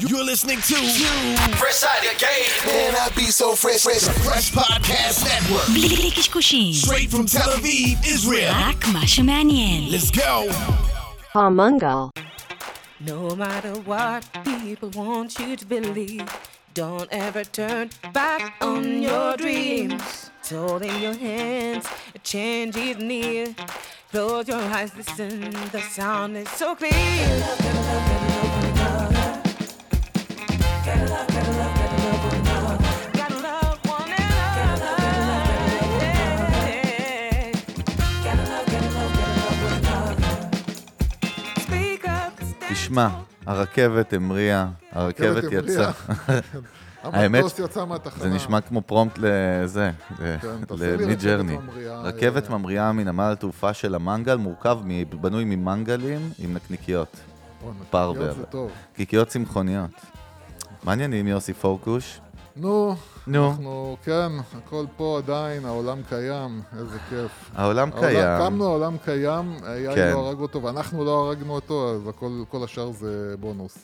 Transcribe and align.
You're 0.00 0.24
listening 0.24 0.56
to 0.56 0.74
Fresh 1.54 1.84
out 1.84 2.02
the 2.02 2.18
game. 2.18 2.50
Man, 2.66 2.96
I 2.96 3.10
be 3.14 3.26
so 3.26 3.54
fresh, 3.54 3.82
fresh. 3.82 4.02
Fresh 4.26 4.50
Podcast 4.50 5.24
Network, 5.24 5.70
בלי 5.70 5.88
בלי 5.96 6.10
קשקושים, 6.10 6.72
straight 6.72 7.10
from 7.10 7.26
Tel 7.26 7.48
Aviv, 7.50 8.04
Israel. 8.04 8.52
רק 8.52 8.86
מה 8.92 9.06
שמעניין. 9.06 9.90
Let's 9.90 10.10
go. 10.10 10.52
Palmungal. 11.32 12.10
No 13.06 13.36
matter 13.36 13.72
what 13.86 14.24
people 14.44 14.90
want 15.00 15.38
you 15.38 15.54
to 15.56 15.64
believe, 15.64 16.28
don't 16.74 17.08
ever 17.12 17.44
turn 17.44 17.90
back 18.12 18.42
on 18.60 19.00
your 19.00 19.36
dreams. 19.36 20.02
It's 20.40 20.52
all 20.52 20.82
in 20.82 21.00
your 21.00 21.16
hands, 21.28 21.84
a 22.16 22.18
change 22.18 22.74
is 22.76 22.96
near. 22.96 23.54
Close 24.10 24.48
your 24.48 24.64
eyes, 24.76 24.90
listen, 24.96 25.52
the 25.70 25.82
sound 25.96 26.36
is 26.36 26.48
so 26.50 26.74
clear. 26.74 27.82
תשמע, 42.84 43.08
הרכבת 43.46 44.12
המריאה, 44.12 44.66
הרכבת. 44.92 45.44
יצאה. 45.52 45.90
האמת. 47.02 47.44
זה 48.18 48.28
נשמע 48.28 48.60
כמו 48.60 48.82
פרומפט 48.82 49.18
לזה, 49.18 49.90
כן, 50.18 50.64
תעשה 50.66 50.96
לי 50.96 51.04
למיד 51.04 51.18
רכבת. 51.18 51.58
ממריאה, 51.58 52.04
אה, 52.50 52.58
ממריאה 52.58 52.92
מנמל 52.92 53.30
התעופה 53.32 53.74
של 53.74 53.94
המנגל, 53.94 54.36
מורכב, 54.36 54.78
בנוי 55.20 55.44
ממנגלים 55.44 56.30
עם 56.38 56.54
נקניקיות. 56.54 57.16
טוב. 58.50 58.70
נקניקיות 58.92 59.28
צמחוניות. 59.28 59.90
מה 60.84 60.92
העניינים, 60.92 61.26
יוסי 61.28 61.52
פורקוש? 61.52 62.20
נו, 62.56 62.96
נו. 63.26 63.50
אנחנו, 63.50 63.96
כן, 64.04 64.32
הכל 64.56 64.84
פה 64.96 65.20
עדיין, 65.24 65.64
העולם 65.64 65.98
קיים, 66.08 66.62
איזה 66.78 66.98
כיף. 67.10 67.50
העולם 67.54 67.90
קיים. 68.00 68.38
קמנו, 68.38 68.64
העולם 68.64 68.96
קיים, 69.04 69.56
יאיר 69.66 69.94
כן. 69.94 70.12
לא 70.12 70.18
הרג 70.18 70.38
אותו, 70.38 70.62
ואנחנו 70.62 71.04
לא 71.04 71.26
הרגנו 71.26 71.54
אותו, 71.54 71.94
אז 71.94 72.08
הכל, 72.08 72.42
כל 72.48 72.64
השאר 72.64 72.90
זה 72.90 73.34
בונוס. 73.40 73.78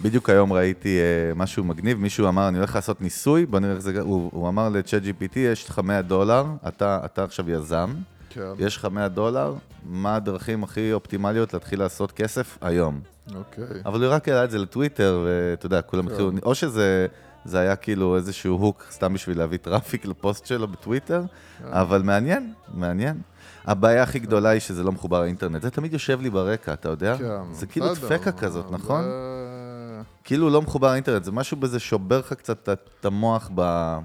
בדיוק 0.00 0.30
היום 0.30 0.52
ראיתי 0.52 0.98
אה, 0.98 1.34
משהו 1.34 1.64
מגניב, 1.64 1.98
מישהו 1.98 2.28
אמר, 2.28 2.48
אני 2.48 2.58
הולך 2.58 2.74
לעשות 2.74 3.00
ניסוי, 3.00 3.46
בוא 3.46 3.58
נראה 3.58 3.72
איך 3.72 3.80
זה... 3.80 4.00
הוא, 4.00 4.30
הוא 4.32 4.48
אמר 4.48 4.68
ל- 4.68 5.04
ChatGPT, 5.04 5.38
יש 5.38 5.68
לך 5.68 5.78
100 5.78 6.02
דולר, 6.02 6.44
אתה, 6.68 7.00
אתה 7.04 7.24
עכשיו 7.24 7.50
יזם, 7.50 7.94
כן, 8.30 8.40
יש 8.58 8.76
לך 8.76 8.84
100 8.84 9.08
דולר, 9.08 9.54
מה 9.84 10.16
הדרכים 10.16 10.64
הכי 10.64 10.92
אופטימליות 10.92 11.54
להתחיל 11.54 11.78
לעשות 11.78 12.12
כסף 12.12 12.58
היום? 12.60 13.00
אוקיי. 13.34 13.64
אבל 13.86 14.04
הוא 14.04 14.12
רק 14.12 14.28
העלה 14.28 14.44
את 14.44 14.50
זה 14.50 14.58
לטוויטר, 14.58 15.26
ואתה 15.26 15.66
יודע, 15.66 15.82
כולם 15.82 16.06
כן. 16.06 16.12
התחילו... 16.12 16.30
או 16.42 16.54
שזה 16.54 17.06
זה 17.44 17.58
היה 17.58 17.76
כאילו 17.76 18.16
איזשהו 18.16 18.56
hook 18.56 18.84
סתם 18.90 19.14
בשביל 19.14 19.38
להביא 19.38 19.58
traffic 19.58 20.04
לפוסט 20.06 20.46
שלו 20.46 20.68
בטוויטר, 20.68 21.22
כן. 21.58 21.64
אבל 21.72 22.02
מעניין, 22.02 22.52
מעניין. 22.74 23.20
הבעיה 23.64 24.02
הכי 24.02 24.18
גדולה 24.18 24.48
היא 24.48 24.60
שזה 24.60 24.82
לא 24.82 24.92
מחובר 24.92 25.20
לאינטרנט. 25.20 25.62
זה 25.62 25.70
תמיד 25.70 25.92
יושב 25.92 26.20
לי 26.20 26.30
ברקע, 26.30 26.72
אתה 26.72 26.88
יודע? 26.88 27.18
כן, 27.18 27.52
זה 27.52 27.66
כאילו 27.66 27.94
דפקה 27.94 28.32
כזאת, 28.32 28.70
נכון? 28.70 29.04
כאילו 30.24 30.50
לא 30.50 30.62
מחובר 30.62 30.90
לאינטרנט, 30.90 31.24
זה 31.24 31.32
משהו 31.32 31.56
בזה 31.56 31.78
שובר 31.80 32.18
לך 32.18 32.32
קצת 32.32 32.68
את- 32.68 33.04
המוח 33.04 33.50
ב... 33.54 33.98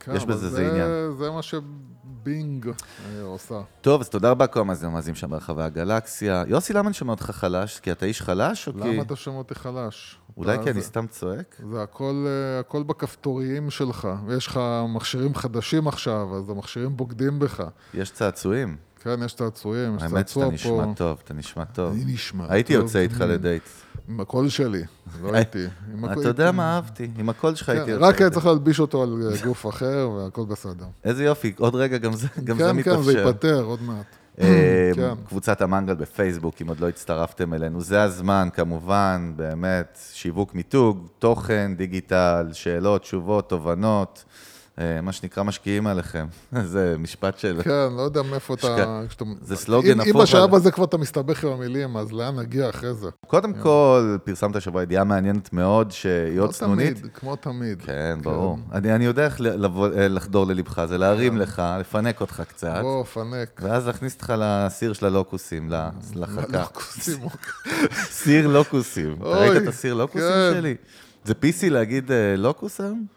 כן, 0.00 0.14
יש 0.16 0.24
בזה 0.24 0.46
איזה 0.46 0.70
עניין. 0.70 0.88
זה 1.18 1.30
מה 1.30 1.42
שבינג 1.42 2.66
אה, 2.68 3.22
עושה. 3.22 3.60
טוב, 3.80 4.00
אז 4.00 4.08
תודה 4.08 4.30
רבה 4.30 4.46
כל 4.46 4.60
המאזינים 4.60 5.14
שם 5.14 5.30
ברחבי 5.30 5.62
הגלקסיה. 5.62 6.44
יוסי, 6.46 6.72
למה 6.72 6.86
אני 6.88 6.94
שומע 6.94 7.12
אותך 7.12 7.30
חלש? 7.30 7.80
כי 7.80 7.92
אתה 7.92 8.06
איש 8.06 8.22
חלש 8.22 8.68
או 8.68 8.72
כי... 8.72 8.78
למה 8.78 9.02
אתה 9.02 9.16
שומע 9.16 9.38
אותי 9.38 9.54
חלש? 9.54 10.18
אולי 10.36 10.58
כי 10.64 10.70
אני 10.70 10.82
סתם 10.82 11.06
צועק? 11.06 11.56
זה 11.72 11.82
הכל, 11.82 12.26
אה, 12.26 12.60
הכל 12.60 12.82
בכפתוריים 12.82 13.70
שלך, 13.70 14.08
ויש 14.26 14.46
לך 14.46 14.60
מכשירים 14.88 15.34
חדשים 15.34 15.88
עכשיו, 15.88 16.36
אז 16.36 16.50
המכשירים 16.50 16.96
בוגדים 16.96 17.38
בך. 17.38 17.64
יש 17.94 18.10
צעצועים. 18.10 18.76
כן, 19.02 19.22
יש 19.24 19.34
צעצועים, 19.34 19.96
יש 19.96 20.02
האמת 20.02 20.26
צעצוע 20.26 20.44
שאתה 20.56 20.68
פה. 20.68 20.82
נשמע 20.82 20.94
טוב, 20.94 21.18
אתה 21.24 21.34
נשמע 21.34 21.64
טוב. 21.64 21.92
אני 21.92 22.04
נשמע 22.12 22.44
הייתי 22.48 22.74
טוב. 22.74 22.82
יוצא 22.82 22.98
איתך 22.98 23.20
לדייט. 23.20 23.62
עם 24.08 24.20
הקול 24.20 24.48
שלי, 24.48 24.82
לא 25.22 25.30
הייתי. 25.36 25.66
אתה 26.12 26.28
יודע 26.28 26.52
מה 26.52 26.74
אהבתי? 26.76 27.10
עם 27.18 27.28
הקול 27.28 27.54
שלך 27.54 27.68
הייתי 27.68 27.84
כן, 27.86 27.90
יוצא. 27.90 28.04
רק 28.04 28.20
היה. 28.20 28.30
צריך 28.30 28.46
להלביש 28.46 28.80
אותו 28.80 29.02
על 29.02 29.22
אה, 29.32 29.46
גוף 29.46 29.66
אחר, 29.66 30.10
והכל 30.16 30.44
בסדר. 30.44 30.84
איזה 31.04 31.24
יופי, 31.24 31.52
עוד 31.58 31.74
רגע 31.74 31.98
גם 31.98 32.12
זה 32.12 32.18
זה 32.18 32.28
כן, 32.28 32.46
כן, 32.46 32.64
זה 32.64 32.72
מתאפשר. 32.72 33.10
ייפתר 33.26 33.62
עוד 33.62 33.82
מעט. 33.82 34.06
אה, 34.40 34.90
כן. 34.94 35.14
קבוצת 35.28 35.60
המנגל 35.62 35.94
בפייסבוק, 35.94 36.62
אם 36.62 36.68
עוד 36.68 36.80
לא 36.80 36.88
הצטרפתם 36.88 37.54
אלינו, 37.54 37.80
זה 37.80 38.02
הזמן, 38.02 38.48
כמובן, 38.52 39.32
באמת, 39.36 39.98
שיווק 40.12 40.54
מיתוג, 40.54 41.06
תוכן, 41.18 41.74
דיגיטל, 41.76 42.48
שאלות, 42.52 43.02
תשובות, 43.02 43.48
תובנות, 43.48 44.24
מה 45.02 45.12
שנקרא 45.12 45.42
משקיעים 45.42 45.86
עליכם. 45.86 46.26
זה 46.72 46.96
משפט 46.98 47.38
של... 47.38 47.60
כן, 47.64 47.92
לא 47.96 48.02
יודע 48.02 48.22
מאיפה 48.22 48.54
אתה... 48.54 49.02
זה 49.40 49.56
סלוגן 49.56 50.00
הפוך, 50.00 50.14
אם 50.16 50.22
בשלב 50.22 50.54
הזה 50.54 50.70
כבר 50.70 50.84
אתה 50.84 50.96
מסתבך 50.96 51.44
עם 51.44 51.52
המילים, 51.52 51.96
אז 51.96 52.12
לאן 52.12 52.36
נגיע 52.38 52.70
אחרי 52.70 52.94
זה? 52.94 53.08
קודם 53.26 53.52
כל, 53.52 54.16
פרסמת 54.24 54.56
השבוע 54.56 54.82
ידיעה 54.82 55.04
מעניינת 55.04 55.52
מאוד, 55.52 55.92
שהיא 55.92 56.40
עוד 56.40 56.50
צנונית. 56.50 56.98
כמו 57.14 57.36
תמיד. 57.36 57.82
כן, 57.82 58.18
ברור. 58.22 58.58
אני 58.72 59.04
יודע 59.04 59.24
איך 59.24 59.40
אה, 59.40 60.08
לחדור 60.08 60.46
ללבך, 60.46 60.84
זה 60.84 60.98
להרים 60.98 61.36
לך, 61.36 61.62
לפנק 61.80 62.20
אותך 62.20 62.42
קצת, 62.48 62.72
כן. 62.74 62.82
בוא, 62.82 63.04
פנק. 63.04 63.60
ואז 63.62 63.86
להכניס 63.86 64.14
אותך 64.14 64.34
לסיר 64.38 64.92
של 64.92 65.06
הלוקוסים, 65.06 65.70
לחכה. 66.14 66.58
לוקוסים, 66.58 67.18
סיר 68.22 68.48
לוקוסים. 68.48 69.16
ראית 69.20 69.62
את 69.62 69.68
הסיר 69.68 69.94
לוקוסים 69.94 70.28
כן. 70.28 70.52
שלי? 70.54 70.74
זה 71.24 71.34
PC 71.42 71.70
להגיד 71.70 72.12
אה, 72.12 72.36
לוקוס 72.36 72.80
היום? 72.80 73.15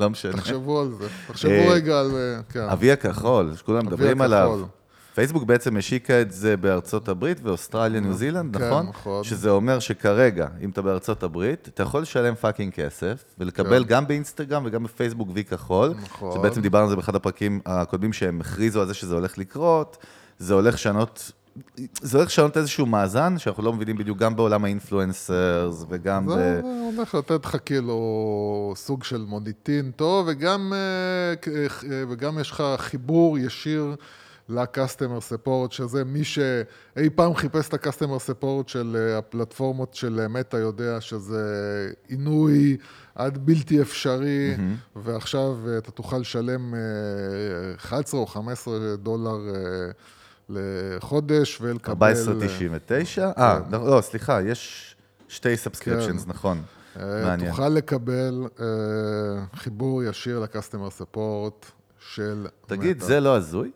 לא 0.00 0.10
משנה. 0.10 0.32
תחשבו 0.32 0.80
על 0.80 0.90
זה. 0.98 1.08
תחשבו 1.28 1.50
אה, 1.50 1.72
רגע 1.72 2.00
על... 2.00 2.10
אה, 2.14 2.42
כן. 2.52 2.68
הוי 2.68 2.92
הכחול, 2.92 3.52
שכולם 3.56 3.86
מדברים 3.86 4.20
עליו. 4.20 4.60
פייסבוק 5.14 5.42
בעצם 5.42 5.76
השיקה 5.76 6.20
את 6.20 6.32
זה 6.32 6.56
בארצות 6.56 7.08
הברית 7.08 7.40
ואוסטרליה, 7.42 8.00
ניו 8.00 8.14
זילנד, 8.14 8.56
כן, 8.56 8.64
נכון? 8.64 8.86
נכון. 8.86 9.24
שזה 9.24 9.50
אומר 9.50 9.78
שכרגע, 9.78 10.46
אם 10.60 10.70
אתה 10.70 10.82
בארצות 10.82 11.22
הברית, 11.22 11.68
אתה 11.74 11.82
יכול 11.82 12.02
לשלם 12.02 12.34
fucking 12.34 12.72
כסף, 12.72 13.24
ולקבל 13.38 13.84
כן. 13.84 13.88
גם 13.88 14.06
באינסטגרם 14.06 14.62
וגם 14.66 14.84
בפייסבוק 14.84 15.28
וי 15.34 15.44
כחול. 15.44 15.94
נכון. 16.02 16.32
שבעצם 16.32 16.60
דיברנו 16.60 16.84
על 16.84 16.90
זה 16.90 16.96
באחד 16.96 17.14
הפרקים 17.14 17.60
הקודמים, 17.66 18.12
שהם 18.12 18.40
הכריזו 18.40 18.80
על 18.80 18.86
זה 18.86 18.94
שזה 18.94 19.14
הולך 19.14 19.38
לקרות, 19.38 19.96
זה 20.38 20.54
הולך 20.54 20.74
לשנות... 20.74 21.32
זה 22.00 22.18
הולך 22.18 22.28
לשנות 22.28 22.56
איזשהו 22.56 22.86
מאזן, 22.86 23.38
שאנחנו 23.38 23.62
לא 23.62 23.72
מבינים 23.72 23.96
בדיוק 23.96 24.18
גם 24.18 24.36
בעולם 24.36 24.64
האינפלואנסרס 24.64 25.84
וגם 25.88 26.26
ב... 26.26 26.30
זה 26.30 26.60
הולך 26.96 27.14
לתת 27.14 27.44
לך 27.44 27.56
כאילו 27.64 28.72
סוג 28.76 29.04
של 29.04 29.24
מוניטין 29.28 29.90
טוב, 29.96 30.26
וגם, 30.30 30.72
אה, 30.72 31.52
אה, 31.52 32.04
וגם 32.08 32.38
יש 32.38 32.50
לך 32.50 32.62
חיבור 32.76 33.38
ישיר 33.38 33.96
ל-customer 34.48 35.32
support, 35.32 35.70
שזה 35.70 36.04
מי 36.04 36.24
שאי 36.24 37.10
פעם 37.14 37.34
חיפש 37.34 37.68
את 37.68 37.74
ה-customer 37.74 38.30
support 38.30 38.68
של 38.68 38.96
אה, 38.98 39.18
הפלטפורמות 39.18 39.94
של 39.94 40.26
מטא 40.28 40.56
יודע 40.56 41.00
שזה 41.00 41.42
עינוי 42.08 42.76
עד 43.14 43.38
בלתי 43.46 43.80
אפשרי, 43.82 44.56
ועכשיו 44.96 45.56
אה, 45.68 45.78
אתה 45.78 45.90
תוכל 45.90 46.18
לשלם 46.18 46.74
אה, 46.74 46.80
11 47.76 48.20
או 48.20 48.26
15 48.26 48.96
דולר 48.96 49.38
לחודש 50.48 51.58
ולקבל... 51.60 52.12
14.99? 52.12 53.20
אה, 53.38 53.58
לא, 53.70 54.00
סליחה, 54.00 54.42
יש 54.42 54.94
שתי 55.28 55.56
subscriptions, 55.56 56.24
כן. 56.24 56.30
נכון. 56.30 56.62
אה, 57.00 57.22
מעניין. 57.24 57.50
תוכל 57.50 57.68
לקבל 57.68 58.46
אה, 58.60 58.66
חיבור 59.56 60.02
ישיר 60.04 60.38
ל-customer 60.40 61.02
support 61.02 61.66
של 61.98 62.46
תגיד. 62.66 63.00
זה 63.00 63.20
לא 63.20 63.36
הזוי? 63.36 63.70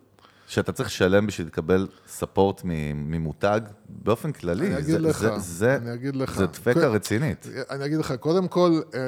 שאתה 0.47 0.71
צריך 0.71 0.89
לשלם 0.89 1.27
בשביל 1.27 1.47
לקבל 1.47 1.87
support 2.07 2.61
ממותג? 2.95 3.61
באופן 3.89 4.31
כללי, 4.31 4.67
אני 4.67 4.77
אגיד 4.77 4.85
זה- 4.91 4.99
לך, 4.99 5.19
זה- 5.19 5.39
זה- 5.39 5.75
אני 5.75 5.93
אגיד 5.93 6.15
לך. 6.15 6.37
זה 6.37 6.45
דפקה 6.45 6.73
כן. 6.73 6.79
רצינית. 6.87 7.47
אני 7.69 7.85
אגיד 7.85 7.97
לך, 7.97 8.13
קודם 8.19 8.47
כל, 8.47 8.81
אה, 8.93 8.99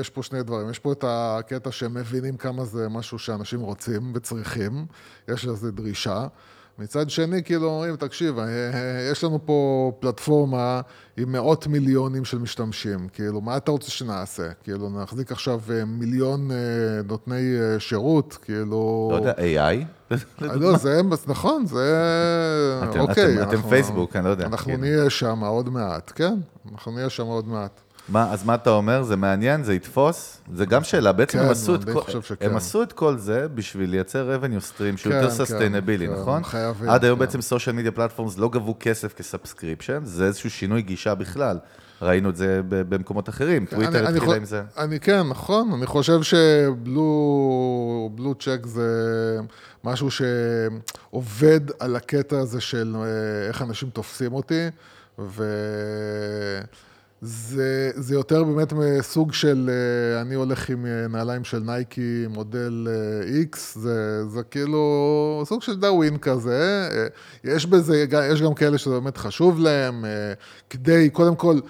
יש 0.00 0.10
פה 0.10 0.22
שני 0.22 0.42
דברים. 0.42 0.70
יש 0.70 0.78
פה 0.78 0.92
את 0.92 1.04
הקטע 1.08 1.72
שהם 1.72 1.94
מבינים 1.94 2.36
כמה 2.36 2.64
זה 2.64 2.88
משהו 2.88 3.18
שאנשים 3.18 3.60
רוצים 3.60 4.12
וצריכים, 4.14 4.86
יש 5.28 5.44
לזה 5.46 5.72
דרישה. 5.72 6.26
מצד 6.78 7.10
שני, 7.10 7.42
כאילו 7.42 7.68
אומרים, 7.68 7.96
תקשיב, 7.96 8.38
אה, 8.38 8.44
אה, 8.44 9.08
יש 9.12 9.24
לנו 9.24 9.38
פה 9.46 9.92
פלטפורמה 10.00 10.80
עם 11.16 11.32
מאות 11.32 11.66
מיליונים 11.66 12.24
של 12.24 12.38
משתמשים, 12.38 13.08
כאילו, 13.12 13.40
מה 13.40 13.56
אתה 13.56 13.70
רוצה 13.70 13.90
שנעשה? 13.90 14.48
כאילו, 14.64 14.90
נחזיק 15.02 15.32
עכשיו 15.32 15.60
אה, 15.70 15.84
מיליון 15.84 16.50
נותני 17.04 17.42
שירות, 17.78 18.38
כאילו... 18.42 19.08
לא 19.12 19.16
יודע, 19.16 19.32
AI? 19.32 19.84
לא, 20.40 20.76
זה, 20.76 21.00
נכון, 21.26 21.66
זה... 21.66 21.94
אתם- 22.90 23.00
אוקיי. 23.00 23.34
אתם- 23.34 23.42
אתם 23.42 23.50
אנחנו- 23.56 23.68
פייסבוק, 23.70 24.16
אני 24.16 24.24
לא 24.24 24.30
יודע, 24.30 24.46
אנחנו 24.46 24.64
כאילו. 24.64 24.78
נהיה 24.80 25.10
שם 25.10 25.40
עוד 25.40 25.68
מעט, 25.68 26.12
כן, 26.14 26.34
אנחנו 26.72 26.92
נהיה 26.92 27.10
שם 27.10 27.26
עוד 27.26 27.48
מעט. 27.48 27.80
מה, 28.08 28.32
אז 28.32 28.44
מה 28.44 28.54
אתה 28.54 28.70
אומר? 28.70 29.02
זה 29.02 29.16
מעניין? 29.16 29.64
זה 29.64 29.74
יתפוס? 29.74 30.40
זה 30.54 30.66
גם 30.66 30.84
שאלה. 30.84 31.12
בעצם 31.12 31.38
כן, 31.38 31.44
הם 31.44 31.50
עשו 31.50 31.74
את 31.74 31.84
כל-. 31.84 32.00
הם 32.40 32.56
עשו 32.56 32.82
את 32.82 32.92
כל 32.92 33.16
זה 33.18 33.46
בשביל 33.54 33.90
לייצר 33.90 34.38
revenue 34.38 34.46
stream 34.62 34.96
שהוא 34.96 35.12
כן, 35.12 35.18
יותר 35.18 35.30
כן, 35.30 35.34
sustainable, 35.34 36.06
כן, 36.08 36.12
נכון? 36.14 36.44
חייבים, 36.44 36.88
עד 36.90 37.04
היום 37.04 37.18
כן. 37.18 37.24
בעצם 37.24 37.40
social 37.40 37.76
media 37.76 37.92
platforms 37.92 38.38
לא 38.38 38.48
גבו 38.48 38.76
כסף 38.80 39.14
כ 39.14 39.25
subscription, 39.25 40.00
זה 40.04 40.24
איזשהו 40.26 40.50
שינוי 40.50 40.82
גישה 40.82 41.14
בכלל. 41.14 41.58
ראינו 42.02 42.30
את 42.30 42.36
זה 42.36 42.60
במקומות 42.68 43.28
אחרים, 43.28 43.66
טוויטר 43.66 43.90
אני- 43.90 43.98
אני 43.98 44.06
התחילה 44.08 44.26
חו- 44.26 44.34
עם 44.34 44.44
זה. 44.44 44.62
אני 44.78 45.00
כן, 45.00 45.22
נכון, 45.28 45.72
אני 45.72 45.86
חושב 45.86 46.22
ש 46.22 46.51
blue 46.51 47.10
blue 48.14 48.34
check 48.34 48.66
זה 48.66 48.90
משהו 49.84 50.08
שעובד 50.10 51.60
על 51.80 51.96
הקטע 51.96 52.38
הזה 52.38 52.60
של 52.60 52.96
אה, 52.96 53.02
איך 53.48 53.62
אנשים 53.62 53.90
תופסים 53.90 54.32
אותי, 54.32 54.68
וזה 55.18 55.44
זה 57.20 58.14
יותר 58.14 58.44
באמת 58.44 58.72
מסוג 58.72 59.32
של, 59.32 59.70
אה, 59.70 60.20
אני 60.20 60.34
הולך 60.34 60.70
עם 60.70 60.86
אה, 60.86 61.08
נעליים 61.08 61.44
של 61.44 61.58
נייקי 61.58 62.26
מודל 62.28 62.88
אה, 62.90 63.42
X, 63.52 63.58
זה, 63.74 64.28
זה 64.28 64.42
כאילו 64.42 65.42
סוג 65.46 65.62
של 65.62 65.80
דאווין 65.80 66.18
כזה, 66.18 66.88
יש 67.44 67.66
בזה, 67.66 68.04
יש 68.32 68.42
גם 68.42 68.54
כאלה 68.54 68.78
שזה 68.78 68.94
באמת 68.94 69.16
חשוב 69.16 69.58
להם, 69.60 70.04
כדי, 70.70 71.10
קודם 71.10 71.36
כל, 71.36 71.60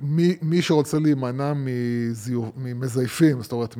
מי, 0.00 0.36
מי 0.42 0.62
שרוצה 0.62 0.98
להימנע 0.98 1.52
מזיו, 1.56 2.42
ממזייפים, 2.56 3.42
זאת 3.42 3.52
אומרת, 3.52 3.76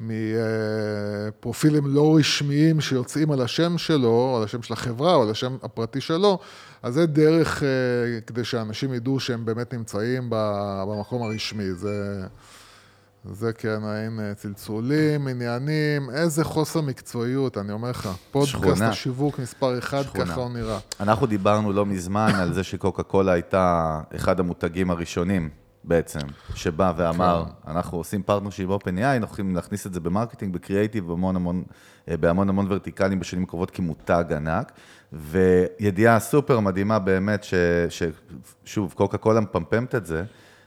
מפרופילים 0.00 1.86
לא 1.86 2.16
רשמיים 2.16 2.80
שיוצאים 2.80 3.30
על 3.30 3.42
השם 3.42 3.78
שלו, 3.78 4.34
על 4.36 4.44
השם 4.44 4.62
של 4.62 4.72
החברה, 4.72 5.14
או 5.14 5.22
על 5.22 5.30
השם 5.30 5.56
הפרטי 5.62 6.00
שלו, 6.00 6.38
אז 6.82 6.94
זה 6.94 7.06
דרך 7.06 7.62
אה, 7.62 7.68
כדי 8.26 8.44
שאנשים 8.44 8.94
ידעו 8.94 9.20
שהם 9.20 9.44
באמת 9.44 9.74
נמצאים 9.74 10.30
במקום 10.30 11.22
הרשמי. 11.22 11.72
זה, 11.72 12.26
זה 13.24 13.52
כן, 13.52 13.78
הנה, 13.82 14.34
צלצולים, 14.34 15.28
עניינים, 15.28 16.10
איזה 16.10 16.44
חוסר 16.44 16.80
מקצועיות, 16.80 17.58
אני 17.58 17.72
אומר 17.72 17.90
לך. 17.90 18.08
פודקאסט. 18.30 18.82
השיווק 18.82 19.38
מספר 19.38 19.78
אחד, 19.78 20.02
שכונה. 20.02 20.24
ככה 20.24 20.40
הוא 20.40 20.50
נראה. 20.50 20.78
אנחנו 21.00 21.26
דיברנו 21.26 21.72
לא 21.72 21.86
מזמן 21.86 22.32
על 22.34 22.54
זה 22.54 22.64
שקוקה 22.64 23.02
קולה 23.02 23.32
הייתה 23.32 24.00
אחד 24.14 24.40
המותגים 24.40 24.90
הראשונים 24.90 25.50
בעצם, 25.84 26.20
שבא 26.54 26.92
ואמר, 26.96 27.44
כן. 27.46 27.70
אנחנו 27.70 27.98
עושים 27.98 28.22
partnership 28.22 28.68
OpenAI, 28.68 28.88
אנחנו 28.88 29.26
הולכים 29.26 29.56
להכניס 29.56 29.86
את 29.86 29.94
זה 29.94 30.00
ב 30.00 30.05
marketing, 30.05 30.54
בקריאייטיב, 30.54 31.06
בהמון 31.06 31.36
המון, 31.36 31.62
אה, 32.08 32.16
בהמון 32.16 32.48
המון 32.48 32.66
ורטיקלים 32.68 33.20
בשנים 33.20 33.42
הקרובות 33.42 33.70
כמותג 33.70 34.24
ענק. 34.36 34.72
וידיעה 35.12 36.20
סופר 36.20 36.60
מדהימה 36.60 36.98
באמת, 36.98 37.44
ש, 37.44 37.54
ששוב, 38.64 38.92
קוקה 38.96 39.18
קולה 39.18 39.40
מפמפמת 39.40 39.94
את 39.94 40.06
זה, 40.06 40.24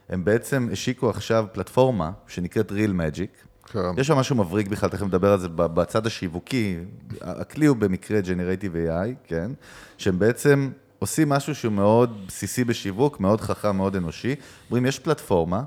הם 0.10 0.26
בעצם 0.26 0.70
השיקו 0.72 1.10
עכשיו 1.10 1.46
פלטפורמה 1.52 2.12
שנקראת 2.28 2.72
Real 2.72 2.92
Magic. 2.92 3.48
כן. 3.72 3.80
יש 3.98 4.08
שם 4.08 4.18
משהו 4.18 4.36
מבריק 4.36 4.68
בכלל, 4.68 4.90
תכף 4.90 5.06
נדבר 5.06 5.32
על 5.32 5.40
זה 5.40 5.48
בצד 5.50 6.06
השיווקי. 6.06 6.78
הכלי 7.22 7.66
הוא 7.66 7.78
במקרה 7.78 8.20
Generative 8.20 8.90
AI, 8.90 9.14
כן? 9.24 9.52
שהם 9.98 10.20
בעצם 10.20 10.70
עושים 11.02 11.30
משהו 11.30 11.56
שהוא 11.56 11.74
מאוד 11.74 12.28
בסיסי 12.28 12.64
בשיווק, 12.64 13.20
מאוד 13.20 13.42
חכם, 13.42 13.76
מאוד 13.76 13.96
אנושי. 13.96 14.36
אומרים, 14.70 14.86
יש 14.86 15.00
פלטפורמה 15.00 15.64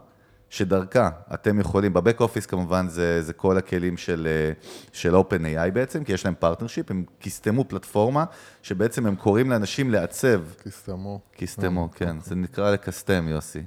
שדרכה 0.50 1.10
אתם 1.34 1.60
יכולים, 1.60 1.92
בבק 1.92 2.20
אופיס 2.20 2.46
כמובן 2.46 2.88
זה, 2.88 3.22
זה 3.22 3.32
כל 3.32 3.58
הכלים 3.58 3.96
של, 3.96 4.28
אה, 4.31 4.52
של 4.92 5.14
OpenAI 5.14 5.70
בעצם, 5.72 6.04
כי 6.04 6.12
יש 6.12 6.25
להם 6.25 6.34
partnership, 6.38 6.90
הם 6.90 7.04
קיסטמו 7.20 7.64
פלטפורמה, 7.64 8.25
שבעצם 8.62 9.06
הם 9.06 9.16
קוראים 9.16 9.50
לאנשים 9.50 9.90
לעצב, 9.90 10.42
קיסטמו. 10.62 11.20
קיסטמו, 11.32 11.88
כן, 11.94 12.16
זה 12.20 12.34
נקרא 12.34 12.70
לקסטם, 12.70 13.28
יוסי. 13.28 13.62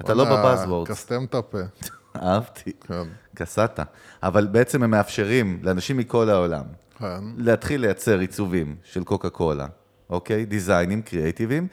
אתה 0.00 0.14
לא 0.14 0.24
ב 0.24 0.30
buzzwords. 0.30 0.90
קסטם 0.90 1.24
את 1.24 1.34
הפה. 1.34 1.58
אהבתי. 2.22 2.72
כן. 2.80 3.08
קסטם. 3.34 3.82
אבל 4.22 4.46
בעצם 4.46 4.82
הם 4.82 4.90
מאפשרים 4.90 5.60
לאנשים 5.62 5.96
מכל 5.96 6.30
העולם 6.30 6.64
כן. 6.98 7.24
להתחיל 7.36 7.80
לייצר 7.80 8.18
עיצובים 8.18 8.76
של 8.82 9.04
קוקה 9.04 9.30
קולה, 9.30 9.66
אוקיי? 10.10 10.44
דיזיינים, 10.44 11.02
קריאייטיביים, 11.02 11.66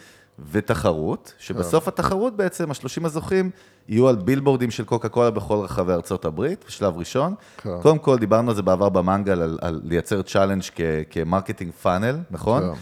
ותחרות, 0.51 1.33
שבסוף 1.37 1.87
התחרות 1.87 2.35
בעצם, 2.37 2.71
השלושים 2.71 3.05
הזוכים, 3.05 3.49
יהיו 3.89 4.07
על 4.07 4.15
בילבורדים 4.15 4.71
של 4.71 4.83
קוקה 4.85 5.09
קולה 5.09 5.31
בכל 5.31 5.55
רחבי 5.57 5.91
ארצות 5.93 6.25
הברית, 6.25 6.65
בשלב 6.67 6.97
ראשון. 6.97 7.35
כן. 7.57 7.69
קודם 7.81 7.97
כל, 7.99 8.17
דיברנו 8.17 8.49
על 8.49 8.55
זה 8.55 8.61
בעבר 8.61 8.89
במנגל, 8.89 9.41
על, 9.41 9.57
על 9.61 9.81
לייצר 9.83 10.21
challenge 10.21 10.61
כ 11.09 11.21
marketing 11.21 11.71
funnel, 11.71 12.17
נכון? 12.31 12.63
כן. 12.63 12.79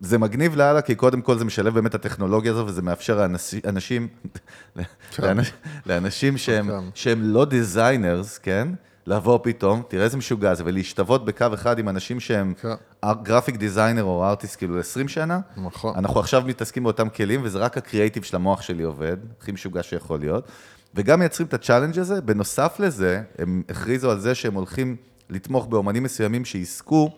זה 0.00 0.18
מגניב 0.18 0.56
לאללה, 0.56 0.82
כי 0.82 0.94
קודם 0.94 1.22
כל 1.22 1.38
זה 1.38 1.44
משלב 1.44 1.74
באמת 1.74 1.90
את 1.90 1.94
הטכנולוגיה 1.94 2.52
הזו, 2.52 2.66
וזה 2.66 2.82
מאפשר 2.82 3.16
לאנשי- 3.26 3.60
אנשים, 3.68 4.08
לאנש- 5.18 5.52
לאנשים 5.86 6.36
שהם, 6.38 6.68
כן. 6.70 6.84
שהם 6.94 7.20
לא 7.22 7.44
designers, 7.44 8.38
כן? 8.38 8.68
לבוא 9.06 9.38
פתאום, 9.42 9.82
תראה 9.88 10.04
איזה 10.04 10.16
משוגע 10.16 10.54
זה, 10.54 10.62
ולהשתוות 10.66 11.24
בקו 11.24 11.46
אחד 11.54 11.78
עם 11.78 11.88
אנשים 11.88 12.20
שהם 12.20 12.54
כן. 12.54 12.74
graphic 13.22 13.56
designer 13.56 14.02
או 14.02 14.24
artist 14.24 14.58
כאילו 14.58 14.78
20 14.78 15.08
שנה. 15.08 15.40
נכון. 15.56 15.94
אנחנו 15.96 16.20
עכשיו 16.20 16.42
מתעסקים 16.46 16.82
באותם 16.82 17.08
כלים, 17.08 17.40
וזה 17.44 17.58
רק 17.58 17.78
הקריאייטיב 17.78 18.22
של 18.22 18.36
המוח 18.36 18.62
שלי 18.62 18.82
עובד, 18.82 19.16
הכי 19.40 19.52
משוגע 19.52 19.82
שיכול 19.82 20.20
להיות. 20.20 20.48
וגם 20.94 21.18
מייצרים 21.18 21.48
את 21.48 21.54
ה 21.54 21.58
challenge 21.58 21.98
הזה, 21.98 22.20
בנוסף 22.20 22.76
לזה, 22.78 23.22
הם 23.38 23.62
הכריזו 23.68 24.10
על 24.10 24.20
זה 24.20 24.34
שהם 24.34 24.54
הולכים 24.54 24.96
לתמוך 25.30 25.66
באומנים 25.66 26.02
מסוימים 26.02 26.44
שיזכו, 26.44 27.10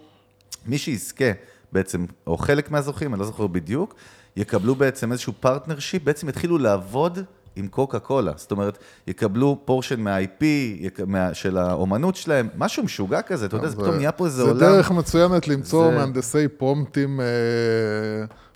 מי 0.66 0.78
שיזכה 0.78 1.30
בעצם, 1.72 2.06
או 2.26 2.36
חלק 2.36 2.70
מהזוכים, 2.70 3.14
אני 3.14 3.20
לא 3.20 3.26
זוכר 3.26 3.46
בדיוק, 3.46 3.94
יקבלו 4.36 4.74
בעצם 4.74 5.12
איזשהו 5.12 5.32
partnership, 5.40 6.04
בעצם 6.04 6.28
יתחילו 6.28 6.58
לעבוד 6.58 7.18
עם 7.56 7.68
קוקה 7.68 7.98
קולה. 7.98 8.32
זאת 8.36 8.50
אומרת, 8.50 8.78
יקבלו 9.06 9.58
portion 9.64 10.00
מה-IP 10.00 10.44
יק- 10.80 11.00
מה, 11.06 11.34
של 11.34 11.56
האומנות 11.58 12.16
שלהם, 12.16 12.48
משהו 12.56 12.82
משוגע 12.82 13.22
כזה, 13.22 13.46
אתה 13.46 13.56
יודע, 13.56 13.68
זה 13.68 13.76
פתאום 13.76 13.94
נהיה 13.94 14.12
פה 14.12 14.24
איזה 14.26 14.36
זה 14.36 14.42
עולם. 14.42 14.60
דרך 14.60 14.90
מצוינת 14.90 15.48
למצוא 15.48 15.90
זה- 15.90 15.96
מהנדסי 15.98 16.48
פרומפטים 16.48 17.20
אה, 17.20 17.26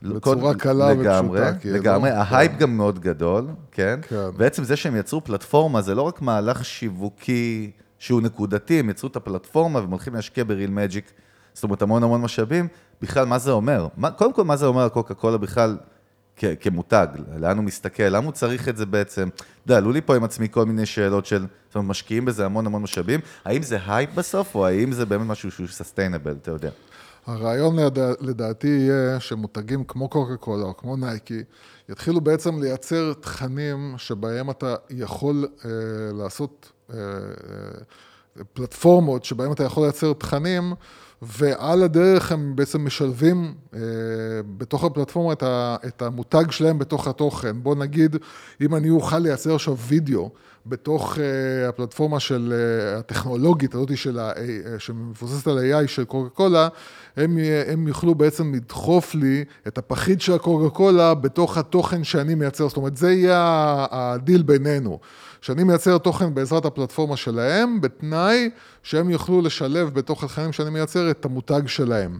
בצורה 0.02 0.54
קלה 0.54 0.92
לגמרי, 0.94 1.40
ופשוטה. 1.40 1.58
כאילו. 1.60 1.76
לגמרי, 1.76 2.10
כן. 2.10 2.16
ההייפ 2.16 2.52
גם 2.58 2.76
מאוד 2.76 2.98
גדול, 2.98 3.46
כן? 3.72 4.00
כן. 4.08 4.16
בעצם 4.36 4.64
זה 4.64 4.76
שהם 4.76 4.96
יצרו 4.96 5.24
פלטפורמה, 5.24 5.80
זה 5.80 5.94
לא 5.94 6.02
רק 6.02 6.22
מהלך 6.22 6.64
שיווקי 6.64 7.70
שהוא 7.98 8.22
נקודתי, 8.22 8.80
הם 8.80 8.90
יצרו 8.90 9.08
את 9.08 9.16
הפלטפורמה 9.16 9.80
והם 9.80 9.90
הולכים 9.90 10.14
להשקיע 10.14 10.44
ב 10.44 10.49
Real 10.49 10.70
Magic, 10.70 11.12
זאת 11.54 11.64
אומרת, 11.64 11.82
המון 11.82 12.02
המון 12.02 12.20
משאבים, 12.22 12.68
בכלל, 13.02 13.26
מה 13.26 13.38
זה 13.38 13.50
אומר? 13.50 13.86
מה, 13.96 14.10
קודם 14.10 14.32
כל, 14.32 14.44
מה 14.44 14.56
זה 14.56 14.66
אומר 14.66 14.82
על 14.82 14.88
קוקה 14.88 15.14
קולה 15.14 15.38
בכלל 15.38 15.76
כמותג? 16.60 17.06
לאן 17.36 17.56
הוא 17.56 17.64
מסתכל? 17.64 18.02
למה 18.02 18.24
הוא 18.24 18.32
צריך 18.32 18.68
את 18.68 18.76
זה 18.76 18.86
בעצם? 18.86 19.28
אתה 19.34 19.44
יודע, 19.64 19.76
עלו 19.76 19.92
לי 19.92 20.00
פה 20.00 20.16
עם 20.16 20.24
עצמי 20.24 20.48
כל 20.50 20.66
מיני 20.66 20.86
שאלות 20.86 21.26
של, 21.26 21.46
זאת 21.66 21.74
אומרת, 21.74 21.90
משקיעים 21.90 22.24
בזה 22.24 22.46
המון 22.46 22.66
המון 22.66 22.82
משאבים, 22.82 23.20
האם 23.44 23.62
זה 23.62 23.78
הייפ 23.86 24.14
בסוף, 24.14 24.54
או 24.54 24.66
האם 24.66 24.92
זה 24.92 25.06
באמת 25.06 25.26
משהו 25.26 25.50
שהוא 25.50 25.66
sustainable, 25.66 26.36
אתה 26.42 26.50
יודע? 26.50 26.70
הרעיון 27.26 27.78
לדע, 27.78 28.12
לדעתי 28.20 28.68
יהיה 28.68 29.20
שמותגים 29.20 29.84
כמו 29.84 30.08
קוקה 30.08 30.36
קולה 30.36 30.64
או 30.64 30.76
כמו 30.76 30.96
נייקי 30.96 31.42
יתחילו 31.88 32.20
בעצם 32.20 32.62
לייצר 32.62 33.12
תכנים 33.12 33.94
שבהם 33.96 34.50
אתה 34.50 34.74
יכול 34.90 35.48
אה, 35.64 35.70
לעשות 36.12 36.72
אה, 36.90 36.96
אה, 36.98 38.44
פלטפורמות 38.52 39.24
שבהם 39.24 39.52
אתה 39.52 39.64
יכול 39.64 39.82
לייצר 39.82 40.12
תכנים 40.12 40.74
ועל 41.22 41.82
הדרך 41.82 42.32
הם 42.32 42.56
בעצם 42.56 42.84
משלבים 42.84 43.54
אה, 43.74 43.80
בתוך 44.56 44.84
הפלטפורמה 44.84 45.32
את, 45.32 45.42
ה, 45.42 45.76
את 45.86 46.02
המותג 46.02 46.50
שלהם 46.50 46.78
בתוך 46.78 47.08
התוכן. 47.08 47.62
בוא 47.62 47.74
נגיד, 47.74 48.16
אם 48.60 48.74
אני 48.74 48.90
אוכל 48.90 49.18
לייצר 49.18 49.54
עכשיו 49.54 49.76
וידאו 49.76 50.30
בתוך 50.66 51.16
אה, 51.16 51.18
הפלטפורמה 51.68 52.20
של 52.20 52.52
אה, 52.52 52.98
הטכנולוגית 52.98 53.74
הזאת 53.74 53.96
של 53.96 54.18
ה, 54.18 54.32
אה, 54.32 54.36
שמבוססת 54.78 55.46
על 55.46 55.58
AI 55.58 55.86
של 55.86 56.04
קוקה 56.04 56.28
קולה, 56.28 56.68
הם, 57.16 57.38
הם 57.66 57.88
יוכלו 57.88 58.14
בעצם 58.14 58.54
לדחוף 58.54 59.14
לי 59.14 59.44
את 59.66 59.78
הפחית 59.78 60.20
של 60.20 60.32
הקוקה 60.32 60.70
קולה 60.74 61.14
בתוך 61.14 61.58
התוכן 61.58 62.04
שאני 62.04 62.34
מייצר, 62.34 62.68
זאת 62.68 62.76
אומרת 62.76 62.96
זה 62.96 63.12
יהיה 63.12 63.86
הדיל 63.90 64.42
בינינו, 64.42 64.98
שאני 65.40 65.64
מייצר 65.64 65.98
תוכן 65.98 66.34
בעזרת 66.34 66.64
הפלטפורמה 66.64 67.16
שלהם, 67.16 67.80
בתנאי 67.80 68.50
שהם 68.82 69.10
יוכלו 69.10 69.42
לשלב 69.42 69.94
בתוך 69.94 70.24
התכנים 70.24 70.52
שאני 70.52 70.70
מייצר 70.70 71.10
את 71.10 71.24
המותג 71.24 71.62
שלהם. 71.66 72.18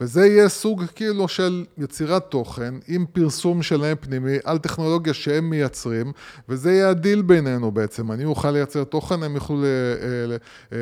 וזה 0.00 0.26
יהיה 0.26 0.48
סוג 0.48 0.84
כאילו 0.94 1.28
של 1.28 1.64
יצירת 1.78 2.22
תוכן 2.30 2.74
עם 2.88 3.06
פרסום 3.12 3.62
שלהם 3.62 3.96
פנימי 4.00 4.36
על 4.44 4.58
טכנולוגיה 4.58 5.14
שהם 5.14 5.50
מייצרים, 5.50 6.12
וזה 6.48 6.72
יהיה 6.72 6.88
הדיל 6.88 7.22
בינינו 7.22 7.70
בעצם. 7.70 8.12
אני 8.12 8.24
אוכל 8.24 8.50
לייצר 8.50 8.84
תוכן, 8.84 9.22
הם 9.22 9.34
יוכלו, 9.34 9.56
ל... 9.62 9.64
ל- 10.26 10.36
אה, 10.72 10.78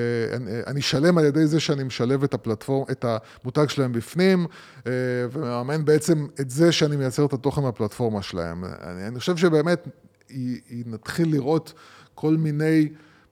אני- 0.66 0.80
אשלם 0.80 1.18
על 1.18 1.24
ידי 1.24 1.46
זה 1.46 1.60
שאני 1.60 1.84
משלב 1.84 2.22
את 2.24 2.34
ה 2.34 2.39
platform, 2.39 2.84
את 2.90 3.04
המותג 3.44 3.68
שלהם 3.68 3.92
בפנים, 3.92 4.46
אה, 4.86 4.92
ומממן 5.32 5.84
בעצם 5.84 6.26
את 6.40 6.50
זה 6.50 6.72
שאני 6.72 6.96
מייצר 6.96 7.24
את 7.24 7.32
התוכן 7.32 7.62
מהפלטפורמה 7.62 8.22
שלהם. 8.22 8.64
אני, 8.64 9.06
אני 9.08 9.18
חושב 9.18 9.36
שבאמת 9.36 9.88
היא, 10.30 10.60
היא 10.68 10.84
נתחיל 10.86 11.32
לראות 11.32 11.72
כל 12.14 12.36
מיני 12.36 12.88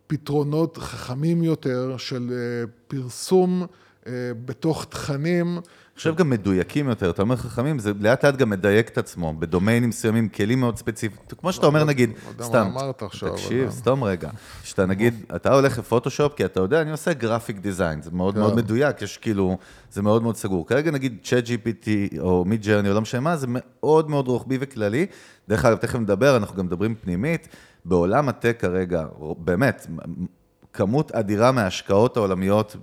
פתרונות 0.07 0.79
חכמים 0.79 1.43
יותר 1.43 1.97
של 1.97 2.31
אה, 2.33 2.67
פרסום 2.89 3.67
אה, 4.07 4.13
בתוך 4.45 4.85
תכנים 4.85 5.59
חושב 5.99 6.17
גם 6.17 6.31
מדויקים 6.31 6.89
יותר, 6.89 7.11
אתה 7.11 7.23
אומר 7.23 7.37
חכמים, 7.37 7.79
זה 7.79 7.93
לאט 8.01 8.25
לאט 8.25 8.37
גם 8.37 8.51
מדייק 8.51 8.89
את 8.89 8.99
עצמו, 8.99 9.33
בדומיינים 9.39 9.89
מסוימים, 9.89 10.29
כלים 10.29 10.61
מאוד 10.61 10.77
ספציפיים. 10.77 11.23
כמו 11.39 11.53
שאתה 11.53 11.67
אומר, 11.67 11.85
נגיד, 11.85 12.11
סתם, 12.43 12.71
תקשיב, 13.33 13.71
סתום 13.71 14.05
רגע, 14.05 14.31
שאתה 14.65 14.87
נגיד, 14.87 15.15
אתה 15.37 15.55
הולך 15.55 15.79
לפוטושופ, 15.79 16.35
כי 16.35 16.45
אתה 16.45 16.61
יודע, 16.61 16.83
אני 16.83 16.91
עושה 16.91 17.13
גרפיק 17.13 17.59
דיזיין, 17.59 18.03
זה 18.03 18.11
מאוד 18.13 18.35
כן. 18.35 18.41
מאוד 18.41 18.57
מדויק, 18.57 19.03
יש 19.03 19.19
כאילו, 19.19 19.59
זה 19.93 20.03
מאוד 20.03 20.23
מאוד 20.23 20.37
סגור. 20.37 20.67
כרגע 20.67 20.91
נגיד 20.91 21.19
צ'אט 21.23 21.45
GPT 21.45 22.19
או 22.19 22.45
מיד 22.45 22.63
ג'רני 22.63 22.89
או 22.89 22.95
לא 22.95 23.01
משנה 23.01 23.21
מה, 23.21 23.37
זה 23.37 23.47
מאוד 23.51 24.11
מאוד 24.11 24.29
רוחבי 24.29 24.59
וכללי. 24.61 25.07
דרך 25.49 25.65
אגב, 25.65 25.77
תכף 25.77 25.99
נדבר, 25.99 26.37
אנחנו 26.37 26.57
גם 26.57 26.67
מדברים 26.67 26.95
פנימית. 26.95 27.49
בעולם 27.85 28.29
הטק 28.29 28.57
כרגע, 28.61 29.05
באמת, 29.39 29.87
כמות 30.79 31.13
אדירה 31.13 31.53
מההשקעות 31.53 32.17
העולמיות, 32.17 32.77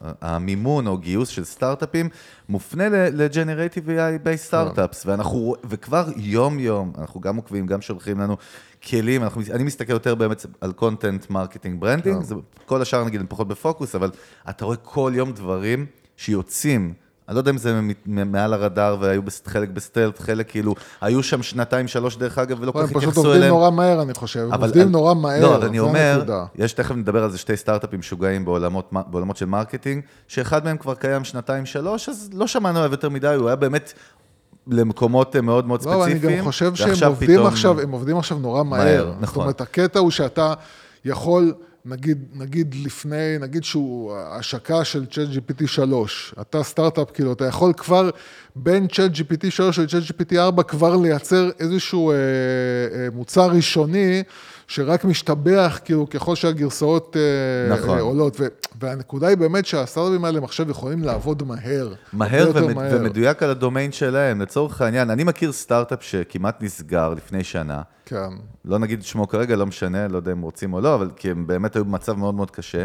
המימון 0.00 0.86
או 0.86 0.98
גיוס 0.98 1.28
של 1.28 1.44
סטארט-אפים, 1.44 2.08
מופנה 2.48 2.88
ל-Generative 2.88 3.86
AI-Based 3.88 4.36
startups, 4.36 5.06
ואנחנו, 5.06 5.54
וכבר 5.64 6.06
יום-יום, 6.16 6.92
אנחנו 6.98 7.20
גם 7.20 7.36
עוקבים, 7.36 7.66
גם 7.66 7.80
שולחים 7.80 8.20
לנו 8.20 8.36
כלים, 8.88 9.22
אנחנו, 9.22 9.42
אני 9.50 9.64
מסתכל 9.64 9.92
יותר 9.92 10.14
באמת 10.14 10.46
על 10.60 10.72
content 10.72 11.30
marketing 11.30 11.80
branding, 11.80 12.24
כל 12.66 12.82
השאר 12.82 13.04
נגיד 13.04 13.20
הם 13.20 13.26
פחות 13.28 13.48
בפוקוס, 13.48 13.94
אבל 13.94 14.10
אתה 14.50 14.64
רואה 14.64 14.76
כל 14.76 15.12
יום 15.14 15.32
דברים 15.32 15.86
שיוצאים. 16.16 17.03
אני 17.28 17.34
לא 17.34 17.40
יודע 17.40 17.50
אם 17.50 17.58
זה 17.58 17.80
מעל 18.06 18.52
הרדאר 18.52 18.96
והיו 19.00 19.22
חלק 19.46 19.68
ב 19.68 19.74
stealth, 19.74 20.20
חלק 20.20 20.50
כאילו, 20.50 20.74
היו 21.00 21.22
שם 21.22 21.42
שנתיים, 21.42 21.88
שלוש 21.88 22.16
דרך 22.16 22.38
אגב, 22.38 22.58
ולא 22.60 22.72
כל 22.72 22.80
הם 22.80 22.86
כך 22.86 22.90
פשוט 22.92 23.02
התייחסו 23.02 23.20
עובדים 23.20 23.36
אליהם. 23.36 23.54
נורא 23.54 23.70
מהר, 23.70 24.02
אני 24.02 24.14
חושב. 24.14 24.40
הם 24.40 24.52
אבל- 24.52 24.66
עובדים 24.68 24.90
נורא 24.92 25.14
מהר, 25.14 25.40
לא, 25.42 25.56
אבל 25.56 25.66
אני 25.66 25.78
אומר. 25.78 26.24
יש, 26.56 26.72
תכף 26.72 26.94
נדבר 26.94 27.24
על 27.24 27.30
זה, 27.30 27.38
שתי 27.38 27.56
סטארט-אפים 27.56 27.98
משוגעים 27.98 28.44
בעולמות, 28.44 28.92
של 29.36 29.46
marketing, 29.46 30.02
שאחד 30.28 30.64
מהם 30.64 30.76
כבר 30.76 30.94
קיים 30.94 31.24
שנתיים, 31.24 31.66
שלוש, 31.66 32.08
אז 32.08 32.30
לא 32.32 32.46
שמענו 32.46 32.78
עליו 32.78 32.90
יותר 32.90 33.08
מדי, 33.08 33.26
הוא 33.38 33.46
היה 33.46 33.56
באמת 33.56 33.92
למקומות 34.66 35.36
מאוד 35.36 35.66
מאוד 35.66 35.84
לא, 35.86 35.94
אבל 35.94 36.02
ספציפיים. 36.04 36.28
אני 36.32 36.38
גם 36.38 36.44
חושב 36.44 36.74
שהם 36.74 37.08
עובדים 37.08 37.46
עכשיו, 37.46 37.80
הם 37.80 37.90
עובדים 37.90 38.16
עכשיו 38.16 38.38
נורא 38.38 38.62
מהר. 38.62 38.84
מהר, 38.84 39.06
זאת 39.06 39.20
נכון. 39.20 39.42
אומרת, 39.42 39.60
הקטע 39.60 39.98
הוא 39.98 40.10
שאתה 40.10 40.54
יכול, 41.04 41.52
נגיד, 41.86 42.18
נגיד 42.34 42.74
לפני, 42.84 43.38
נגיד 43.40 43.64
שהוא 43.64 44.16
השקה 44.16 44.84
של 44.84 45.06
צ'אט 45.06 45.28
GPT 45.28 45.66
3, 45.66 46.34
אתה 46.40 46.62
סטארט-אפ, 46.62 47.10
כאילו, 47.10 47.32
אתה 47.32 47.44
יכול 47.44 47.72
כבר 47.72 48.10
בין 48.56 48.86
צ'אט 48.86 49.10
GPT 49.10 49.50
3 49.50 49.78
לצ'אט 49.78 50.02
GPT 50.02 50.36
4 50.38 50.62
כבר 50.62 50.96
לייצר 50.96 51.50
איזשהו 51.60 52.10
אה, 52.10 52.16
אה, 52.16 53.08
מוצר 53.12 53.50
ראשוני. 53.50 54.22
שרק 54.68 55.04
משתבח, 55.04 55.80
כאילו, 55.84 56.10
ככל 56.10 56.34
שהגרסאות 56.34 57.16
אה, 57.16 57.76
נכון. 57.76 57.98
אה, 57.98 58.02
עולות. 58.02 58.40
ו- 58.40 58.46
והנקודה 58.80 59.26
היא 59.26 59.36
באמת 59.36 59.66
שהסטארט-אפים 59.66 60.24
האלה 60.24 60.40
עכשיו 60.44 60.70
יכולים 60.70 61.02
לעבוד 61.02 61.42
מהר. 61.42 61.92
מהר 62.12 62.50
ומד... 62.54 62.72
מהר. 62.72 62.96
ומדויק 62.96 63.42
על 63.42 63.50
הדומיין 63.50 63.92
שלהם. 63.92 64.40
לצורך 64.40 64.80
העניין, 64.80 65.10
אני 65.10 65.24
מכיר 65.24 65.52
סטארט-אפ 65.52 66.02
שכמעט 66.02 66.62
נסגר 66.62 67.14
לפני 67.14 67.44
שנה. 67.44 67.82
כן. 68.06 68.30
לא 68.64 68.78
נגיד 68.78 68.98
את 68.98 69.04
שמו 69.04 69.28
כרגע, 69.28 69.56
לא 69.56 69.66
משנה, 69.66 70.08
לא 70.08 70.16
יודע 70.16 70.32
אם 70.32 70.40
רוצים 70.40 70.72
או 70.72 70.80
לא, 70.80 70.94
אבל 70.94 71.10
כי 71.16 71.30
הם 71.30 71.46
באמת 71.46 71.76
היו 71.76 71.84
במצב 71.84 72.12
מאוד 72.12 72.34
מאוד 72.34 72.50
קשה. 72.50 72.84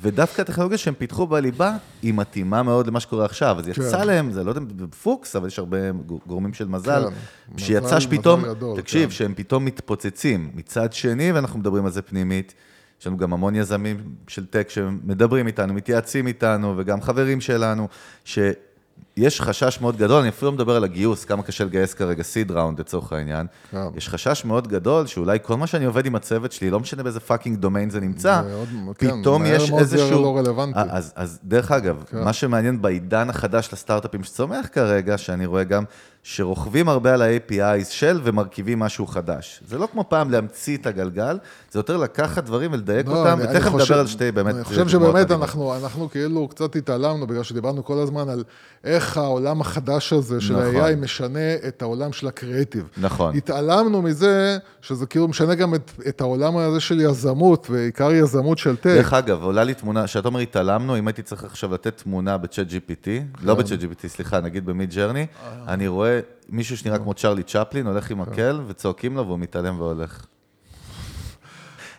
ודווקא 0.00 0.42
הטכנולוגיה 0.42 0.78
שהם 0.78 0.94
פיתחו 0.94 1.26
בליבה, 1.26 1.76
היא 2.02 2.14
מתאימה 2.14 2.62
מאוד 2.62 2.86
למה 2.86 3.00
שקורה 3.00 3.24
עכשיו. 3.24 3.58
אז 3.58 3.68
יצא 3.68 3.98
כן. 3.98 4.06
להם, 4.06 4.32
זה 4.32 4.44
לא 4.44 4.50
יודע, 4.50 4.60
בפוקס, 4.76 5.36
אבל 5.36 5.46
יש 5.46 5.58
הרבה 5.58 5.78
גורמים 6.26 6.54
של 6.54 6.68
מזל, 6.68 7.04
כן, 7.04 7.58
שיצא 7.58 8.00
שפתאום, 8.00 8.44
תקשיב, 8.76 9.04
כן. 9.04 9.10
שהם 9.10 9.34
פתאום 9.36 9.64
מתפוצצים. 9.64 10.50
מצד 10.54 10.92
שני, 10.92 11.32
ואנחנו 11.32 11.58
מדברים 11.58 11.84
על 11.84 11.90
זה 11.90 12.02
פנימית, 12.02 12.54
יש 13.00 13.06
לנו 13.06 13.16
גם 13.16 13.32
המון 13.32 13.54
יזמים 13.54 13.96
של 14.28 14.46
טק 14.46 14.70
שמדברים 14.70 15.46
איתנו, 15.46 15.74
מתייעצים 15.74 16.26
איתנו, 16.26 16.74
וגם 16.76 17.00
חברים 17.00 17.40
שלנו, 17.40 17.88
שיש 19.18 19.40
חשש 19.40 19.78
מאוד 19.80 19.96
גדול, 19.96 20.20
אני 20.20 20.28
אפילו 20.28 20.50
לא 20.50 20.56
מדבר 20.56 20.76
על 20.76 20.84
הגיוס, 20.84 21.24
כמה 21.24 21.42
קשה 21.42 21.64
לגייס 21.64 21.94
כרגע 21.94 22.22
seed 22.22 22.50
round 22.50 22.80
לצורך 22.80 23.12
העניין. 23.12 23.46
כן. 23.70 23.78
יש 23.96 24.08
חשש 24.08 24.44
מאוד 24.44 24.68
גדול 24.68 25.06
שאולי 25.06 25.38
כל 25.42 25.56
מה 25.56 25.66
שאני 25.66 25.84
עובד 25.84 26.06
עם 26.06 26.14
הצוות 26.14 26.52
שלי, 26.52 26.70
לא 26.70 26.80
משנה 26.80 27.02
באיזה 27.02 27.20
fucking 27.20 27.58
domain 27.58 27.90
זה 27.90 28.00
נמצא, 28.00 28.42
מאוד- 28.48 28.96
כן, 28.98 29.20
פתאום 29.20 29.42
מהר 29.42 29.54
יש 29.54 29.70
מאוד 29.70 29.80
איזשהו... 29.80 30.22
לא 30.22 30.38
רלוונטי. 30.38 30.78
אז, 30.88 31.12
אז 31.16 31.38
דרך 31.44 31.72
אגב, 31.72 32.04
כן. 32.10 32.24
מה 32.24 32.32
שמעניין 32.32 32.82
בעידן 32.82 33.30
החדש 33.30 33.68
לסטארט-אפים 33.72 34.24
שצומח 34.24 34.66
כרגע, 34.72 35.18
שאני 35.18 35.46
רואה 35.46 35.64
גם 35.64 35.84
שרוכבים 36.22 36.88
הרבה 36.88 37.14
על 37.14 37.22
ה-APIs 37.22 37.90
של 37.90 38.20
ומרכיבים 38.24 38.78
משהו 38.78 39.06
חדש. 39.06 39.62
זה 39.68 39.78
לא 39.78 39.88
כמו 39.92 40.04
פעם 40.08 40.30
להמציא 40.30 40.76
את 40.76 40.86
הגלגל, 40.86 41.38
זה 41.72 41.78
יותר 41.78 41.96
לקחת 41.96 42.44
דברים 42.44 42.72
ולדייק 42.72 43.06
לא, 43.06 43.16
אותם, 43.16 43.38
ותכף 43.42 43.74
נדבר 43.74 43.98
על 43.98 44.06
שתי 44.06 44.32
באמת 44.32 44.54
אני 44.54 44.64
חושב 44.64 44.88
שבאמת. 44.88 45.30
אנחנו, 45.30 45.76
אנחנו 45.76 46.10
כאילו 46.10 46.48
קצת 46.48 46.76
התעלמנו, 46.76 47.26
בגלל 47.26 47.42
שדיברנו 47.42 47.84
כל 47.84 47.98
הזמן 47.98 48.28
על 48.28 48.44
איך 48.84 49.03
העולם 49.16 49.60
החדש 49.60 50.12
הזה 50.12 50.40
של 50.40 50.56
נכון. 50.56 50.76
ה-AI 50.76 50.96
משנה 50.96 51.54
את 51.68 51.82
העולם 51.82 52.12
של 52.12 52.26
הקריאיטיב. 52.28 52.88
נכון. 52.96 53.36
התעלמנו 53.36 54.02
מזה 54.02 54.58
שזה 54.80 55.06
כאילו 55.06 55.28
משנה 55.28 55.54
גם 55.54 55.74
את, 55.74 55.90
את 56.08 56.20
העולם 56.20 56.56
הזה 56.56 56.80
של 56.80 57.00
יזמות, 57.00 57.66
ועיקר 57.70 58.12
יזמות 58.12 58.58
של 58.58 58.76
טק. 58.76 58.86
דרך 58.86 59.12
אגב, 59.12 59.42
עולה 59.42 59.64
לי 59.64 59.74
תמונה, 59.74 60.04
כשאתה 60.04 60.28
אומר 60.28 60.40
התעלמנו, 60.40 60.98
אם 60.98 61.08
הייתי 61.08 61.22
צריך 61.22 61.44
עכשיו 61.44 61.74
לתת 61.74 62.02
תמונה 62.02 62.38
בצ'אט 62.38 62.66
GPT, 62.66 63.04
כן. 63.04 63.24
לא 63.42 63.54
בצ'אט 63.54 63.80
GPT, 63.80 64.08
סליחה, 64.08 64.40
נגיד 64.40 64.66
במיד 64.66 64.94
ג'רני, 64.94 65.20
אה. 65.20 65.64
אני 65.68 65.88
רואה 65.88 66.20
מישהו 66.48 66.76
שנראה 66.76 66.98
כמו 66.98 67.14
צ'רלי 67.14 67.42
צ'פלין, 67.42 67.86
הולך 67.86 68.10
עם 68.10 68.20
מקל, 68.20 68.60
וצועקים 68.66 69.16
לו 69.16 69.26
והוא 69.26 69.38
מתעלם 69.38 69.80
והולך. 69.80 70.26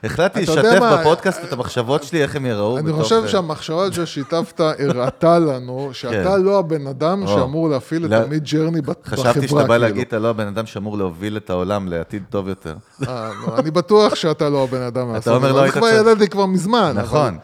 החלטתי 0.06 0.44
אתה 0.44 0.52
לשתף 0.52 0.80
בפודקאסט 1.00 1.44
את 1.44 1.54
המחשבות 1.54 2.04
שלי, 2.04 2.24
איך 2.24 2.36
הם 2.36 2.46
יראו. 2.46 2.78
אני 2.78 2.94
חושב 2.94 3.28
שהמחשבה 3.28 3.92
ששיתפת 3.92 4.60
הראתה 4.60 5.40
לנו 5.40 5.90
שאתה 5.94 6.36
כן. 6.36 6.42
לא 6.42 6.60
הבן 6.60 6.88
אדם. 6.88 7.28
שאמור 7.28 7.70
להפעיל 7.70 8.06
את. 8.06 8.12
המיד 8.12 8.44
ג'רני 8.44 8.82
בחברה, 8.82 8.96
חשבתי 9.06 9.48
שאתה 9.48 9.48
כאילו. 9.48 9.68
בא 9.68 9.78
להגיד, 9.78 10.08
אתה 10.08 10.20
לא 10.20 10.30
הבן 10.30 10.48
אדם 10.48 10.66
שאמור 10.66 10.98
להוביל 10.98 11.38
את 11.38 11.50
העולם 11.50 11.88
לעתיד 11.88 12.24
טוב 12.30 12.48
יותר. 12.48 12.76
אה, 13.08 13.30
לא, 13.48 13.58
אני 13.58 13.72
בטוח 13.72 14.16
שאתה 14.16 14.50
לא 14.50 14.64
הבן 14.64 14.82
אדם 14.82 15.14
לעשות 15.14 15.34
אומר. 15.34 15.52
לא 15.52 15.58
אני 15.58 15.64
היית 15.64 15.74
כבר 15.74 15.90
צריך. 15.90 16.02
ידעתי 16.02 16.28
כבר 16.28 16.46
מזמן. 16.46 16.94
נכון. 16.98 17.38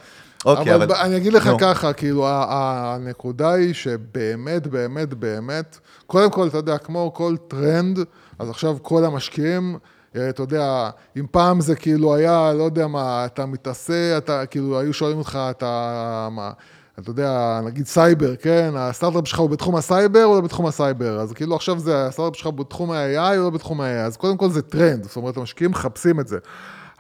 אוקיי, 0.46 0.76
אבל 0.76 0.92
אני 0.92 1.18
אגיד 1.18 1.34
לך. 1.34 1.50
ככה, 1.60 1.94
כאילו, 1.94 2.28
הנקודה 2.28 3.52
היא 3.52 3.74
שבאמת, 3.74 4.68
באמת, 4.68 5.14
באמת, 5.14 5.80
קודם 6.08 6.32
כל, 6.32 6.48
אתה 6.48 6.58
יודע, 6.58 6.78
כמו 6.78 7.12
כל 7.14 7.36
טרנד, 7.48 8.00
אז 8.40 8.50
עכשיו 8.50 8.78
כל 8.82 9.06
המשקיעים, 9.06 9.74
אה, 9.74 9.80
אתה 10.18 10.44
יודע, 10.44 10.90
אם 11.18 11.26
פעם 11.32 11.62
זה 11.62 11.76
כאילו 11.76 12.16
היה, 12.16 12.54
לא 12.54 12.64
יודע 12.64 12.88
מה, 12.88 13.26
אתה 13.26 13.46
מתעשה, 13.46 14.18
אתה, 14.18 14.46
כאילו, 14.46 14.80
היו 14.80 14.94
שואלים 14.94 15.18
אותך, 15.18 15.40
אתה, 15.50 16.28
מה, 16.32 16.52
אתה 17.00 17.10
יודע, 17.10 17.60
נגיד 17.66 17.88
סייבר, 17.88 18.36
כן? 18.36 18.72
הסטארט-אפ 18.76 19.28
שלך 19.28 19.40
הוא 19.40 19.50
בתחום 19.50 19.76
הסייבר 19.76 20.26
או 20.26 20.36
לא 20.36 20.42
בתחום 20.42 20.66
הסייבר? 20.66 21.20
אז 21.20 21.34
כאילו 21.34 21.56
עכשיו 21.56 21.80
זה, 21.80 22.06
הסטארט-אפ 22.06 22.40
שלך 22.40 22.48
בתחום 22.48 22.92
ה-AI 22.92 23.38
או 23.38 23.44
לא 23.44 23.50
בתחום 23.50 23.82
ה-AI? 23.82 24.08
אז 24.08 24.18
קודם 24.18 24.38
כל 24.38 24.50
זה 24.50 24.62
טרנד, 24.62 25.04
זאת 25.04 25.16
אומרת, 25.16 25.38
המשקיעים 25.38 25.72
מחפשים 25.72 26.20
את 26.20 26.28
זה. 26.28 26.38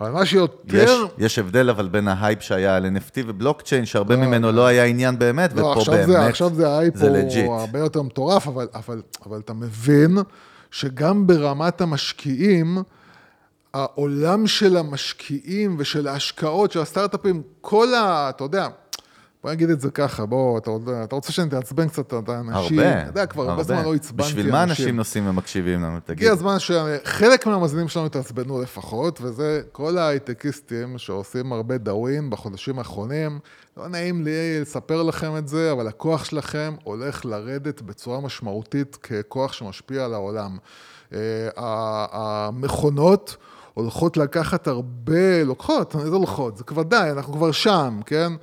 אבל 0.01 0.11
מה 0.11 0.25
שיותר... 0.25 0.83
יש, 0.83 0.89
יש 1.17 1.39
הבדל 1.39 1.69
אבל 1.69 1.87
בין 1.87 2.07
ההייפ 2.07 2.41
שהיה 2.41 2.75
על 2.75 2.85
NFT 2.85 3.19
ובלוקצ'יין, 3.27 3.85
שהרבה 3.85 4.15
ממנו 4.15 4.51
לא 4.51 4.65
היה 4.65 4.83
עניין 4.83 5.19
באמת, 5.19 5.53
לא, 5.53 5.61
ופה 5.61 5.73
עכשיו 5.73 5.93
באמת 5.93 6.07
זה, 6.07 6.25
עכשיו 6.25 6.53
זה 6.53 6.69
ההייפ 6.69 6.95
זה 6.95 7.07
הוא 7.07 7.17
legit. 7.17 7.49
הרבה 7.49 7.79
יותר 7.79 8.01
מטורף, 8.01 8.47
אבל, 8.47 8.67
אבל, 8.73 9.01
אבל 9.25 9.39
אתה 9.39 9.53
מבין 9.53 10.17
שגם 10.71 11.27
ברמת 11.27 11.81
המשקיעים, 11.81 12.77
העולם 13.73 14.47
של 14.47 14.77
המשקיעים 14.77 15.75
ושל 15.79 16.07
ההשקעות 16.07 16.71
של 16.71 16.79
הסטארט-אפים, 16.79 17.41
כל 17.61 17.93
ה... 17.93 18.29
אתה 18.29 18.43
יודע, 18.43 18.67
בוא 19.43 19.51
נגיד 19.51 19.69
את 19.69 19.81
זה 19.81 19.91
ככה, 19.91 20.25
בוא, 20.25 20.57
אתה, 20.57 20.71
אתה 21.03 21.15
רוצה 21.15 21.31
שאני 21.31 21.47
אתעצבן 21.47 21.87
קצת 21.87 22.13
את 22.13 22.29
האנשים? 22.29 22.79
הרבה, 22.79 23.01
אתה 23.01 23.09
יודע, 23.09 23.25
כבר 23.25 23.49
הרבה 23.49 23.63
זמן 23.63 23.83
לא 23.83 23.93
עצבנתי 23.93 24.23
אנשים. 24.23 24.37
בשביל 24.37 24.51
מה 24.51 24.63
אנשים 24.63 24.95
נוסעים 24.95 25.27
ומקשיבים 25.27 25.83
לנו, 25.83 25.99
תגיד? 25.99 26.17
הגיע 26.17 26.31
הזמן 26.31 26.59
שחלק 26.59 27.47
מהמאזינים 27.47 27.87
שלנו 27.87 28.05
יתעצבנו 28.05 28.61
לפחות, 28.61 29.19
וזה 29.21 29.61
כל 29.71 29.97
ההייטקיסטים 29.97 30.97
שעושים 30.97 31.53
הרבה 31.53 31.77
דאווין 31.77 32.29
בחודשים 32.29 32.79
האחרונים. 32.79 33.39
לא 33.77 33.87
נעים 33.87 34.23
לי 34.23 34.61
לספר 34.61 35.03
לכם 35.03 35.37
את 35.37 35.47
זה, 35.47 35.71
אבל 35.71 35.87
הכוח 35.87 36.25
שלכם 36.25 36.75
הולך 36.83 37.25
לרדת 37.25 37.81
בצורה 37.81 38.21
משמעותית 38.21 38.95
ככוח 38.95 39.53
שמשפיע 39.53 40.05
על 40.05 40.13
העולם. 40.13 40.57
אה, 41.13 41.49
המכונות 42.11 43.37
הולכות 43.81 44.17
לקחת 44.17 44.67
הרבה, 44.67 45.43
לוקחות, 45.43 45.95
איזה 45.95 46.15
הולכות? 46.15 46.57
זה 46.57 46.63
כבר 46.63 46.83
די, 46.83 47.09
אנחנו 47.11 47.33
כבר 47.33 47.51
שם, 47.51 47.99
כן? 48.05 48.33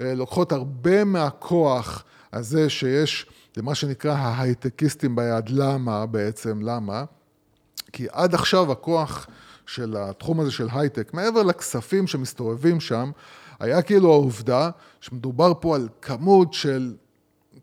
אה, 0.00 0.14
לוקחות 0.14 0.52
הרבה 0.52 1.04
מהכוח 1.04 2.04
הזה 2.32 2.70
שיש 2.70 3.26
למה 3.56 3.74
שנקרא 3.74 4.12
ההייטקיסטים 4.12 5.16
ביד. 5.16 5.48
למה 5.48 6.06
בעצם? 6.06 6.60
למה? 6.62 7.04
כי 7.92 8.06
עד 8.12 8.34
עכשיו 8.34 8.72
הכוח 8.72 9.26
של 9.66 9.96
התחום 9.98 10.40
הזה 10.40 10.50
של 10.50 10.68
הייטק, 10.72 11.14
מעבר 11.14 11.42
לכספים 11.42 12.06
שמסתובבים 12.06 12.80
שם, 12.80 13.10
היה 13.60 13.82
כאילו 13.82 14.12
העובדה 14.12 14.70
שמדובר 15.00 15.52
פה 15.60 15.74
על 15.74 15.88
כמות 16.02 16.52
של, 16.52 16.94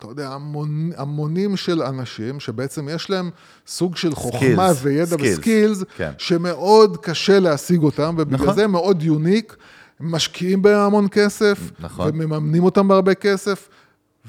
אתה 0.04 0.12
יודע, 0.12 0.30
המון, 0.30 0.68
המונים 0.98 1.58
של 1.58 1.82
אנשים, 1.82 2.40
שבעצם 2.40 2.90
יש 2.92 3.10
להם 3.10 3.30
סוג 3.68 3.96
של 3.96 4.16
חוכמה 4.16 4.70
Skills, 4.72 4.76
וידע 4.82 5.16
skills, 5.16 5.22
וסקילס, 5.24 5.84
כן. 5.98 6.12
שמאוד 6.18 6.98
קשה 6.98 7.40
להשיג 7.40 7.84
אותם, 7.84 8.16
ובגלל 8.18 8.40
נכון. 8.42 8.56
זה 8.56 8.68
מאוד 8.68 9.04
יוניק, 9.04 9.56
משקיעים 10.00 10.62
בהם 10.62 10.80
המון 10.80 11.08
כסף, 11.12 11.72
נכון. 11.80 12.10
ומממנים 12.14 12.64
אותם 12.64 12.88
בהרבה 12.88 13.14
כסף, 13.14 13.70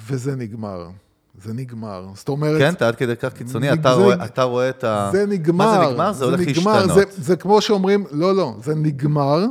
וזה 0.08 0.36
נגמר. 0.36 0.86
זה 1.44 1.52
נגמר. 1.52 2.06
זאת 2.14 2.28
אומרת... 2.28 2.58
כן, 2.58 2.72
אתה 2.72 2.88
עד 2.88 2.96
כדי 2.96 3.16
כך 3.16 3.32
קיצוני, 3.32 3.70
נג- 3.72 3.78
אתה 3.78 3.94
זה- 3.94 4.02
רואה- 4.02 4.24
אתה 4.24 4.42
רואה 4.42 4.68
את 4.68 4.84
ה... 4.84 5.08
זה 5.12 5.26
נגמר. 5.26 5.66
מה 5.78 5.84
זה 5.86 5.92
נגמר? 5.92 6.12
זה 6.12 6.24
הולך 6.24 6.40
נגמר. 6.40 6.72
להשתנות. 6.86 6.94
זה, 6.94 7.22
זה 7.22 7.36
כמו 7.36 7.60
שאומרים, 7.60 8.04
לא, 8.10 8.34
לא, 8.34 8.54
זה 8.62 8.74
נגמר. 8.74 9.44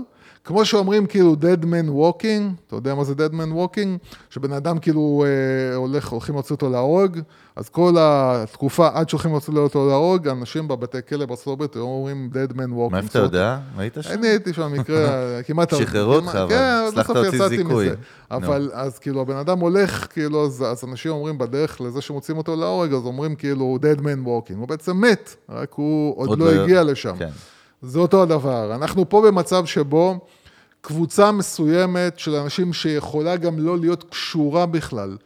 כמו 0.46 0.66
שאומרים 0.66 1.06
כאילו 1.06 1.36
dead 1.42 1.64
man 1.64 1.90
walking, 1.90 2.42
אתה 2.68 2.76
יודע 2.76 2.96
מה 2.96 3.04
זה 3.04 3.14
dead 3.14 3.32
man 3.34 3.54
walking? 3.56 4.08
שבן 4.30 4.54
אדם 4.54 4.80
כאילו 4.80 5.26
אה, 5.28 5.76
הולך, 5.76 6.08
הולכים 6.10 6.36
להוציא 6.36 6.56
אותו 6.56 6.70
להרוג, 6.70 7.20
אז 7.56 7.70
כל 7.70 7.96
התקופה 8.00 8.88
עד 8.94 9.10
שהולכים 9.10 9.32
להוציא 9.32 9.54
אותו 9.58 9.88
להרוג, 9.90 10.28
אנשים 10.28 10.68
בבתי 10.68 10.98
כלא 11.10 11.26
בארצות 11.26 11.48
הברית 11.54 11.76
היו 11.76 11.84
אומרים 11.84 12.30
dead 12.34 12.52
man 12.54 12.58
walking. 12.58 12.92
מאיפה 12.92 13.08
אתה 13.08 13.20
יודע? 13.20 13.58
היית 13.78 13.98
שם? 14.02 14.12
אני 14.14 14.28
הייתי 14.28 14.54
שם 14.54 14.72
במקרה, 14.76 15.10
כמעט... 15.48 15.76
שחררו 15.76 16.14
אותך, 16.16 16.26
כמעט- 16.32 16.36
אבל 16.36 16.50
כן, 16.50 16.86
הצלחת 16.88 17.16
להוציא 17.16 17.48
זיכוי. 17.48 17.86
מזה. 17.86 17.96
אבל 18.32 18.70
אז 18.74 19.00
כאילו 19.00 19.22
הבן 19.22 19.36
אדם 19.38 19.60
הולך, 19.60 20.08
כאילו, 20.14 20.46
אז, 20.46 20.64
אז 20.72 20.84
אנשים 20.84 21.12
אומרים 21.12 21.38
בדרך 21.38 21.82
לזה 21.82 22.02
שמוצאים 22.02 22.38
אותו 22.38 22.56
להורג, 22.56 22.94
אז 22.94 23.06
אומרים 23.06 23.36
כאילו 23.36 23.78
dead 23.82 24.00
man 24.00 24.26
walking. 24.28 24.56
הוא 24.58 24.68
בעצם 24.68 25.02
מת, 25.02 25.36
רק 25.50 25.74
הוא 25.74 26.18
עוד, 26.20 26.30
עוד 26.30 26.40
לא 26.40 26.54
לא- 26.56 26.62
הגיע 26.64 26.84
לשם. 26.84 27.16
זה 27.84 28.00
אותו 28.00 28.24
הדבר. 28.24 28.76
אנחנו 28.76 29.10
פה 29.10 29.22
במצב 29.28 29.66
שבו 29.66 30.20
קבוצה 30.82 31.32
מסוימת 31.32 32.20
של 32.20 32.36
אנשים 32.36 32.74
שיכולה 32.74 33.36
גם 33.36 33.60
לא 33.60 33.78
להיות 33.78 34.04
קשורה 34.10 34.66
בכלל. 34.66 35.18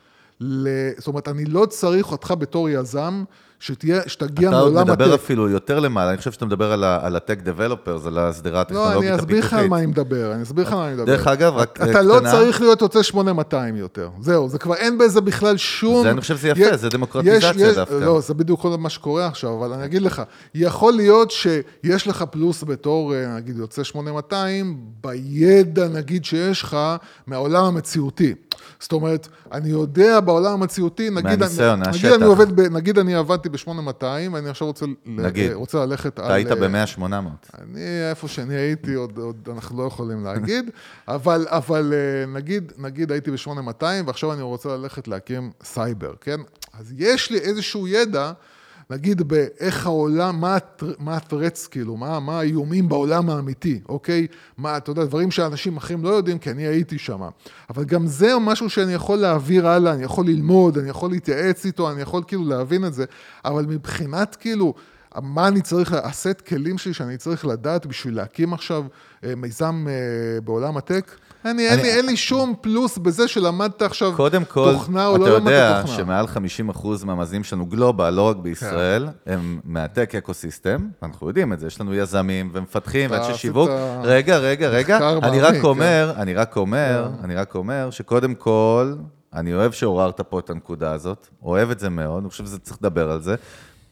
זאת 0.97 1.07
אומרת, 1.07 1.27
אני 1.27 1.45
לא 1.45 1.65
צריך 1.65 2.11
אותך 2.11 2.33
בתור 2.39 2.69
יזם, 2.69 3.23
שתהיה, 3.59 4.01
שתגיע 4.07 4.49
אתה 4.49 4.59
עוד 4.59 4.73
מעולם 4.73 4.87
מדבר 4.91 5.13
הטק. 5.13 5.23
אפילו 5.23 5.49
יותר 5.49 5.79
למעלה, 5.79 6.09
אני 6.09 6.17
חושב 6.17 6.31
שאתה 6.31 6.45
מדבר 6.45 6.71
על 6.71 6.83
ה-tech 6.83 7.47
developers, 7.47 8.07
על 8.07 8.17
השדרה 8.17 8.53
לא, 8.53 8.59
הטכנולוגית 8.59 9.09
אני 9.11 9.19
אסביר 9.19 9.39
לך 9.39 9.53
על 9.53 9.59
הפיתוחית. 9.59 9.69
מה 9.69 9.77
אני 9.77 9.85
מדבר, 9.85 10.31
אני 10.33 10.43
אסביר 10.43 10.65
לך 10.65 10.71
על 10.71 10.77
מה 10.77 10.85
אני 10.87 10.93
מדבר. 10.93 11.05
דרך 11.05 11.27
אגב, 11.27 11.53
רק 11.55 11.79
אתה 11.83 12.01
לא 12.01 12.15
קטנה. 12.19 12.31
צריך 12.31 12.61
להיות 12.61 12.81
יוצא 12.81 13.03
8200 13.03 13.75
יותר. 13.75 14.09
זהו, 14.19 14.49
זה 14.49 14.59
כבר 14.59 14.75
אין 14.75 14.97
בזה 14.97 15.21
בכלל 15.21 15.57
שום... 15.57 16.03
זה, 16.03 16.11
אני 16.11 16.21
חושב 16.21 16.37
שזה 16.37 16.47
יפה, 16.49 16.61
יש- 16.61 16.75
זה 16.75 16.89
דמוקרטיזציה 16.89 17.49
יש- 17.49 17.55
יש- 17.57 17.75
דווקא. 17.75 17.93
לא, 17.93 18.21
זה 18.21 18.33
בדיוק 18.33 18.61
כל 18.61 18.77
מה 18.77 18.89
שקורה 18.89 19.27
עכשיו, 19.27 19.57
אבל 19.59 19.73
אני 19.73 19.85
אגיד 19.85 20.01
לך, 20.01 20.21
יכול 20.55 20.93
להיות 20.93 21.31
שיש 21.31 22.07
לך 22.07 22.21
פלוס 22.31 22.63
בתור, 22.63 23.15
אה, 23.15 23.35
נגיד, 23.35 23.57
יוצא 23.57 23.83
8200, 23.83 24.77
בידע, 25.03 25.87
נגיד, 25.87 26.25
שיש 26.25 26.63
לך 26.63 26.77
מהעולם 27.27 27.63
המציאותי. 27.63 28.33
זאת 28.79 28.91
אומרת, 28.91 29.27
אני 29.51 29.69
יודע 29.69 30.19
בעולם 30.19 30.53
המציאותי, 30.53 31.09
נגיד, 31.09 31.39
מהניסיון, 31.39 31.83
אני, 31.83 31.97
נגיד. 31.97 32.11
אני 32.11 32.25
עובד, 32.25 32.55
ב, 32.55 32.59
נגיד 32.61 32.99
אני 32.99 33.15
עבדתי 33.15 33.49
ב-8200, 33.49 34.03
ואני 34.31 34.49
עכשיו 34.49 34.67
רוצה, 34.67 34.85
ל- 34.85 34.95
נגיד. 35.05 35.51
רוצה 35.53 35.85
ללכת 35.85 36.19
על... 36.19 36.25
אתה 36.25 36.33
היית 36.33 36.51
אה, 36.51 36.55
ב-100-800. 36.55 37.01
אני, 37.61 38.09
איפה 38.09 38.27
שאני 38.27 38.55
הייתי, 38.55 38.93
עוד, 38.93 39.17
עוד 39.17 39.49
אנחנו 39.53 39.77
לא 39.83 39.87
יכולים 39.87 40.23
להגיד, 40.23 40.69
אבל, 41.07 41.45
אבל 41.49 41.93
אה, 41.93 42.25
נגיד, 42.33 42.71
נגיד 42.77 43.11
הייתי 43.11 43.31
ב-8200, 43.31 43.83
ועכשיו 44.05 44.33
אני 44.33 44.41
רוצה 44.41 44.69
ללכת 44.69 45.07
להקים 45.07 45.51
סייבר, 45.63 46.13
כן? 46.21 46.39
אז 46.79 46.93
יש 46.97 47.31
לי 47.31 47.37
איזשהו 47.39 47.87
ידע, 47.87 48.31
נגיד 48.89 49.22
באיך 49.22 49.86
העולם, 49.86 50.41
מה, 51.00 51.15
הטרץ, 51.17 51.67
כאילו, 51.67 51.98
מה, 51.98 52.20
מה 52.20 52.39
האיומים 52.39 52.89
בעולם 52.89 53.29
האמיתי, 53.29 53.79
אוקיי? 53.89 54.27
מה, 54.58 54.77
אתה 54.77 54.91
יודע, 54.91 55.06
דברים 55.06 55.32
שאנשים 55.32 55.77
אחרים 55.77 56.03
לא 56.03 56.10
יודעים, 56.10 56.39
כי 56.39 56.51
אני 56.51 56.67
הייתי 56.67 56.98
שם. 56.98 57.22
אבל 57.70 57.84
גם 57.84 58.08
זה 58.08 58.32
משהו 58.41 58.70
שאני 58.70 58.94
יכול 58.94 59.17
להעביר 59.17 59.67
הלאה, 59.67 59.94
אני 59.94 60.03
יכול 60.03 60.25
ללמוד, 60.25 60.77
אני 60.77 60.89
יכול 60.89 61.12
להתייעץ 61.12 61.65
איתו, 61.65 61.91
אני 61.91 62.01
יכול 62.01 62.24
כאילו 62.27 62.46
להבין 62.46 62.86
את 62.86 62.94
זה, 62.94 63.06
אבל 63.46 63.65
מבחינת 63.65 64.36
כאילו... 64.36 64.74
מה 65.22 65.48
אני 65.48 65.62
צריך, 65.62 65.94
הסט 65.94 66.41
כלים 66.41 66.77
שלי 66.77 66.94
שאני 66.94 67.17
צריך 67.17 67.46
לדעת 67.46 67.86
בשביל 67.86 68.15
להקים 68.15 68.53
עכשיו 68.53 68.86
אה, 69.24 69.36
מיזם 69.36 69.86
אה, 69.89 70.41
בעולם 70.41 70.77
הטק? 70.77 71.12
אני, 71.51 71.68
אין, 71.68 71.74
אני- 71.74 71.84
לי, 71.84 71.94
אין 71.94 72.06
לי 72.06 72.18
שום 72.18 72.54
פלוס 72.62 72.98
בזה 72.98 73.27
שלמדת 73.27 73.82
עכשיו 73.82 74.13
קודם 74.16 74.46
כל, 74.46 74.72
תוכנה 74.74 75.08
או 75.08 75.16
אתה 75.16 75.24
לא 75.24 75.30
למדת 75.38 75.46
יודע 75.54 75.82
תוכנה. 75.82 75.96
שמעל 75.98 76.25
50% 76.74 77.06
מהמאזינים 77.06 77.44
שלנו 77.44 77.66
global, 77.65 78.10
לא 78.10 78.22
רק 78.22 78.38
בישראל, 78.38 79.08
הם 79.25 79.60
מה 79.63 79.81
tech 79.81 80.15
ecosystem, 80.15 80.88
אנחנו 81.04 81.27
יודעים 81.27 81.54
את 81.54 81.60
זה, 81.60 81.68
יש 81.68 81.82
לנו 81.82 81.96
יזמים 81.96 82.50
ומפתחים 82.54 83.13
אתה 83.13 83.22
ואנשי 83.22 83.34
שיווק. 83.38 83.70
רגע, 84.04 84.38
רגע, 84.38 84.70
רגע, 84.70 85.10
אני 85.24 85.39
רק 85.42 85.56
אומר, 85.63 86.12
כן. 86.16 86.22
אני 86.22 86.34
רק 86.34 86.56
אומר, 86.56 87.10
אני 87.24 87.36
רק 87.36 87.56
אומר 87.56 87.89
שקודם 87.92 88.36
כל, 88.36 88.94
אני 89.34 89.54
אוהב 89.54 89.72
שעוררת 89.72 90.22
פה 90.22 90.39
את 90.39 90.50
הנקודה 90.50 90.92
הזאת, 90.92 91.27
אוהב 91.44 91.72
את 91.72 91.80
זה 91.80 91.89
מאוד, 91.89 92.22
אני 92.24 92.30
חושב 92.30 92.46
שצריך 92.46 92.77
לדבר 92.82 93.12
על 93.12 93.22
זה. 93.22 93.36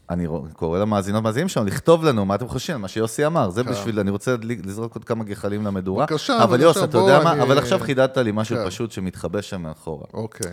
אני 0.10 0.28
קורא 0.54 0.80
למאזינות 0.80 1.24
מאזינים 1.24 1.48
שלנו 1.48 1.68
לכתוב 1.68 2.04
לנו 2.04 2.26
מה 2.26 2.36
אתם 2.36 2.48
חושבים, 2.48 2.82
מה 2.82 2.88
שיוסי 2.88 3.26
אמר, 3.26 3.50
זה 3.50 3.64
בשביל, 3.64 4.00
אני 4.00 4.12
רוצה 4.12 4.36
לזרוק 4.44 4.96
עוד 4.96 5.04
כמה 5.04 5.24
גחלים 5.24 5.66
למדורה. 5.66 6.08
כן. 6.08 6.14
בבקשה, 6.14 6.38
אבל 6.38 6.44
אבל 6.44 6.62
יוס, 6.62 6.78
עכשיו 6.78 6.90
אתה 6.90 6.98
יודע 6.98 7.24
מה, 7.24 7.44
אבל 7.44 7.58
עכשיו 7.58 7.80
חידדת 7.80 8.18
לי 8.18 8.32
משהו 8.34 8.56
כן. 8.56 8.66
פשוט 8.66 8.92
שמתחבא 8.92 9.42
שם 9.42 9.62
מאחורה. 9.62 10.06
אוקיי. 10.14 10.52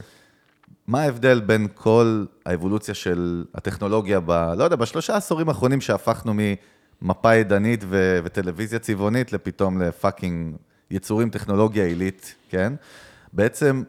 מה 0.86 1.02
ההבדל 1.02 1.40
בין 1.40 1.68
כל 1.74 2.24
האבולוציה 2.46 2.94
של 2.94 3.44
הטכנולוגיה, 3.54 4.20
ב, 4.20 4.30
לא 4.30 4.64
יודע, 4.64 4.76
בשלושה 4.76 5.16
עשורים 5.16 5.48
האחרונים 5.48 5.80
שהפכנו 5.80 6.32
ממפה 7.02 7.34
ידנית 7.34 7.84
ו- 7.88 8.18
וטלוויזיה 8.24 8.78
צבעונית 8.78 9.32
לפתאום 9.32 9.82
לפאקינג 9.82 10.56
יצורים 10.90 11.30
טכנולוגיה 11.30 11.84
עילית, 11.84 12.34
כן? 12.48 12.72
בעצם 13.32 13.82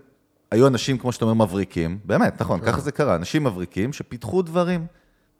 היו 0.51 0.67
אנשים, 0.67 0.97
כמו 0.97 1.11
שאתה 1.11 1.25
אומר, 1.25 1.45
מבריקים, 1.45 1.99
באמת, 2.05 2.41
נכון, 2.41 2.59
ככה 2.59 2.81
זה 2.81 2.91
קרה, 2.91 3.15
אנשים 3.15 3.43
מבריקים 3.43 3.93
שפיתחו 3.93 4.41
דברים. 4.41 4.85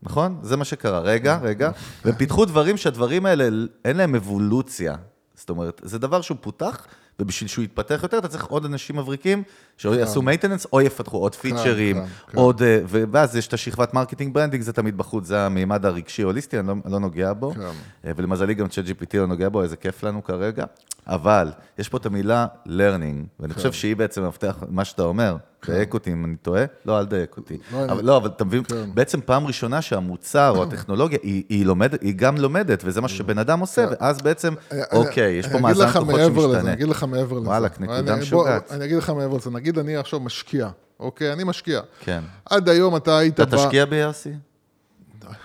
נכון? 0.03 0.39
זה 0.41 0.57
מה 0.57 0.65
שקרה. 0.65 0.99
רגע, 0.99 1.39
רגע. 1.41 1.71
והם 2.05 2.15
פיתחו 2.15 2.45
דברים 2.45 2.77
שהדברים 2.77 3.25
האלה, 3.25 3.49
אין 3.85 3.97
להם 3.97 4.15
אבולוציה. 4.15 4.95
זאת 5.35 5.49
אומרת, 5.49 5.81
זה 5.83 5.99
דבר 5.99 6.21
שהוא 6.21 6.37
פותח, 6.41 6.87
ובשביל 7.19 7.47
שהוא 7.47 7.63
יתפתח 7.63 7.99
יותר, 8.03 8.17
אתה 8.17 8.27
צריך 8.27 8.45
עוד 8.45 8.65
אנשים 8.65 8.95
מבריקים, 8.95 9.43
שיעשו 9.77 10.21
maintenance, 10.21 10.67
או 10.73 10.81
יפתחו 10.81 11.17
עוד 11.17 11.35
פיצ'רים, 11.35 11.95
כן, 11.95 12.05
כן. 12.27 12.37
עוד... 12.37 12.61
אה, 12.61 12.79
ואז 12.85 13.35
יש 13.35 13.47
את 13.47 13.53
השכבת 13.53 13.93
marketing 13.93 14.33
branding, 14.33 14.63
זה 14.63 14.73
תמיד 14.73 14.97
בחוץ, 14.97 15.25
זה 15.25 15.39
המימד 15.39 15.85
הרגשי-הוליסטי, 15.85 16.59
אני 16.59 16.67
לא, 16.67 16.73
לא 16.85 16.99
נוגע 16.99 17.33
בו. 17.33 17.53
כן. 17.53 17.61
אה, 18.05 18.11
ולמזלי 18.15 18.53
גם 18.53 18.67
ChatGPT 18.67 19.17
לא 19.17 19.27
נוגע 19.27 19.49
בו, 19.49 19.63
איזה 19.63 19.75
כיף 19.75 20.03
לנו 20.03 20.23
כרגע. 20.23 20.65
אבל, 21.07 21.51
יש 21.77 21.89
פה 21.89 21.97
את 21.97 22.05
המילה 22.05 22.45
learning, 22.65 23.25
ואני 23.39 23.53
חושב 23.53 23.73
שהיא 23.73 23.95
בעצם 23.95 24.23
המפתח, 24.23 24.55
מה 24.69 24.85
שאתה 24.85 25.03
אומר, 25.03 25.35
דייק 25.69 25.93
אותי 25.93 26.11
אם 26.11 26.25
אני 26.25 26.35
טועה, 26.35 26.63
לא, 26.85 26.99
אל 26.99 27.05
תדייק 27.05 27.37
אותי. 27.37 27.57
לא, 27.73 27.85
אבל 27.85 28.05
לא, 28.05 28.17
אבל 28.17 28.27
אתה 28.35 28.45
מבין, 28.45 28.63
כן. 28.63 28.89
בעצם 28.93 29.19
פעם 29.25 29.47
ראשונה 29.47 29.81
שהמוצר 29.81 30.53
או 30.57 30.63
הטכנולוגיה, 30.73 31.19
היא, 31.23 31.43
גם 32.15 32.37
לומדת, 32.37 32.81
וזה 32.85 33.01
מה 33.01 33.07
שבן 33.07 33.37
אדם 33.37 33.59
עושה, 33.59 33.85
ואז 33.91 34.21
בעצם, 34.21 34.53
אני- 34.71 34.81
אוקיי, 34.91 35.31
יש 35.33 35.47
פה 35.47 35.59
מאזן 35.59 35.87
כוחות 35.91 36.15
שמשתנה. 36.27 36.59
אני 36.59 36.73
אגיד 36.73 36.87
לך 36.87 37.03
מעבר 37.03 37.39
לזה. 37.39 37.47
וואלה, 37.49 37.79
נקודה 37.79 38.15
משוגעת. 38.15 38.71
אני 38.71 38.85
אגיד 38.85 38.97
לך 38.97 39.09
מעבר 39.09 39.37
לזה, 39.37 39.49
נגיד 39.49 39.77
אני 39.79 39.95
עכשיו 39.97 40.19
משקיע, 40.19 40.69
אוקיי? 40.99 41.33
אני 41.33 41.43
משקיע. 41.43 41.81
כן. 41.99 42.19
עד 42.45 42.69
היום 42.69 42.95
אתה 42.95 43.17
היית... 43.17 43.39
אתה 43.39 43.57
תשקיע 43.57 43.85
ביוסי? 43.85 44.33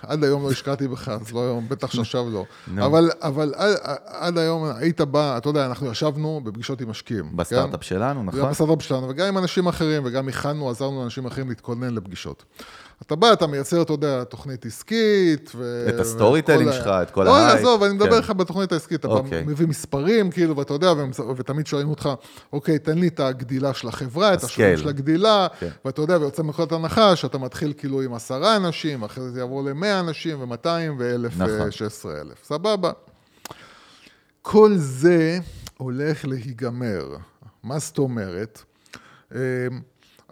עד 0.01 0.23
היום 0.23 0.43
לא 0.43 0.51
השקעתי 0.51 0.87
בך, 0.87 1.09
אז 1.09 1.33
לא 1.33 1.41
היום, 1.43 1.69
בטח 1.69 1.91
שעכשיו 1.91 2.29
לא. 2.29 2.45
אבל, 2.85 3.09
אבל 3.21 3.53
עד, 3.57 3.75
עד 4.05 4.37
היום 4.37 4.63
היית 4.75 5.01
בא, 5.01 5.37
אתה 5.37 5.49
יודע, 5.49 5.65
אנחנו 5.65 5.91
ישבנו 5.91 6.41
בפגישות 6.43 6.81
עם 6.81 6.89
משקיעים. 6.89 7.37
בסטארט-אפ 7.37 7.79
כן? 7.79 7.81
שלנו, 7.81 8.23
נכון? 8.23 8.49
בסטארט-אפ 8.49 8.81
שלנו, 8.83 9.09
וגם 9.09 9.27
עם 9.27 9.37
אנשים 9.37 9.67
אחרים, 9.67 10.01
וגם 10.05 10.27
הכנו, 10.27 10.69
עזרנו 10.69 11.01
לאנשים 11.01 11.25
אחרים 11.25 11.49
להתכונן 11.49 11.95
לפגישות. 11.95 12.43
אתה 13.01 13.15
בא, 13.15 13.33
אתה 13.33 13.47
מייצר, 13.47 13.81
אתה 13.81 13.93
יודע, 13.93 14.23
תוכנית 14.23 14.65
עסקית, 14.65 15.51
ו... 15.55 15.85
את 15.89 15.99
ה 15.99 16.41
storytelling 16.41 16.71
שלך, 16.71 16.87
את 16.87 17.11
כל 17.11 17.23
לא, 17.23 17.37
ההייפ. 17.37 17.59
עזוב, 17.59 17.83
אני 17.83 17.93
מדבר 17.93 18.09
כן. 18.09 18.15
איתך 18.15 18.33
בתוכנית 18.37 18.71
העסקית, 18.71 18.99
אתה 18.99 19.07
אוקיי. 19.07 19.43
מביא 19.47 19.67
מספרים, 19.67 20.31
כאילו, 20.31 20.57
ואתה 20.57 20.73
יודע, 20.73 20.93
ותמיד 21.35 21.67
שואלים 21.67 21.89
אותך, 21.89 22.09
אוקיי, 22.53 22.79
תן 22.79 22.97
לי 22.97 23.07
את 23.07 23.19
הגדילה 23.19 23.73
של 23.73 23.87
החברה, 23.87 24.33
את 24.33 24.43
הסקייל. 24.43 24.77
של 24.77 24.89
הגדילה, 24.89 25.47
כן. 25.59 25.69
ואתה 25.85 26.01
יודע, 26.01 26.17
ויוצא 26.17 26.43
מנקודת 26.43 26.71
הנחה 26.71 27.15
שאתה 27.15 27.37
מתחיל 27.37 27.73
כאילו 27.77 28.01
עם 28.01 28.13
עשרה 28.13 28.55
אנשים, 28.55 29.03
אחרי 29.03 29.29
זה 29.29 29.39
יעבור 29.39 29.63
ל-100 29.63 29.99
אנשים, 29.99 30.41
ו-200 30.41 30.67
ו-1000 30.97 31.27
נכון. 31.37 31.49
ו-16,000. 31.49 32.35
סבבה. 32.43 32.91
כל 34.41 34.73
זה 34.75 35.39
הולך 35.77 36.25
להיגמר. 36.25 37.15
מה 37.63 37.79
זאת 37.79 37.97
אומרת? 37.97 38.63
אה, 39.35 39.39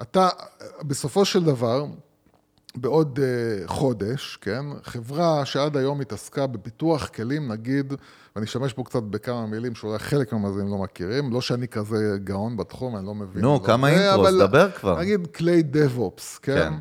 אתה, 0.01 0.29
בסופו 0.81 1.25
של 1.25 1.43
דבר, 1.43 1.85
בעוד 2.81 3.19
uh, 3.19 3.67
חודש, 3.67 4.37
כן, 4.41 4.65
חברה 4.83 5.45
שעד 5.45 5.77
היום 5.77 6.01
התעסקה 6.01 6.47
בפיתוח 6.47 7.07
כלים, 7.07 7.51
נגיד, 7.51 7.93
ואני 8.35 8.45
אשתמש 8.45 8.73
פה 8.73 8.83
קצת 8.83 9.03
בכמה 9.03 9.45
מילים 9.45 9.75
שאולי 9.75 9.99
חלק 9.99 10.33
מהמאזינים 10.33 10.71
לא 10.71 10.77
מכירים, 10.77 11.33
לא 11.33 11.41
שאני 11.41 11.67
כזה 11.67 12.17
גאון 12.23 12.57
בתחום, 12.57 12.95
אני 12.95 13.05
לא 13.05 13.15
מבין. 13.15 13.41
נו, 13.41 13.53
לא 13.53 13.65
כמה 13.65 13.89
אינטרוס, 13.89 14.29
דבר 14.39 14.71
כבר. 14.71 14.99
נגיד 14.99 15.27
כלי 15.27 15.63
DevOps, 15.73 16.39
כן? 16.41 16.55
כן. 16.55 16.73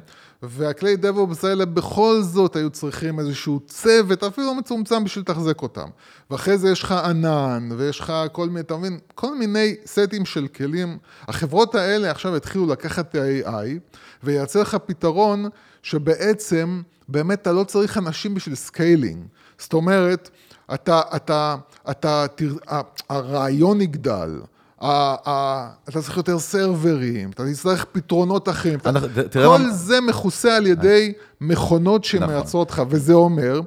והכלי 0.43 0.97
DevOps 1.03 1.47
האלה 1.47 1.65
בכל 1.65 2.23
זאת 2.23 2.57
היו 2.57 2.71
צריכים 2.71 3.19
איזשהו 3.19 3.61
צוות, 3.67 4.25
אפילו 4.25 4.55
מצומצם 4.55 5.05
בשביל 5.05 5.23
לתחזק 5.23 5.63
אותם. 5.63 5.89
ואחרי 6.31 6.59
זה 6.59 6.71
יש 6.71 6.83
לך 6.83 6.93
ענן, 6.93 7.69
ויש 7.77 8.01
לך 8.01 8.13
כל 8.33 8.49
מיני, 8.49 8.61
אתה 8.61 8.77
מבין? 8.77 8.99
כל 9.15 9.35
מיני 9.39 9.75
סטים 9.87 10.25
של 10.25 10.47
כלים. 10.49 10.99
החברות 11.29 11.75
האלה 11.75 12.11
עכשיו 12.11 12.37
התחילו 12.37 12.67
לקחת 12.67 13.09
את 13.09 13.15
ה-AI, 13.15 13.97
וייצר 14.23 14.63
לך 14.63 14.77
פתרון 14.87 15.49
שבעצם, 15.91 16.83
באמת 17.09 17.43
אתה 17.43 17.53
לא 17.53 17.65
צריך 17.65 17.99
אנשים 17.99 18.35
בשביל 18.35 18.55
scaling. 18.55 19.27
זאת 19.59 19.73
אומרת, 19.73 20.31
אתה, 20.75 21.01
אתה, 21.17 21.57
אתה, 21.91 22.27
תר... 22.35 22.55
ה- 22.71 22.81
הרעיון 23.09 23.81
יגדל, 23.81 24.41
אתה 24.79 25.69
צריך 26.03 26.17
יותר 26.17 26.39
סרברים, 26.39 27.31
אתה 27.31 27.43
תצטרך 27.53 27.85
פתרונות 27.93 28.49
אחרים. 28.49 28.79
אתה- 28.79 28.91
כל 29.49 29.71
זה 29.71 30.01
מכוסה 30.01 30.57
על 30.57 30.67
ידי 30.67 31.13
מכונות 31.41 32.05
שמייצרות 32.05 32.71
לך, 32.71 32.83
וזה 32.89 33.13
אומר 33.13 33.61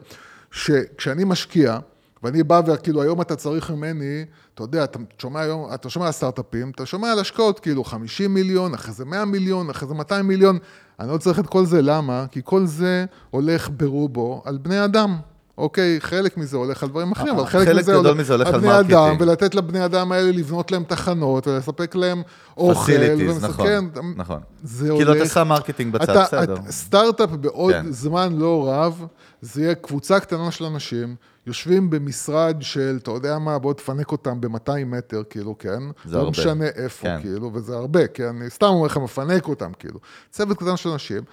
שכשאני 0.52 1.24
משקיע, 1.24 1.78
ואני 2.24 2.44
בא 2.44 2.62
וכאילו 2.68 3.02
היום 3.02 3.22
אתה 3.22 3.36
צריך 3.36 3.72
ממני, 3.72 4.26
אתה 4.54 4.64
יודע, 4.64 4.84
אתה 4.84 5.00
שומע 5.18 5.40
היום, 5.40 5.74
אתה 5.74 5.90
שומע 5.90 6.06
על 6.06 6.12
סטארט-אפים, 6.12 6.72
אתה 6.76 6.86
שומע 6.86 7.12
על 7.12 7.20
השקעות 7.20 7.60
כאילו 7.60 7.84
50 7.84 8.34
מיליון, 8.34 8.74
אחרי 8.74 8.94
זה 8.94 9.06
100 9.06 9.26
מיליון, 9.26 9.70
אחרי 9.70 9.88
זה 9.88 9.94
200 9.94 10.28
מיליון, 10.28 10.58
אני 11.00 11.10
לא 11.12 11.18
צריך 11.18 11.40
את 11.40 11.48
כל 11.48 11.66
זה, 11.66 11.82
למה? 11.82 12.26
כי 12.32 12.42
כל 12.44 12.66
זה 12.66 13.06
הולך 13.30 13.70
ברובו 13.78 14.42
על 14.46 14.58
בני 14.58 14.86
אדם. 14.86 15.18
אוקיי, 15.58 15.98
חלק 16.02 16.38
מזה 16.38 16.58
הולך 16.58 16.84
על 16.84 16.90
דברים 16.90 17.12
אחרים, 17.12 17.36
אבל 17.36 17.46
חלק, 17.46 17.68
חלק 17.68 17.78
מזה 17.84 17.92
גדול 17.92 18.14
מזה 18.18 18.34
הולך 18.34 18.48
על 18.48 18.60
בני 18.60 18.80
אדם. 18.80 19.16
ולתת 19.20 19.56
לבני 19.56 19.86
אדם 19.86 20.12
האלה 20.12 20.32
לבנות 20.32 20.72
להם 20.72 20.84
תחנות, 20.84 21.48
ולספק 21.48 21.96
להם 21.96 22.22
אוכל, 22.58 22.82
facilities, 22.84 23.44
נכון, 23.46 23.68
נכון. 24.16 24.40
זה 24.64 24.88
כאילו 24.88 25.12
אתה 25.12 25.20
הולך- 25.20 25.34
שם 25.34 25.48
marketing 25.48 25.94
בצד, 25.94 26.10
אתה- 26.10 26.24
בסדר. 26.24 26.56
סטארט-אפ 26.70 27.30
בעוד 27.30 27.74
כן. 27.74 27.86
זמן 27.92 28.34
לא 28.38 28.70
רב, 28.72 29.06
זה 29.42 29.62
יהיה 29.64 29.76
קבוצה 29.76 30.20
קטנה 30.20 30.52
של 30.52 30.66
אנשים, 30.66 31.16
יושבים 31.50 31.90
במשרד 31.90 32.58
של, 32.62 33.00
אתה 33.04 33.12
יודע 33.12 33.40
מה, 33.40 33.60
בוא 33.60 33.74
תפנק 33.74 34.12
אותם 34.12 34.42
ב-200 34.42 34.86
מטר, 34.86 35.24
כאילו, 35.30 35.58
כן? 35.58 35.80
זה 36.06 36.16
לא 36.16 36.20
הרבה. 36.20 36.32
משנה 36.32 36.66
איפה, 36.66 37.04
כן. 37.04 37.22
כאילו, 37.22 37.52
וזה 37.54 37.76
הרבה, 37.76 38.08
כי 38.08 38.28
אני 38.28 38.50
סתם 38.50 38.66
אומר 38.66 38.86
לך, 38.86 38.98
מפנק 38.98 39.48
אותם, 39.48 39.72
כאילו. 39.80 40.00
צוות 40.32 40.58
קטן 40.58 40.78
של 40.78 40.90
אנשים, 40.90 41.24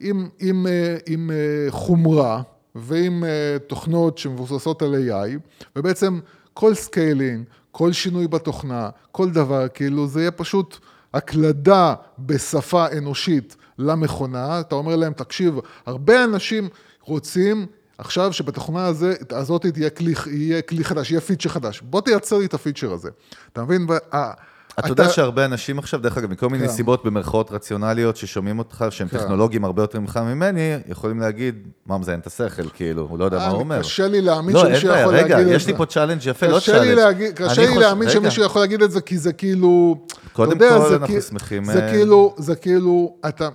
עם, 0.00 0.28
עם, 0.38 0.66
אה, 0.66 0.96
עם 1.06 1.30
אה, 1.30 1.70
חומרה 1.70 2.42
ועם 2.74 3.24
אה, 3.24 3.56
תוכנות 3.66 4.18
שמבוססות 4.18 4.82
על 4.82 4.94
AI, 4.94 5.38
ובעצם 5.76 6.20
כל 6.54 6.74
scaling, 6.74 7.44
כל 7.72 7.92
שינוי 7.92 8.28
בתוכנה, 8.28 8.90
כל 9.12 9.30
דבר, 9.30 9.68
כאילו, 9.68 10.06
זה 10.06 10.20
יהיה 10.20 10.30
פשוט 10.30 10.78
הקלדה 11.14 11.94
בשפה 12.18 12.86
אנושית 12.98 13.56
למכונה, 13.78 14.60
אתה 14.60 14.74
אומר 14.74 14.96
להם, 14.96 15.12
תקשיב, 15.12 15.58
הרבה 15.86 16.24
אנשים 16.24 16.68
רוצים 17.00 17.66
עכשיו 18.00 18.32
שבתוכנה 18.32 18.86
הזה, 18.86 19.14
הזאת 19.30 19.66
תהיה 19.66 19.90
כלי, 19.90 20.14
יהיה 20.30 20.62
כלי 20.62 20.84
חדש, 20.84 21.10
יהיה 21.10 21.20
פיצ'ר 21.20 21.48
חדש. 21.48 21.80
בוא 21.80 22.00
תייצר 22.00 22.38
לי 22.38 22.46
את 22.46 22.54
הפיצ'ר 22.54 22.92
הזה. 22.92 23.08
אתה 23.52 23.62
מבין? 23.64 23.86
וה- 23.88 24.30
אתה 24.78 24.88
יודע 24.88 25.08
שהרבה 25.08 25.44
אנשים 25.44 25.78
עכשיו, 25.78 26.00
דרך 26.00 26.18
אגב, 26.18 26.30
מכל 26.30 26.48
מיני 26.48 26.66
כן. 26.68 26.72
סיבות 26.72 27.04
במרכאות 27.04 27.50
רציונליות 27.52 28.16
ששומעים 28.16 28.58
אותך, 28.58 28.84
שהם 28.90 29.08
כן. 29.08 29.18
טכנולוגיים 29.18 29.64
הרבה 29.64 29.82
יותר 29.82 30.00
ממך 30.00 30.16
ממני, 30.16 30.74
יכולים 30.88 31.20
להגיד, 31.20 31.54
מה 31.86 31.98
מזיין 31.98 32.20
את 32.20 32.26
השכל, 32.26 32.68
כאילו, 32.68 33.06
הוא 33.10 33.18
לא 33.18 33.24
יודע 33.24 33.38
מה 33.38 33.46
הוא 33.48 33.58
אומר. 33.60 33.78
קשה 33.80 34.08
לי 34.08 34.20
להאמין 34.20 34.54
לא, 34.56 34.60
שמישהו 34.64 34.88
יכול 34.88 35.12
להגיד 35.12 35.32
את 35.32 35.38
רגע, 35.38 35.44
זה. 35.48 35.54
יש 35.54 35.66
לי 35.66 35.76
פה 35.76 35.86
challenge 35.86 36.26
יפה, 36.26 36.46
לא 36.46 36.60
challenge. 36.60 36.88
להגיד, 36.98 37.34
קשה 37.34 37.60
לי 37.62 37.68
חוש- 37.68 37.76
להאמין 37.78 38.08
רגע. 38.08 38.20
שמישהו 38.20 38.44
יכול 38.44 38.60
להגיד 38.62 38.82
את 38.82 38.90
זה, 38.90 39.00
כי 39.00 39.18
זה 39.18 39.32
כאילו... 39.32 39.96
קודם 40.32 40.58
כל, 40.58 40.88
זה 40.88 40.96
אנחנו 40.96 41.20
שמחים, 41.22 41.64
זה 41.64 41.84
אה, 41.86 41.90
כאילו, 41.92 42.34
זה 42.38 42.56
כאילו, 42.56 43.14
אתה... 43.28 43.48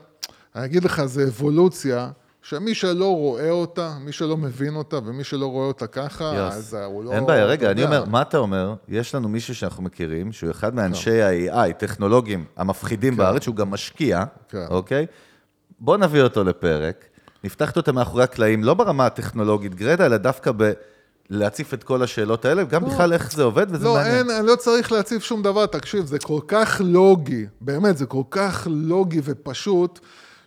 אני 0.55 0.65
אגיד 0.65 0.83
לך, 0.83 1.05
זה 1.05 1.23
אבולוציה, 1.27 2.09
שמי 2.49 2.75
שלא 2.75 3.15
רואה 3.15 3.49
אותה, 3.49 3.93
מי 3.99 4.11
שלא 4.11 4.37
מבין 4.37 4.75
אותה, 4.75 4.97
ומי 5.05 5.23
שלא 5.23 5.45
רואה 5.45 5.67
אותה 5.67 5.87
ככה, 5.87 6.23
יוסי. 6.23 6.53
אז 6.53 6.73
הוא 6.73 7.03
לא... 7.03 7.11
אין 7.11 7.25
בעיה, 7.25 7.45
רגע, 7.45 7.71
אני 7.71 7.81
יודע. 7.81 7.97
אומר, 7.97 8.09
מה 8.09 8.21
אתה 8.21 8.37
אומר? 8.37 8.73
יש 8.87 9.15
לנו 9.15 9.29
מישהו 9.29 9.55
שאנחנו 9.55 9.83
מכירים, 9.83 10.31
שהוא 10.31 10.51
אחד 10.51 10.75
מאנשי 10.75 11.21
ה-AI, 11.21 11.73
טכנולוגים 11.73 12.45
המפחידים 12.57 13.17
בארץ, 13.17 13.43
שהוא 13.43 13.55
גם 13.55 13.69
משקיע, 13.69 14.23
כן. 14.49 14.65
אוקיי? 14.69 15.05
בוא 15.79 15.97
נביא 15.97 16.21
אותו 16.21 16.43
לפרק, 16.43 17.05
נפתח 17.43 17.75
אותו 17.75 17.93
מאחורי 17.93 18.23
הקלעים, 18.23 18.63
לא 18.63 18.73
ברמה 18.73 19.05
הטכנולוגית 19.05 19.75
גרידא, 19.75 20.05
אלא 20.05 20.17
דווקא 20.17 20.51
ב... 20.57 20.71
להציף 21.29 21.73
את 21.73 21.83
כל 21.83 22.03
השאלות 22.03 22.45
האלה, 22.45 22.63
וגם 22.63 22.85
בכלל 22.85 23.13
איך 23.13 23.31
זה 23.31 23.43
עובד, 23.43 23.65
וזה 23.69 23.85
לא, 23.85 23.93
מעניין. 23.93 24.15
אין, 24.15 24.29
אני 24.29 24.47
לא 24.47 24.55
צריך 24.55 24.91
להציף 24.91 25.23
שום 25.23 25.43
דבר, 25.43 25.65
תקשיב, 25.65 26.05
זה 26.05 26.19
כל 26.19 26.39
כך 26.47 26.81
לוגי, 26.85 27.45
באמת, 27.61 27.97
זה 27.97 28.05
כל 28.05 28.23
כך 28.29 28.67
לוגי 28.71 29.21
ופשוט, 29.23 29.99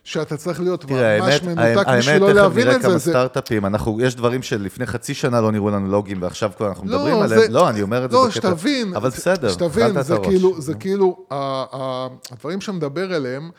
שאתה 0.03 0.37
צריך 0.37 0.59
להיות 0.59 0.81
תראה, 0.83 1.19
ממש 1.21 1.33
האמת, 1.33 1.43
מנותק 1.43 1.87
האמת, 1.87 1.99
בשביל 1.99 2.17
לא 2.21 2.25
תכף 2.27 2.35
להבין 2.35 2.63
נראה 2.63 2.75
את 2.75 2.81
זה. 2.81 2.87
כמה 2.87 2.97
זה... 2.97 3.09
סטארט-אפים, 3.11 3.65
אנחנו, 3.65 4.01
יש 4.01 4.15
דברים 4.15 4.41
שלפני 4.43 4.85
חצי 4.85 5.13
שנה 5.13 5.41
לא 5.41 5.51
נראו 5.51 5.69
לנו 5.69 5.87
לוגיים, 5.87 6.21
ועכשיו 6.21 6.51
כבר 6.57 6.67
אנחנו 6.67 6.87
לא, 6.87 6.97
מדברים 6.97 7.27
זה- 7.27 7.35
עליהם. 7.35 7.51
לא, 7.51 7.69
אני 7.69 7.81
אומר 7.81 8.05
את 8.05 8.11
זה 8.11 8.17
לא, 8.17 8.27
בקטע... 8.27 8.35
שתבין, 8.49 8.93
אבל 8.95 9.09
זה- 9.09 9.17
בסדר, 9.17 9.49
שתבין, 9.51 9.97
את 9.99 10.05
זה. 10.05 10.15
כאילו, 10.23 10.61
זה 10.61 10.73
כאילו, 10.73 11.25
הדברים 12.31 12.61
שמדבר 12.61 13.15
אליהם, 13.15 13.49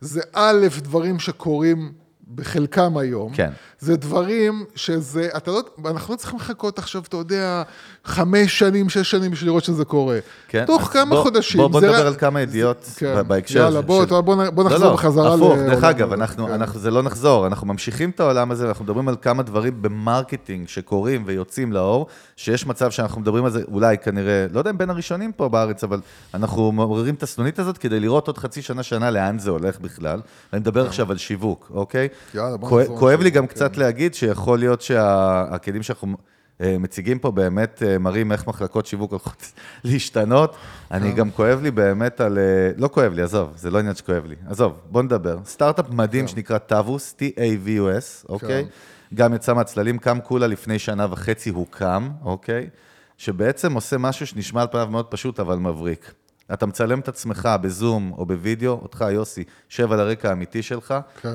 זה 0.00 0.20
א', 0.32 0.66
דברים 0.78 1.18
שקורים 1.18 1.92
בחלקם 2.34 2.96
היום. 2.96 3.32
כן. 3.34 3.50
זה 3.78 3.96
דברים 3.96 4.64
שזה, 4.74 5.28
אתה 5.36 5.50
לא, 5.50 5.62
אנחנו 5.86 6.14
לא 6.14 6.18
צריכים 6.18 6.38
לחכות 6.38 6.78
עכשיו, 6.78 7.02
אתה 7.08 7.16
יודע, 7.16 7.62
חמש 8.08 8.58
שנים, 8.58 8.88
שש 8.88 9.10
שנים 9.10 9.30
בשביל 9.30 9.48
לראות 9.50 9.64
שזה 9.64 9.84
קורה. 9.84 10.18
כן, 10.48 10.64
תוך 10.66 10.82
כמה 10.82 11.10
בוא- 11.14 11.22
חודשים. 11.22 11.60
בוא, 11.60 11.68
בוא 11.68 11.80
נדבר 11.80 12.00
רק- 12.00 12.06
על 12.06 12.14
כמה 12.14 12.40
ידיעות 12.40 12.90
כן. 12.96 13.22
בהקשר 13.28 13.58
יאללה, 13.58 13.80
בוא, 13.80 14.04
של... 14.04 14.20
בוא, 14.20 14.20
בוא, 14.20 14.64
לא, 14.64 14.70
נחזור 14.70 14.88
לא, 14.88 14.92
בחזרה 14.94 15.34
הפוך, 15.34 15.56
דרך 15.58 15.84
אגב, 15.84 16.06
הזה. 16.12 16.14
אנחנו, 16.22 16.46
כן. 16.46 16.52
אנחנו, 16.52 16.80
זה 16.80 16.90
לא 16.90 17.02
נחזור, 17.02 17.46
אנחנו 17.46 17.66
ממשיכים 17.66 18.10
את 18.10 18.20
העולם 18.20 18.50
הזה, 18.50 18.68
אנחנו 18.68 18.84
מדברים 18.84 19.08
על 19.08 19.16
כמה 19.22 19.42
דברים 19.42 19.82
ב 19.82 19.91
marketing 19.91 20.68
שקורים 20.68 21.22
ויוצאים 21.26 21.72
לאור, 21.72 22.06
שיש 22.36 22.66
מצב 22.66 22.90
שאנחנו 22.90 23.20
מדברים 23.20 23.44
על 23.44 23.50
זה, 23.50 23.62
אולי 23.72 23.98
כנראה, 23.98 24.46
לא 24.52 24.58
יודע 24.58 24.70
אם 24.70 24.78
בין 24.78 24.90
הראשונים 24.90 25.32
פה 25.32 25.48
בארץ, 25.48 25.84
אבל 25.84 26.00
אנחנו 26.34 26.72
מעוררים 26.72 27.14
את 27.14 27.22
הסנונית 27.22 27.58
הזאת 27.58 27.78
כדי 27.78 28.00
לראות 28.00 28.26
עוד 28.26 28.38
חצי 28.38 28.62
שנה, 28.62 28.82
שנה 28.82 29.10
לאן 29.10 29.38
זה 29.38 29.50
הולך 29.50 29.80
בכלל. 29.80 30.20
אני 30.52 30.60
מדבר 30.60 30.86
עכשיו 30.86 31.10
על 31.10 31.16
שיווק, 31.16 31.70
אוקיי? 31.74 32.08
כן. 32.32 32.38
יאללה, 32.38 32.56
בוא 32.56 32.80
נחזור 32.80 32.98
כואב 32.98 33.20
לי 33.20 33.30
גם 33.30 33.46
כן. 33.46 33.54
קצת 33.54 33.76
להגיד 33.76 34.14
שיכול 34.14 34.58
להיות 34.58 34.80
שהכלים 34.82 35.82
שאנחנו... 35.82 36.16
אה, 36.60 36.76
מציגים 36.78 37.18
פה 37.18 37.30
באמת 37.30 37.82
אה, 37.86 37.98
מראים 37.98 38.32
איך 38.32 38.46
מחלקות 38.46 38.86
שיווק 38.86 39.10
הולכות 39.10 39.52
להשתנות. 39.84 40.56
אני 40.90 41.12
גם 41.12 41.30
כואב 41.30 41.60
לי 41.62 41.70
באמת 41.70 42.20
על... 42.20 42.38
אה, 42.38 42.70
לא 42.76 42.88
כואב 42.88 43.12
לי, 43.12 43.22
עזוב, 43.22 43.52
זה 43.56 43.70
לא 43.70 43.78
עניין 43.78 43.94
שכואב 43.94 44.26
לי. 44.26 44.34
עזוב, 44.46 44.80
בוא 44.90 45.02
נדבר. 45.02 45.38
סטארט-אפ 45.44 45.90
מדהים 45.90 46.28
שנקרא 46.28 46.58
טאבוס, 46.58 47.14
T-A-V-U-S, 47.18 48.28
אוקיי? 48.28 48.66
גם 49.14 49.34
יצא 49.34 49.54
מהצללים, 49.54 49.98
קם 49.98 50.18
כולה 50.24 50.46
לפני 50.46 50.78
שנה 50.78 51.06
וחצי, 51.10 51.50
הוא 51.50 51.66
קם, 51.70 52.08
אוקיי? 52.22 52.68
שבעצם 53.16 53.72
עושה 53.72 53.98
משהו 53.98 54.26
שנשמע 54.26 54.60
על 54.60 54.66
פניו 54.70 54.88
מאוד 54.90 55.06
פשוט, 55.06 55.40
אבל 55.40 55.56
מבריק. 55.56 56.12
אתה 56.52 56.66
מצלם 56.66 57.00
את 57.00 57.08
עצמך 57.08 57.48
בזום 57.60 58.12
או 58.18 58.26
בווידאו, 58.26 58.72
אותך, 58.72 59.04
יוסי, 59.12 59.44
שב 59.68 59.92
על 59.92 60.00
הרקע 60.00 60.28
האמיתי 60.28 60.62
שלך, 60.62 60.94
כן. 61.22 61.28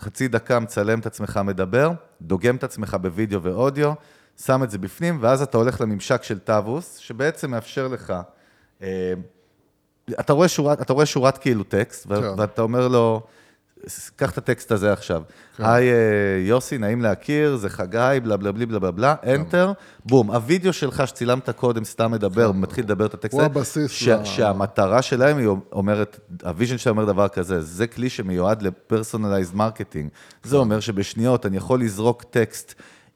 חצי 0.00 0.28
דקה 0.28 0.60
מצלם 0.60 0.98
את 0.98 1.06
עצמך 1.06 1.40
מדבר, 1.44 1.92
דוגם 2.22 2.56
את 2.56 2.64
עצמך 2.64 2.96
בווידאו 3.00 3.42
ואודיו, 3.42 3.92
שם 4.40 4.62
את 4.62 4.70
זה 4.70 4.78
בפנים, 4.78 5.18
ואז 5.20 5.42
אתה 5.42 5.58
הולך 5.58 5.80
לממשק 5.80 6.22
של 6.22 6.38
טאבוס, 6.38 6.96
שבעצם 6.96 7.50
מאפשר 7.50 7.88
לך, 7.88 8.12
אה, 8.82 9.12
אתה 10.20 10.32
רואה 10.32 10.48
שורת, 10.48 10.80
אתה 10.82 10.92
רואה 10.92 11.06
שורת 11.06 11.38
כאילו 11.38 11.64
טקסט, 11.64 12.06
כן. 12.06 12.14
ואתה 12.38 12.62
אומר 12.62 12.88
לו, 12.88 13.20
קח 14.16 14.30
את 14.30 14.38
הטקסט 14.38 14.72
הזה 14.72 14.92
עכשיו. 14.92 15.22
היי 15.58 15.92
אה, 15.92 15.96
יוסי, 16.40 16.78
נעים 16.78 17.02
להכיר, 17.02 17.56
זה 17.56 17.68
חגי, 17.68 18.20
בלה 18.22 18.36
בלה 18.36 18.52
בלה 18.52 18.66
בלה 18.66 18.78
בלה 18.78 18.90
בלה, 18.90 19.14
enter, 19.34 19.72
בום. 20.04 20.30
הווידאו 20.30 20.72
שלך 20.72 21.08
שצילמת 21.08 21.50
קודם, 21.50 21.84
סתם 21.84 22.10
מדבר, 22.10 22.52
מתחיל 22.52 22.84
לדבר 22.84 23.06
את 23.06 23.14
הטקסט 23.14 23.34
הוא 23.34 23.42
הזה, 23.42 23.46
הבסיס 23.46 23.90
ש- 23.90 24.08
ל- 24.08 24.24
שהמטרה 24.24 25.02
שלהם 25.02 25.38
היא 25.38 25.48
אומרת, 25.72 26.20
ה 26.44 26.49
vision 26.49 26.78
שלה 26.78 26.90
אומר 26.90 27.04
דבר 27.04 27.28
כזה, 27.28 27.60
זה 27.60 27.86
כלי 27.86 28.08
שמיועד 28.08 28.62
ל 28.62 28.69
personalized 28.69 29.54
marketing. 29.54 30.10
זה 30.42 30.56
אומר 30.56 30.80
שבשניות 30.80 31.46
אני 31.46 31.56
יכול 31.56 31.80
לזרוק 31.80 32.22
טקסט 32.22 32.74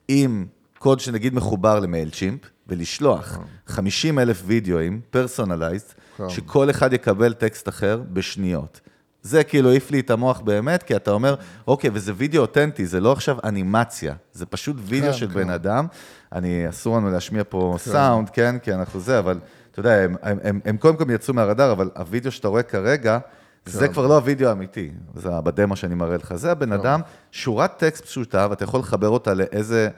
עם 0.09 0.47
קוד 0.87 1.01
שנגיד 1.01 1.35
מחובר 1.35 1.81
ל 1.81 2.11
Mailchimp, 2.11 2.41
ולשלוח 2.69 3.39
50 3.67 4.19
אלף 4.19 4.43
וידאוים, 4.47 5.01
personalized, 5.11 5.87
כן. 6.17 6.29
שכל 6.29 6.71
אחד 6.71 6.93
יקבל 6.93 7.33
טקסט 7.33 7.69
אחר 7.69 8.03
בשניות. 8.13 8.81
זה 9.23 9.45
כאילו 9.45 9.71
העיף 9.71 9.91
לי 9.91 10.01
את 10.01 10.11
המוח 10.11 10.41
באמת, 10.41 10.83
כי 10.83 10.97
אתה 10.97 11.11
אומר, 11.11 11.35
אוקיי, 11.67 11.91
וזה 11.93 12.13
וידאו 12.17 12.43
אותנטי, 12.43 12.87
זה 12.87 13.01
לא 13.01 13.13
עכשיו 13.13 13.37
אנימציה, 13.45 14.15
זה 14.33 14.47
פשוט 14.47 14.77
וידאו 14.81 15.13
כן, 15.13 15.19
של 15.19 15.29
כן. 15.29 15.35
בן 15.35 15.51
אדם. 15.51 15.87
אני, 16.33 16.69
אסור 16.69 16.97
לנו 16.97 17.11
להשמיע 17.11 17.43
פה 17.49 17.77
סאונד, 17.79 18.31
כן, 18.31 18.59
כי 18.59 18.75
אנחנו 18.75 19.01
זה, 19.01 19.19
אבל 19.19 19.39
אתה 19.71 19.81
יודע, 19.81 19.93
הם, 19.93 20.17
הם, 20.23 20.39
הם, 20.43 20.61
הם 20.65 20.77
קודם 20.77 20.97
כל 20.97 21.11
יצאו 21.11 21.35
מהרדאר, 21.35 21.73
אבל 21.73 21.91
הוידאו 21.97 22.33
שאתה 22.33 22.49
רואה 22.49 22.63
כרגע, 22.63 23.19
זה 23.67 23.89
כבר 23.89 24.07
לא 24.07 24.15
הוידאו 24.15 24.49
האמיתי, 24.49 24.91
זה 25.15 25.31
בדמו 25.45 25.77
שאני 25.77 25.95
מראה 25.95 26.17
לך. 26.17 26.35
זה 26.35 26.53
הבן 26.53 26.73
אדם, 26.73 27.01
שורת 27.33 27.79
טקסט 27.79 28.05
פשוטה, 28.05 28.47
ואתה 28.51 28.65
יכול 28.65 28.81
לחבר 28.81 29.09
אותה 29.09 29.35
לאיזה... 29.35 29.89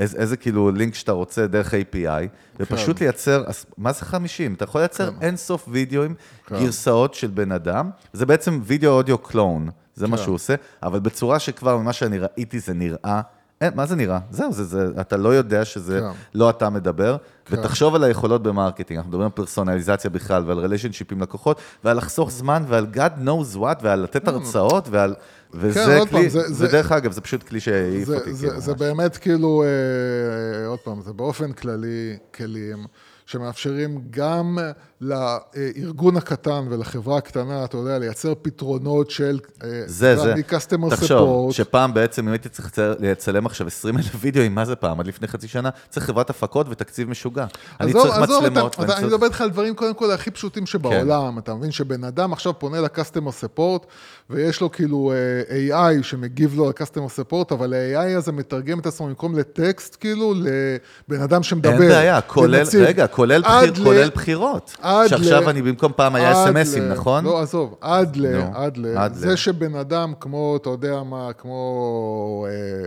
איזה, 0.00 0.18
איזה 0.18 0.36
כאילו 0.36 0.70
לינק 0.70 0.94
שאתה 0.94 1.12
רוצה 1.12 1.46
דרך 1.46 1.74
API, 1.74 2.28
ופשוט 2.60 3.00
לייצר, 3.00 3.44
אז 3.46 3.66
מה 3.78 3.92
זה 3.92 4.04
50? 4.04 4.54
אתה 4.54 4.64
יכול 4.64 4.80
לייצר 4.80 5.10
אינסוף 5.20 5.64
וידאוים, 5.68 6.14
גרסאות 6.50 7.14
של 7.14 7.26
בן 7.26 7.52
אדם, 7.52 7.90
זה 8.12 8.26
בעצם 8.26 8.60
וידאו 8.62 8.90
audio 8.90 9.18
clone, 9.18 9.68
זה 9.94 10.08
מה 10.08 10.18
שהוא 10.18 10.34
עושה, 10.34 10.54
אבל 10.82 11.00
בצורה 11.00 11.38
שכבר 11.38 11.76
ממה 11.76 11.92
שאני 11.92 12.18
ראיתי 12.18 12.60
זה 12.60 12.74
נראה, 12.74 13.20
אין, 13.60 13.72
מה 13.74 13.86
זה 13.86 13.96
נראה? 13.96 14.18
זהו, 14.30 14.52
זה, 14.52 14.64
זה, 14.64 14.88
אתה 15.00 15.16
לא 15.16 15.28
יודע 15.28 15.64
שזה 15.64 16.00
כן. 16.00 16.10
לא 16.34 16.50
אתה 16.50 16.70
מדבר, 16.70 17.16
ותחשוב 17.50 17.94
על 17.94 18.04
היכולות 18.04 18.42
ב 18.42 18.47
marketing, 18.47 18.96
אנחנו 18.98 19.08
מדברים 19.08 19.26
על 19.26 19.32
פרסונליזציה 19.32 20.10
בכלל, 20.10 20.42
ועל 20.46 20.58
relationship 20.58 21.12
עם 21.12 21.22
לקוחות, 21.22 21.60
ועל 21.84 21.96
לחסוך 21.96 22.30
זמן, 22.30 22.64
ועל 22.68 22.86
God 22.94 23.26
knows 23.26 23.56
what, 23.56 23.78
ועל 23.82 24.00
לתת 24.00 24.28
הרצאות, 24.28 24.88
ועל... 24.90 25.14
וזה 25.54 25.80
כן, 25.80 26.06
כלי, 26.10 26.20
פעם, 26.20 26.28
זה- 26.28 26.52
זה- 26.52 26.64
ודרך 26.68 26.92
אגב, 26.92 27.12
זה 27.12 27.20
פשוט 27.20 27.42
כלי 27.42 27.60
שהעיף 27.60 28.04
זה, 28.08 28.14
אותי. 28.16 28.32
זה, 28.34 28.46
כאילו, 28.46 28.60
זה. 28.60 28.74
באמת 28.74 29.16
כאילו, 29.16 29.62
אה, 29.64 30.66
עוד 30.66 30.78
פעם, 30.78 31.00
זה 31.00 31.12
באופן 31.12 31.52
כללי 31.52 32.16
כלים 32.34 32.86
שמאפשרים 33.26 34.00
גם 34.10 34.58
לארגון 35.00 36.16
הקטן 36.16 36.66
ולחברה 36.70 37.18
הקטנה, 37.18 37.64
אתה 37.64 37.76
יודע, 37.76 37.98
לייצר 37.98 38.32
פתרונות 38.42 39.10
של... 39.10 39.38
אה, 39.64 39.82
זה, 39.86 40.16
זה. 40.16 40.34
customer 40.48 40.90
תחשוב, 40.90 41.50
support. 41.50 41.54
שפעם 41.54 41.94
בעצם, 41.94 42.26
אם 42.26 42.32
הייתי 42.32 42.48
צריך 42.48 42.78
לצלם 42.98 43.46
עכשיו 43.46 43.66
20 43.66 43.96
אלף 43.96 44.16
וידאוים, 44.20 44.54
מה 44.54 44.64
זה 44.64 44.76
פעם? 44.76 45.00
עד 45.00 45.06
לפני 45.06 45.28
חצי 45.28 45.48
שנה, 45.48 45.70
צריך 45.88 46.06
חברת 46.06 46.30
הפקות 46.30 46.66
ותקציב 46.70 47.08
משוגע. 47.08 47.46
אני 47.80 47.90
עזוב, 47.90 48.02
צריך 48.02 48.14
עזוב, 48.18 48.44
מצלמות. 48.46 48.76
אתה, 48.80 48.98
אני 48.98 49.06
מדבר 49.06 49.26
איתך 49.26 49.40
על 49.40 49.50
דברים 49.50 49.74
קודם 49.74 49.94
כל 49.94 50.10
הכי 50.10 50.30
פשוטים 50.30 50.66
שבעולם. 50.66 51.38
אתה 51.38 51.54
מבין 51.54 51.70
שבן 51.70 52.04
אדם 52.04 52.32
עכשיו 52.32 52.58
פונה 52.58 52.80
ל-customer 52.80 53.44
support, 53.44 53.86
ויש 54.30 54.60
לו 54.60 54.72
כאילו 54.72 55.12
אה, 55.50 55.98
AI 55.98 56.02
שמגיב 56.02 56.54
לו 56.54 56.68
ל-customer 56.68 57.20
support, 57.20 57.54
אבל 57.54 57.74
ה-AI 57.74 58.16
הזה 58.16 58.32
מתרגם 58.32 58.78
את 58.78 58.86
עצמו 58.86 59.06
במקום 59.06 59.38
לטקסט, 59.38 59.96
כאילו, 60.00 60.34
לבן 60.34 61.22
אדם 61.22 61.42
שמדבר. 61.42 61.70
אין 61.70 61.78
בעיה, 61.78 62.20
כולל. 62.20 62.62
רגע, 62.80 63.06
כולל 63.06 64.10
בחירות. 64.14 64.76
עד 64.90 65.06
שעכשיו 65.08 65.42
ל- 65.42 65.48
אני 65.48 65.62
במקום 65.62 65.92
פעם 65.96 66.14
היה 66.14 66.32
אס.אם.אסים, 66.32 66.82
ל- 66.82 66.92
נכון? 66.92 67.24
לא, 67.24 67.40
עזוב, 67.42 67.74
עד 67.80 68.16
ל... 68.16 68.26
נו, 68.36 68.50
עד 68.54 68.76
ל... 68.76 68.96
עד 68.98 69.12
ל- 69.12 69.18
זה 69.18 69.36
שבן 69.36 69.74
אדם 69.74 70.12
כמו, 70.20 70.56
אתה 70.56 70.70
יודע 70.70 71.02
מה, 71.02 71.28
כמו... 71.38 72.46
אה, 72.50 72.86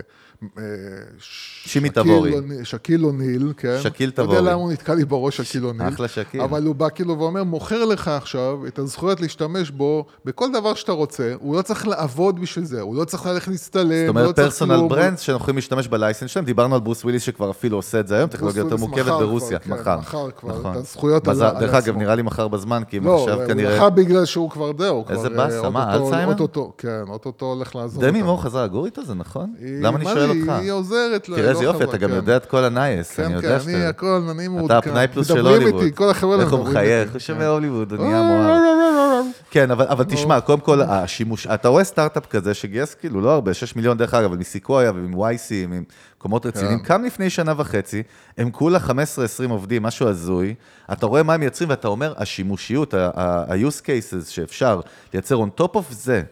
שימי 1.66 1.90
תבורי. 1.90 2.34
שקיל 2.64 3.06
אוניל, 3.06 3.54
כן? 3.58 3.78
שקיל 3.82 4.10
אתה 4.10 4.22
תבורי. 4.24 4.38
יודע 4.38 4.52
למה 4.52 4.62
הוא 4.62 4.72
נתקע 4.72 4.94
לי 4.96 5.06
בראש 5.06 5.42
שקיל 5.42 5.66
אוניל? 5.66 5.88
אחלה 5.88 6.08
שקיל. 6.08 6.42
אבל 6.42 6.64
הוא 6.66 6.76
בא 6.76 6.88
כאילו 6.96 7.20
ואומר, 7.20 7.44
מוכר 7.44 7.86
לך 7.86 8.08
עכשיו 8.08 8.68
את 8.68 8.80
הזכויות 8.80 9.22
להשתמש 9.22 9.70
בו 9.72 10.06
בכל 10.26 10.52
דבר 10.54 10.74
שאתה 10.74 10.92
רוצה, 10.92 11.34
הוא 11.40 11.56
לא 11.58 11.62
צריך 11.62 11.88
לעבוד 11.88 12.40
בשביל 12.42 12.66
זה, 12.66 12.82
הוא 12.82 12.96
לא 12.96 13.06
צריך 13.06 13.26
ללכת 13.26 13.48
להצטלם, 13.48 13.84
זאת 13.90 14.08
הוא 14.08 14.16
לא 14.16 14.20
אומרת, 14.22 14.36
פרסונל 14.36 14.88
ברנדס 14.90 15.20
שאנחנו 15.20 15.42
יכולים 15.44 15.56
להשתמש 15.56 15.88
ב 15.88 15.93
license 15.93 16.30
שלהם, 16.32 16.46
דיברנו 16.46 16.76
על 16.76 16.82
ברוס 16.82 17.04
וויליס 17.04 17.24
שכבר 17.24 17.50
אפילו 17.52 17.78
עושה 17.78 18.00
את 18.00 18.08
זה 18.08 18.18
היום, 18.18 18.30
טכנולוגיה 18.30 18.60
יותר 18.62 18.76
מורכבת 18.78 19.06
ברוסיה, 19.20 19.60
כן, 19.60 19.72
מחר. 19.74 19.98
מכר 20.00 20.32
כבר 20.32 20.60
נכון. 20.60 20.72
את 20.72 20.78
הזכויות 20.78 21.28
על- 21.28 21.44
על 21.44 21.60
דרך 21.60 21.74
אגב, 21.74 21.88
עצמו. 21.90 22.00
נראה 22.00 22.16
לי 22.16 22.22
מחר 22.22 22.48
בזמן, 22.48 22.84
כי 22.90 22.98
אם 22.98 23.06
לא, 23.06 23.20
עכשיו 23.20 23.40
הוא 23.42 23.48
כנראה... 23.48 23.78
לך 23.78 23.84
בגלל 23.94 24.26
שהוא 24.26 24.50
כבר 24.50 24.72
זהו, 24.78 25.06
איזה 25.10 25.30
כבר, 25.30 25.40
אה, 25.42 25.48
באסה, 25.48 25.70
מה, 25.70 25.94
אוטוטו- 25.96 26.06
אלצהיימר? 26.06 26.32
אוטוטו, 26.34 26.74
כן, 26.78 27.02
אוטוטו 27.10 27.46
הולך 27.46 27.76
לעזוב 27.76 28.04
דמי 28.06 28.10
אותנו. 28.20 28.26
מור 28.26 28.44
חזר 28.44 28.64
לגור 28.64 28.86
איתו, 28.86 29.06
זה 29.06 29.14
נכון? 29.14 29.54
היא- 29.60 29.82
למה 29.82 29.98
אני 29.98 30.06
מה 30.06 30.14
שואל 30.14 30.28
זה, 30.28 30.33
אותך? 30.42 30.52
היא 30.62 30.72
עוזרת 30.72 31.30
לה, 31.30 31.36
תראה 31.36 31.50
איזה 31.50 31.64
לא 31.64 31.68
יופי, 31.68 31.84
אתה 31.84 31.98
גם 31.98 32.10
כן. 32.10 32.16
יודע 32.16 32.38
את 32.38 32.46
כל 32.46 32.64
ה 32.64 32.72
news, 32.72 33.16
כן, 33.16 33.24
אני 33.24 33.32
כן, 33.32 33.36
יודע 33.36 33.56
אני 33.56 33.64
שאתה... 33.64 33.90
הכל, 33.90 34.22
אני 34.32 34.48
מעודכן. 34.48 34.66
אתה 34.66 34.90
הפנאי 34.90 35.08
פלוס 35.08 35.28
של 35.28 35.34
מדברים 35.34 35.62
הוליווד. 35.62 35.82
איתי, 35.82 35.96
כל 35.96 36.10
החבר'ה 36.10 36.42
איך 36.42 36.52
הוא 36.52 36.60
מדברים 36.60 36.78
מחייך. 36.78 37.12
הוא 37.12 37.20
שומע 37.20 37.40
כן. 37.40 37.46
הוליווד, 37.46 37.94
הוא 37.94 38.06
נהיה 38.06 38.22
מואר. 38.22 38.60
כן, 39.52 39.72
אבל, 39.72 39.86
אבל 39.88 40.04
תשמע, 40.04 40.42
קודם 40.42 40.60
כל, 40.60 40.82
השימוש, 40.82 41.48
אתה 41.48 41.68
רואה 41.68 41.84
סטארט-אפ 41.84 42.26
כזה 42.26 42.54
שגייס 42.54 42.94
כאילו, 42.94 43.22
לא 43.22 43.34
הרבה, 43.34 43.54
6 43.54 43.76
מיליון 43.76 43.98
דרך 43.98 44.14
אגב, 44.14 44.36
מסיקויה 44.36 44.92
ומ- 44.96 45.24
YC, 45.24 45.52
ממקומות 45.68 46.46
רציניים, 46.46 46.80
כן. 46.80 46.86
קם 46.86 47.04
לפני 47.04 47.30
שנה 47.30 47.54
וחצי, 47.58 48.04
הם 48.38 48.52
כולה 48.52 48.80
15-20 48.90 48.92
עובדים, 49.50 49.84
משהו 49.84 50.08
הזוי, 50.08 50.56
אתה 50.92 51.06
רואה 51.06 51.24
מה 51.24 51.34
הם 51.34 51.40
מייצרים 51.40 51.70
ואתה 51.70 51.88
אומר, 51.88 52.14
השימושיות, 52.18 52.94
ה- 52.94 53.29
use 53.29 53.82
cases 53.82 54.30
שאפשר 54.30 54.80
לייצר 55.14 55.44
on 55.44 55.62
top 55.62 55.76
of 55.76 55.84
זה, 55.90 56.24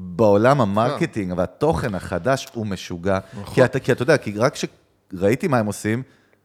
בעולם 0.00 0.60
ה 0.60 0.67
marketing 0.67 1.34
והתוכן 1.36 1.94
החדש 1.94 2.46
הוא 2.54 2.66
משוגע. 2.66 3.18
כי 3.54 3.64
אתה, 3.64 3.80
כי 3.80 3.92
אתה 3.92 4.02
יודע, 4.02 4.16
כי 4.16 4.38
רק 4.38 4.54
כשראיתי 4.54 5.48
מה 5.48 5.58
הם 5.58 5.66
עושים, 5.66 6.02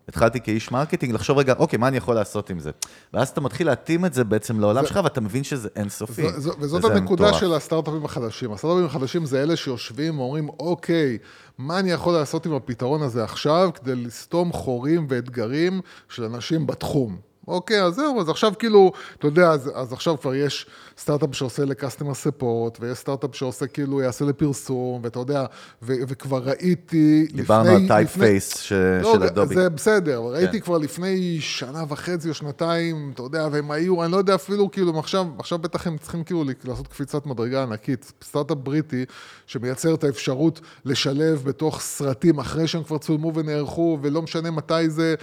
התחלתי 0.10 0.42
כאיש 0.42 0.72
marketing 0.72 1.14
לחשוב 1.14 1.38
רגע, 1.38 1.54
אוקיי, 1.58 1.80
מה 1.80 1.88
אני 1.88 1.98
יכול 1.98 2.16
לעשות 2.16 2.50
עם 2.50 2.60
זה? 2.60 2.72
ואז 3.14 3.30
אתה 3.30 3.42
מתחיל 3.42 3.68
להתאים 3.68 4.06
את 4.06 4.14
זה 4.14 4.24
בעצם 4.24 4.60
לעולם 4.60 4.86
שלך, 4.86 5.00
ואתה 5.04 5.22
מבין 5.22 5.44
שזה 5.44 5.70
אינסופי. 5.76 6.28
וזאת 6.60 6.84
הנקודה. 6.84 7.34
של 7.34 7.54
הסטארט-אפים 7.54 8.06
החדשים. 8.06 8.52
הסטארט-אפים 8.52 8.86
החדשים 8.86 9.26
זה 9.26 9.44
אלה 9.44 9.56
שיושבים 9.56 10.20
ואומרים, 10.20 10.50
אוקיי, 10.50 11.18
מה 11.58 11.80
אני 11.80 11.92
יכול 11.92 12.14
לעשות 12.14 12.46
עם 12.46 12.54
הפתרון 12.54 13.02
הזה 13.02 13.24
עכשיו 13.24 13.70
כדי 13.74 13.96
לסתום 13.96 14.54
חורים 14.54 15.06
ואתגרים 15.10 15.82
של 16.10 16.24
אנשים 16.24 16.68
בתחום. 16.68 17.18
אוקיי, 17.48 17.84
אז 17.84 17.96
זהו, 17.96 18.22
אז 18.22 18.30
עכשיו 18.30 18.54
כאילו, 18.60 18.92
אתה 19.20 19.28
יודע, 19.28 19.52
אז, 19.52 19.72
אז 19.76 19.94
עכשיו 19.94 20.20
כבר 20.20 20.36
יש 20.36 20.66
סטארט-אפ 20.98 21.30
שעושה 21.36 21.66
ל 21.66 21.71
customer 21.71 22.14
support, 22.14 22.78
ויש 22.82 22.98
סטארט-אפ 22.98 23.36
שעושה 23.36 23.68
כאילו, 23.68 24.02
יעשה 24.02 24.26
לפרסום, 24.26 25.00
ואתה 25.04 25.20
יודע, 25.20 25.46
ו, 25.82 25.94
וכבר 26.08 26.42
ראיתי 26.44 27.28
דיברנו 27.34 27.64
לפני... 27.70 27.76
על 27.82 27.88
Type 27.88 28.10
לפני- 28.10 28.26
face 28.28 28.58
ש- 28.58 28.72
לא, 29.02 29.14
של 29.14 29.24
אדובי. 29.24 29.56
זה 29.56 29.70
בסדר, 29.70 30.18
אבל 30.20 30.34
ראיתי 30.36 30.60
כן. 30.60 30.66
כבר 30.66 30.78
לפני 30.78 31.38
שנה 31.42 31.84
וחצי 31.90 32.30
או 32.30 32.34
שנתיים, 32.34 33.12
אתה 33.14 33.24
יודע, 33.24 33.48
והם 33.52 33.72
היו, 33.72 34.04
אני 34.04 34.12
לא 34.12 34.18
יודע 34.18 34.36
אפילו, 34.36 34.72
כאילו, 34.72 35.00
עכשיו, 35.00 35.26
עכשיו 35.40 35.58
בטח 35.60 35.88
הם 35.88 35.98
צריכים 35.98 36.24
כאילו 36.24 36.44
לעשות 36.66 36.88
קפיצת 36.88 37.26
מדרגה 37.26 37.64
ענקית. 37.64 38.14
סטארט-אפ 38.24 38.58
בריטי 38.58 39.06
שמייצר 39.48 39.94
את 39.94 40.04
האפשרות 40.04 40.62
לשלב 40.86 41.42
בתוך 41.46 41.82
סרטים 41.82 42.40
אחרי 42.40 42.68
שהם 42.68 42.84
כבר 42.84 42.98
צולמו 42.98 43.34
ונערכו, 43.36 43.98
ולא 44.02 44.22
משנה 44.22 44.52
מתי 44.52 44.90
זה 44.90 45.16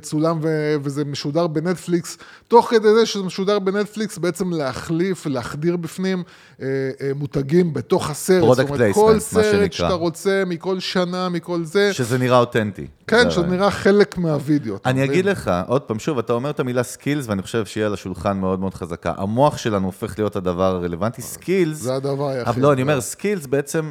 צולם 0.00 0.38
ו- 0.42 0.74
וזה 0.82 1.04
משודר 1.04 1.46
בנטפליקס, 1.66 2.18
תוך 2.48 2.70
כדי 2.70 2.94
זה 2.94 3.06
שזה 3.06 3.22
משודר 3.22 3.58
בנטפליקס, 3.58 4.18
בעצם 4.18 4.52
להחליף, 4.52 5.26
להחדיר 5.26 5.76
בפנים 5.76 6.22
אה, 6.62 6.66
אה, 7.00 7.10
מותגים 7.16 7.72
בתוך 7.74 8.10
הסרט. 8.10 8.42
Product 8.42 8.54
זאת 8.54 8.70
אומרת, 8.70 8.90
placement, 8.90 8.94
כל 8.94 9.14
מה 9.14 9.20
סרט 9.20 9.44
שנקרא. 9.44 9.68
שאתה 9.68 9.94
רוצה, 9.94 10.42
מכל 10.46 10.80
שנה, 10.80 11.28
מכל 11.28 11.64
זה. 11.64 11.92
שזה 11.92 12.18
נראה 12.18 12.38
אותנטי. 12.38 12.86
כן, 13.06 13.24
זה 13.24 13.30
שזה. 13.30 13.46
נראה 13.46 13.70
חלק 13.70 14.18
מהווידאו. 14.18 14.76
אני 14.84 15.00
מבין? 15.00 15.10
אגיד 15.10 15.24
לך, 15.24 15.50
עוד 15.66 15.82
פעם, 15.82 15.98
שוב, 15.98 16.18
אתה 16.18 16.32
אומר 16.32 16.50
את 16.50 16.60
המילה 16.60 16.82
skills, 16.82 17.26
ואני 17.28 17.42
חושב 17.42 17.66
שיהיה 17.66 17.86
על 17.86 17.94
השולחן 17.94 18.36
מאוד 18.36 18.60
מאוד 18.60 18.74
חזקה. 18.74 19.12
המוח 19.16 19.56
שלנו 19.58 19.86
הופך 19.86 20.18
להיות 20.18 20.36
הדבר 20.36 20.76
הרלוונטי. 20.76 21.22
skills, 21.22 21.78
זה 21.78 21.94
הדבר 21.94 22.28
היחיד. 22.28 22.62
לא, 22.62 22.72
אני 22.72 22.82
אומר, 22.82 23.00
skills 23.00 23.46
בעצם, 23.46 23.90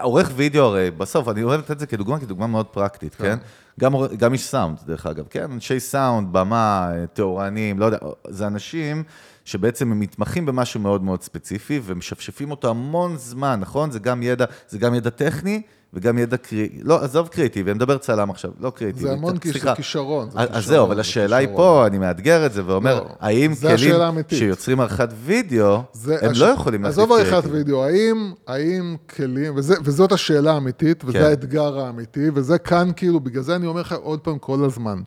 עורך 0.00 0.30
וידאו 0.36 0.64
הרי, 0.64 0.90
בסוף, 0.90 1.28
אני 1.28 1.42
אוהב 1.42 1.60
לתת 1.60 1.70
את 1.70 1.78
זה 1.78 1.86
כדוגמה, 1.86 2.20
כדוגמה 2.20 2.46
מאוד 2.46 2.66
פרקטית, 2.66 3.14
כן? 3.14 3.36
גם, 3.80 3.92
עורך- 3.92 4.12
גם 4.12 4.32
איש 4.32 4.44
סאונד, 4.48 4.78
דרך 4.86 5.06
אגב, 5.06 5.24
כן? 5.30 5.52
אנשי 5.52 5.80
סאונד, 5.80 6.28
במה, 6.32 6.90
תאורנים, 7.12 7.78
לא 7.78 7.84
יודע, 7.86 7.98
זה 8.28 8.46
אנשים 8.46 9.02
שבעצם 9.44 9.92
הם 9.92 10.00
מתמחים 10.00 10.46
במשהו 10.46 10.80
מאוד 10.80 11.02
מאוד 11.02 11.22
ספציפי, 11.22 11.80
ומשפשפים 11.84 12.50
אותו 12.50 12.70
המון 12.70 13.16
זמן, 13.16 13.58
נכון? 13.60 13.90
זה 13.90 13.98
גם 13.98 14.22
ידע, 14.22 14.44
זה 14.68 14.78
גם 14.78 14.94
ידע 14.94 15.10
טכני. 15.10 15.62
וגם 15.94 16.18
ידע 16.18 16.36
קריאיטיבי, 16.36 16.82
לא, 16.84 17.04
עזוב 17.04 17.28
קריאיטיבי, 17.28 17.70
אני 17.70 17.76
מדבר 17.76 17.98
צלם 17.98 18.30
עכשיו, 18.30 18.50
לא 18.60 18.70
קריאיטיבי. 18.70 19.06
זה 19.06 19.12
המון 19.12 19.36
סליחה. 19.42 19.74
כישרון, 19.74 20.30
זה 20.30 20.38
אז 20.38 20.46
כישרון, 20.46 20.62
זהו, 20.62 20.86
אבל 20.86 21.00
השאלה 21.00 21.36
היא. 21.36 21.48
פה, 21.56 21.86
אני 21.86 21.98
מאתגר 21.98 22.46
את 22.46 22.52
זה 22.52 22.62
ואומר, 22.66 22.94
לא, 22.94 23.08
האם 23.20 23.54
זה 23.54 23.68
כלים. 23.76 24.22
שיוצרים 24.28 24.80
עריכת 24.80 25.08
וידאו, 25.24 25.76
הם 25.76 26.30
הש- 26.30 26.38
לא 26.38 26.46
יכולים 26.46 26.82
להחליף 26.82 26.98
עזוב 26.98 27.12
עריכת. 27.12 27.42
וידאו, 27.50 27.84
האם, 27.84 28.32
האם 28.46 28.96
כלים, 29.16 29.52
וזה, 29.56 29.74
וזאת 29.84 30.12
השאלה 30.12 30.52
האמיתית, 30.52 31.04
וזה 31.04 31.18
כן. 31.18 31.24
האתגר 31.24 31.78
האמיתי, 31.80 32.30
וזה 32.34 32.58
כאן 32.58 32.90
כאילו, 32.96 33.20
בגלל 33.20 33.42
זה 33.42 33.56
אני 33.56 33.66
אומר 33.66 33.80
לך 33.80 33.92
עוד 34.02 34.20
פעם 34.20 34.38
כל 34.38 34.64
הזמן. 34.64 35.02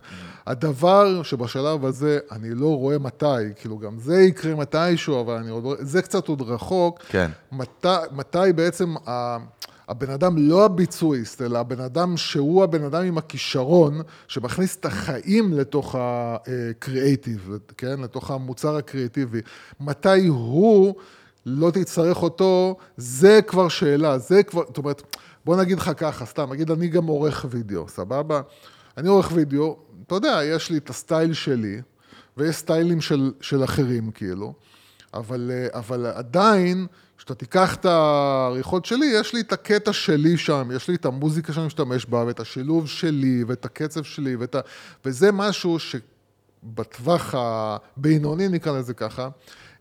הדבר 0.48 1.24
שבשלב 1.24 1.86
הזה 1.86 2.20
אני 2.32 2.50
לא 2.56 2.76
רואה 2.78 2.98
מתי, 3.00 3.26
כאילו 3.56 3.78
גם 3.78 4.00
זה 4.00 4.22
יקרה 4.22 4.56
מתישהו, 4.56 5.22
אבל 5.22 5.34
אני 5.36 5.50
עוד, 5.50 5.64
זה 5.80 6.02
קצת 6.02 6.28
עוד 6.28 6.42
רחוק. 6.42 7.00
כן. 7.10 7.30
מתי, 7.52 7.88
מתי 8.12 8.54
בעצם 8.56 8.96
ה... 9.08 9.38
הבן 9.90 10.10
אדם 10.10 10.38
לא 10.38 10.66
הביצועיסט, 10.66 11.42
אלא 11.42 11.60
הבן 11.60 11.80
אדם 11.80 12.18
שהוא 12.18 12.64
הבן 12.64 12.84
אדם 12.84 13.04
עם 13.04 13.18
הכישרון, 13.18 14.02
שמכניס 14.28 14.76
את 14.76 14.86
החיים 14.86 15.54
לתוך 15.54 15.96
הקריאייטיב, 16.00 17.58
כן? 17.78 18.02
לתוך 18.02 18.32
המוצר 18.32 18.76
הקריאייטיבי. 18.76 19.42
מתי 19.80 20.28
הוא 20.28 20.96
לא 21.46 21.72
תצטרך 21.72 22.24
אותו, 22.24 22.78
זה 22.98 23.40
כבר 23.48 23.70
שאלה, 23.70 24.18
זה 24.18 24.44
כבר, 24.44 24.64
זאת 24.68 24.78
אומרת, 24.78 25.18
בוא 25.46 25.56
נגיד 25.56 25.78
לך 25.78 25.92
ככה, 25.98 26.26
סתם, 26.26 26.54
נגיד 26.54 26.72
אני 26.72 26.88
גם 26.88 27.06
עורך 27.06 27.46
וידאו, 27.50 27.88
סבבה? 27.88 28.42
אני 28.98 29.08
עורך 29.08 29.32
וידאו, 29.34 29.78
אתה 30.08 30.16
יודע, 30.16 30.40
יש 30.44 30.70
לי 30.70 30.78
את 30.78 30.90
הסטייל 30.90 31.34
שלי, 31.34 31.82
ויש 32.38 32.56
סטיילים 32.56 33.02
של, 33.02 33.32
של 33.42 33.64
אחרים, 33.64 34.12
כאילו. 34.12 34.54
אבל, 35.14 35.52
אה, 35.54 35.80
אבל 35.80 36.06
עדיין, 36.06 36.88
כשאתה 37.20 37.36
תיקח 37.36 37.76
את 37.76 37.86
העריכות 37.86 38.86
שלי, 38.86 39.06
יש 39.06 39.34
לי 39.34 39.40
את 39.40 39.54
הקטע 39.54 39.94
שלי 39.94 40.38
שם, 40.38 40.70
יש 40.76 40.88
לי 40.88 40.96
את 40.96 41.06
המוזיקה 41.06 41.54
שאני 41.54 41.66
משתמש 41.66 42.06
בה, 42.06 42.24
ואת 42.28 42.40
השילוב 42.40 42.88
שלי, 42.88 43.44
ואת 43.48 43.66
הקצב 43.66 44.04
שלי, 44.04 44.36
ואת 44.36 44.56
ה... 44.56 44.60
וזה 45.06 45.32
משהו 45.32 45.78
שבטווח 45.80 47.36
הבינוני, 47.38 48.48
נקרא 48.48 48.80
לזה 48.80 48.94
ככה, 48.94 49.30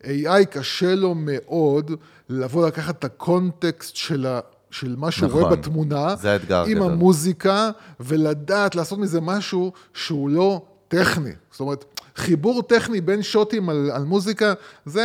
AI 0.03 0.44
קשה 0.51 0.94
לו 0.94 1.14
מאוד 1.14 1.90
לבוא 2.29 2.66
לקחת 2.66 2.98
את 2.98 3.05
הקונטקסט 3.05 3.96
של 3.96 4.27
ה... 4.27 4.40
של 4.70 4.96
מה 4.96 5.11
שהוא 5.11 5.29
נכון. 5.29 5.42
רואה 5.42 5.57
בתמונה, 5.57 6.16
זה 6.16 6.33
האתגר 6.33 6.64
עם 6.64 6.77
הגדול. 6.77 6.92
המוזיקה, 6.92 7.70
ולדעת 8.01 8.74
לעשות 8.74 8.98
מזה 8.98 9.20
משהו 9.20 9.72
שהוא 9.94 10.31
לא 10.31 10.62
טכני. 10.88 11.33
זאת 11.51 11.61
אומרת, 11.61 11.97
חיבור 12.18 12.62
טכני 12.62 13.00
בין 13.00 13.22
שוטים 13.22 13.68
על, 13.68 13.90
על 13.94 14.04
מוזיקה, 14.04 14.52
זה 14.87 15.02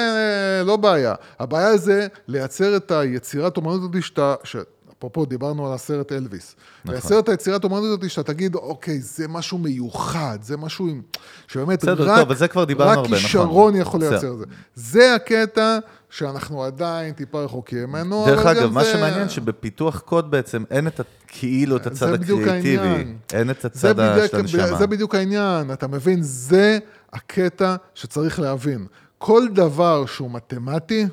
לא 0.66 0.76
בעיה. 0.76 1.14
הבעיה 1.40 1.78
זה 1.78 2.08
לייצר 2.28 2.76
את 2.78 2.92
היצירת 2.92 3.58
אומנות 3.58 3.82
הזאת 3.82 4.04
שאתה... 4.04 4.36
ש... 4.44 4.56
אפרופו, 4.98 5.26
דיברנו 5.26 5.68
על 5.68 5.74
הסרט 5.74 6.12
אלוויס. 6.12 6.56
נכון. 6.86 6.96
והסרט 6.96 7.30
היצירת 7.30 7.64
אומנות 7.64 7.84
הזאת, 7.84 8.10
שאתה 8.10 8.34
תגיד, 8.34 8.56
אוקיי, 8.56 9.00
זה 9.00 9.28
משהו 9.28 9.58
מיוחד, 9.58 10.38
זה 10.42 10.58
משהו 10.58 10.88
עם... 10.88 11.02
שבאמת 11.48 11.80
בסדר, 11.84 12.10
רק, 12.10 12.34
זה 12.34 12.48
כבר 12.48 12.64
דיברנו 12.64 12.92
רק 12.92 12.98
הרבה, 12.98 13.08
נכון. 13.08 13.20
כישרון 13.20 13.76
יכול 13.76 14.00
בסדר. 14.00 14.12
לייצר 14.12 14.34
את 14.34 14.38
זה. 14.38 14.46
זה 14.76 15.16
הקטע 15.16 15.78
שאנחנו 16.10 16.64
עדיין 16.64 17.14
טיפה 17.14 17.42
רחוקים 17.42 17.90
ממנו, 17.90 18.24
דרך 18.28 18.46
אגב, 18.46 18.72
מה 18.72 18.84
זה- 18.84 18.92
שמעניין 18.94 19.30
שבפיתוח 19.30 20.00
קוד 20.00 20.32
בעצם 20.32 20.64
אין 20.72 20.88
את 20.88 21.00
ה... 21.00 21.04
כאילו 21.28 21.78
את 21.78 21.88
הצד 21.88 22.14
הקריאיטיבי. 22.14 23.06
אין 23.34 23.50
את 23.50 23.66
הצד 23.66 23.96
של 24.28 24.40
הנשמה. 24.40 24.78
זה 24.78 24.88
בדיוק 24.88 25.16
העניין, 25.16 25.72
אתה 25.74 25.88
מבין? 25.88 26.20
זה 26.22 26.80
הקטע 27.14 27.76
שצריך 27.96 28.40
להבין. 28.40 28.88
כל 29.18 29.48
דבר 29.54 30.06
שהוא 30.06 30.32
מתמטי, 30.32 31.06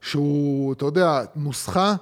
שהוא, 0.00 0.72
אתה 0.72 0.84
יודע, 0.84 1.20
נוסחה, 1.36 1.94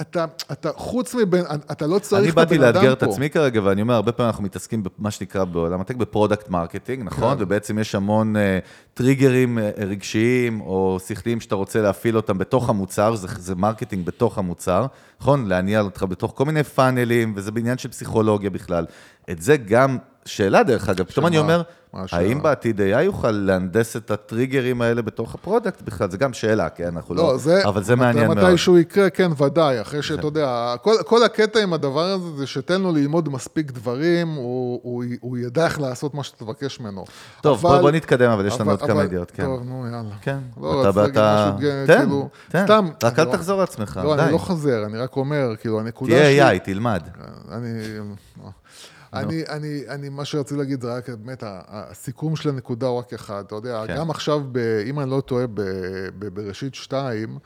אתה, 0.00 0.24
אתה 0.52 0.70
חוץ 0.72 1.14
מבן, 1.14 1.42
אתה 1.72 1.86
לא 1.86 1.98
צריך 1.98 2.22
אני 2.22 2.30
את 2.30 2.38
הבן 2.38 2.44
באתי 2.44 2.56
אדם 2.56 2.72
פה. 2.72 2.78
לאתגר 2.78 2.92
את 2.92 3.02
עצמי 3.02 3.30
כרגע, 3.30 3.60
ואני 3.64 3.82
אומר, 3.82 3.94
הרבה 3.94 4.12
פעמים 4.12 4.28
אנחנו 4.28 4.44
מתעסקים 4.44 4.82
במה 4.98 5.10
שנקרא 5.10 5.44
בעולם 5.44 5.80
הטק, 5.80 5.96
ב 5.96 6.03
product 6.03 6.48
marketing, 6.48 7.02
נכון? 7.04 7.36
כן. 7.36 7.42
ובעצם 7.42 7.78
יש 7.78 7.94
המון 7.94 8.36
אה, 8.36 8.58
טריגרים 8.94 9.58
אה, 9.58 9.70
רגשיים 9.76 10.60
או 10.60 10.98
שכליים 11.06 11.40
שאתה 11.40 11.54
רוצה 11.54 11.82
להפעיל 11.82 12.16
אותם 12.16 12.38
בתוך 12.38 12.68
המוצר, 12.68 13.14
זה, 13.14 13.28
זה 13.38 13.54
marketing 13.54 14.06
בתוך 14.06 14.38
המוצר, 14.38 14.86
נכון? 15.20 15.46
להניע 15.46 15.80
אותך 15.80 16.02
בתוך 16.08 16.32
כל 16.36 16.44
מיני 16.44 16.64
פאנלים, 16.64 17.32
וזה 17.36 17.50
בעניין 17.50 17.78
של 17.78 17.88
פסיכולוגיה 17.88 18.50
בכלל. 18.50 18.86
את 19.30 19.42
זה 19.42 19.56
גם, 19.56 19.98
שאלה 20.26 20.62
דרך 20.62 20.88
אגב, 20.88 21.04
פתאום 21.04 21.26
אני? 21.26 21.38
אומר? 21.38 21.62
האם 22.12 22.42
בעתיד 22.42 22.80
AI 22.80 23.00
יוכל 23.00 23.30
להנדס 23.30 23.96
את 23.96 24.10
הטריגרים 24.10 24.82
האלה 24.82 25.02
בתוך 25.02 25.34
ה 25.34 25.40
product 25.40 25.82
בכלל? 25.82 26.10
זה 26.10 26.16
גם 26.16 26.32
שאלה, 26.32 26.68
כן? 26.68 26.84
אנחנו 26.86 27.14
לא... 27.14 27.22
לא, 27.46 27.68
אבל 27.68 27.82
זה 27.82 27.96
מעניין 27.96 28.26
מאוד. 28.26 28.38
מתי 28.38 28.58
שהוא 28.58 28.78
יקרה, 28.78 29.10
כן, 29.10 29.30
ודאי, 29.42 29.80
אחרי 29.80 30.02
שאתה 30.02 30.26
יודע, 30.26 30.74
כל, 30.82 30.94
כל 31.06 31.24
הקטע 31.24 31.62
עם 31.62 31.72
הדבר 31.72 32.04
הזה, 32.04 32.36
זה 32.36 32.46
שתן 32.46 32.80
לו 32.80 32.92
ללמוד 32.92 33.28
מספיק 33.28 33.70
דברים, 33.70 34.28
הוא, 34.28 34.80
הוא, 34.82 35.04
הוא 35.20 35.38
ידע 35.38 35.64
איך 35.64 35.80
לעשות 35.80 36.14
מה 36.14 36.22
שאתה 36.22 36.44
תבקש 36.44 36.80
ממנו. 36.80 37.04
טוב, 37.40 37.60
בוא- 37.60 37.78
בוא 37.80 37.90
נתקדם, 37.90 38.30
אבל 38.30 38.46
יש 38.46 38.54
לנו 38.60 38.62
אבל- 38.62 38.70
עוד 38.80 38.90
כמה 38.90 38.92
אבל- 38.92 39.04
ידיעות, 39.04 39.30
כן. 39.30 39.44
טוב, 39.44 39.62
נו, 39.64 39.86
יאללה. 39.86 40.14
כן, 40.22 40.38
לא, 40.60 40.90
אתה- 40.90 41.04
אתה- 41.06 41.52
תן, 41.86 41.96
כאילו, 42.02 42.28
תן. 42.48 42.64
סתם. 42.64 42.88
רק 43.04 43.18
אל 43.18 43.24
לא- 43.26 43.32
תחזור 43.32 43.58
על 43.58 43.64
עצמך, 43.64 44.00
לא, 44.04 44.16
די. 44.16 44.22
אני 44.22 44.32
לא 44.32 44.38
חוזר, 44.38 44.84
אני 44.86 44.98
רק 44.98 45.16
אומר, 45.16 45.48
כאילו, 45.60 45.80
הנקודה 45.80 46.10
תהיה 46.12 46.48
שלי... 46.50 46.56
AI, 46.58 46.64
תלמד. 46.64 47.02
אני, 47.52 47.68
אני, 49.14 49.42
אני, 49.48 49.82
אני, 49.88 50.08
מה 50.08 50.24
שרציתי 50.24 50.58
להגיד 50.60 50.80
זה 50.80 50.96
רק, 50.96 51.08
באמת, 51.08 51.42
הסיכום 51.46 52.36
של 52.36 52.48
הנקודה 52.48 52.86
הוא 52.86 52.98
רק 52.98 53.12
אחד. 53.12 53.44
אתה 53.46 53.54
יודע, 53.54 53.84
כן. 53.86 53.96
גם 53.96 54.10
עכשיו, 54.10 54.40
ב, 54.52 54.58
אם 54.86 55.00
אני 55.00 55.10
לא 55.10 55.20
טועה, 55.20 55.46
ב, 55.46 55.60
ב, 56.18 56.28
בראשית 56.28 56.74
שתיים, 56.74 57.38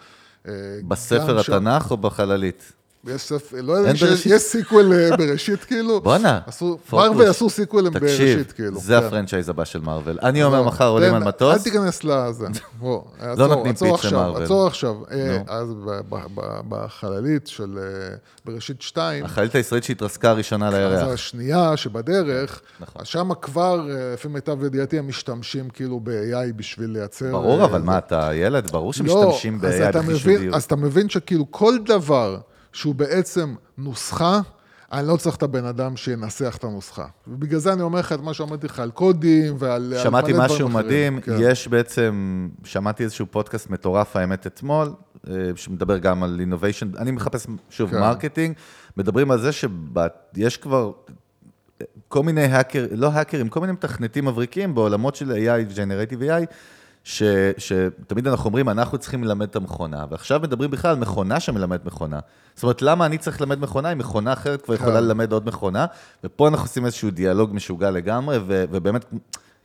אה, 0.49 0.53
בספר 0.89 1.39
התנ"ך 1.39 1.91
או 1.91 1.97
בחללית? 1.97 2.73
יש 3.07 3.33
לא 3.53 3.73
יודע 3.73 3.89
אין 3.89 3.91
אם 3.91 3.97
שיש? 3.97 4.27
יש 4.27 4.43
sequel 4.43 4.93
אה, 4.93 5.17
בראשית, 5.17 5.65
כאילו. 5.65 6.01
בואנה, 6.01 6.41
פוקוס. 6.41 6.93
מרוויל 6.93 7.29
עשו 7.29 7.51
סיקוולים 7.51 7.93
תקשיב, 7.93 8.09
בראשית, 8.09 8.53
כאילו. 8.53 8.81
זה 8.81 8.99
כן. 9.01 9.07
ה 9.07 9.11
franchise 9.11 9.49
הבא 9.49 9.65
של 9.65 9.81
מארוול. 9.81 10.19
אני 10.23 10.45
אומר 10.45 10.61
לא, 10.61 10.67
מחר 10.67 10.89
עולים 10.89 11.15
על 11.15 11.25
מטוס, 11.25 11.55
אל 11.55 11.63
תיכנס 11.63 12.05
לזה. 12.05 12.47
בוא, 12.81 13.03
עצור, 13.19 13.47
נותנים 13.47 13.75
pitch 13.75 13.93
עכשיו, 13.95 14.13
למארוול. 14.13 14.43
עצור 14.43 14.67
עכשיו. 14.67 14.95
אה. 15.11 15.39
אז 15.47 15.69
בחללית 16.69 17.47
של 17.47 17.79
אה, 17.79 18.17
בראשית 18.45 18.83
שתיים, 18.83 19.25
החללית 19.25 19.55
הישראלית 19.55 19.85
שהתרסקה 19.85 20.31
הראשונה 20.31 20.69
אז 20.69 20.75
לירח. 20.75 21.09
השנייה 21.09 21.77
שבדרך, 21.77 22.61
נכון. 22.81 23.05
שם 23.05 23.31
כבר, 23.43 23.87
לפי 24.13 24.29
מיטב 24.29 24.65
ידיעתי, 24.65 24.99
הם 24.99 25.09
משתמשים 25.09 25.71
כאילו 25.71 26.01
ב-AI 26.01 26.53
בשביל 26.57 26.91
לייצר... 26.91 27.31
ברור, 27.33 27.65
אבל. 27.65 27.83
מה, 27.83 27.99
אתה 27.99 28.31
ילד? 28.35 28.71
ברור 28.71 28.87
לא, 28.87 28.93
שמשתמשים 28.93 29.61
ב-AI 29.61 29.99
בחישוביות. 29.99 30.55
אז 30.55 30.65
אתה 30.65 30.77
מבין 30.77 31.09
שכאילו 31.09 31.47
כל 31.51 31.79
דבר 31.87 32.39
שהוא 32.79 32.95
בעצם 32.95 33.55
נוסחה, 33.79 34.41
אני 34.93 35.09
לא 35.09 35.17
צריך 35.17 35.37
את 35.37 35.43
הבן 35.43 35.65
אדם 35.65 35.97
שינסח 35.97 36.57
את 36.59 36.65
הנוסחה. 36.65 37.07
ובגלל 37.29 37.59
זה 37.59 37.73
אני 37.73 37.83
אומר 37.83 37.99
לך 37.99 38.13
את 38.13 38.21
מה 38.21 38.35
שאמרתי 38.35 38.67
לך 38.67 38.81
על 38.81 38.91
קודים 38.91 39.57
ועל... 39.59 39.95
על 39.95 40.03
שמעתי 40.03 40.33
מלא 40.33 40.45
משהו. 40.45 40.69
מדהים, 40.69 41.21
כן. 41.21 41.37
יש 41.41 41.69
בעצם, 41.69 42.49
שמעתי 42.65 43.05
איזשהו 43.05 43.27
פודקאסט 43.31 43.71
מטורף, 43.71 44.17
האמת, 44.17 44.47
אתמול, 44.47 44.93
אה, 45.31 45.35
שמדבר 45.57 45.99
גם 45.99 46.23
על 46.23 46.37
innovation, 46.41 46.91
אני 46.99 47.11
מחפש, 47.11 47.47
שוב, 47.71 47.91
כן. 47.91 48.01
marketing, 48.01 48.57
מדברים 48.97 49.31
על 49.31 49.41
זה 49.41 49.51
שיש 49.53 50.57
כבר 50.57 50.93
כל 52.09 52.23
מיני 52.23 52.45
האקר, 52.45 52.87
לא 52.91 53.11
האקרים, 53.13 53.49
כל 53.49 53.61
מיני 53.61 53.73
מתכנתים 53.73 54.25
מבריקים 54.25 54.75
בעולמות 54.75 55.15
של 55.15 55.33
AI, 55.33 55.77
Generative 55.77 56.21
AI, 56.21 56.55
ש, 57.05 57.23
שתמיד 57.59 58.27
אנחנו 58.29 58.45
אומרים, 58.49 58.69
אנחנו 58.69 58.99
צריכים 58.99 59.25
ללמד 59.25 59.49
את 59.49 59.57
המכונה, 59.57 60.05
ועכשיו 60.11 60.41
מדברים 60.41 60.71
בכלל 60.71 60.91
על 60.91 60.97
מכונה 60.97 61.41
שמלמדת 61.41 61.85
מכונה. 61.85 62.19
זאת 62.55 62.63
אומרת, 62.63 62.83
למה 62.83 63.07
אני 63.07 63.19
צריך 63.19 63.41
ללמד 63.41 63.61
מכונה 63.61 63.93
אם 63.93 63.99
מכונה 63.99 64.33
אחרת 64.33 64.63
כבר 64.63 64.75
יכולה 64.75 64.99
כן. 64.99 65.05
ללמד 65.05 65.33
עוד 65.33 65.47
מכונה? 65.49 65.87
ופה 66.25 66.49
אנחנו 66.49 66.65
עושים 66.65 66.85
איזשהו 66.85 67.11
דיאלוג 67.11 67.55
משוגע 67.55 67.91
לגמרי, 67.91 68.39
ו, 68.47 68.65
ובאמת, 68.71 69.05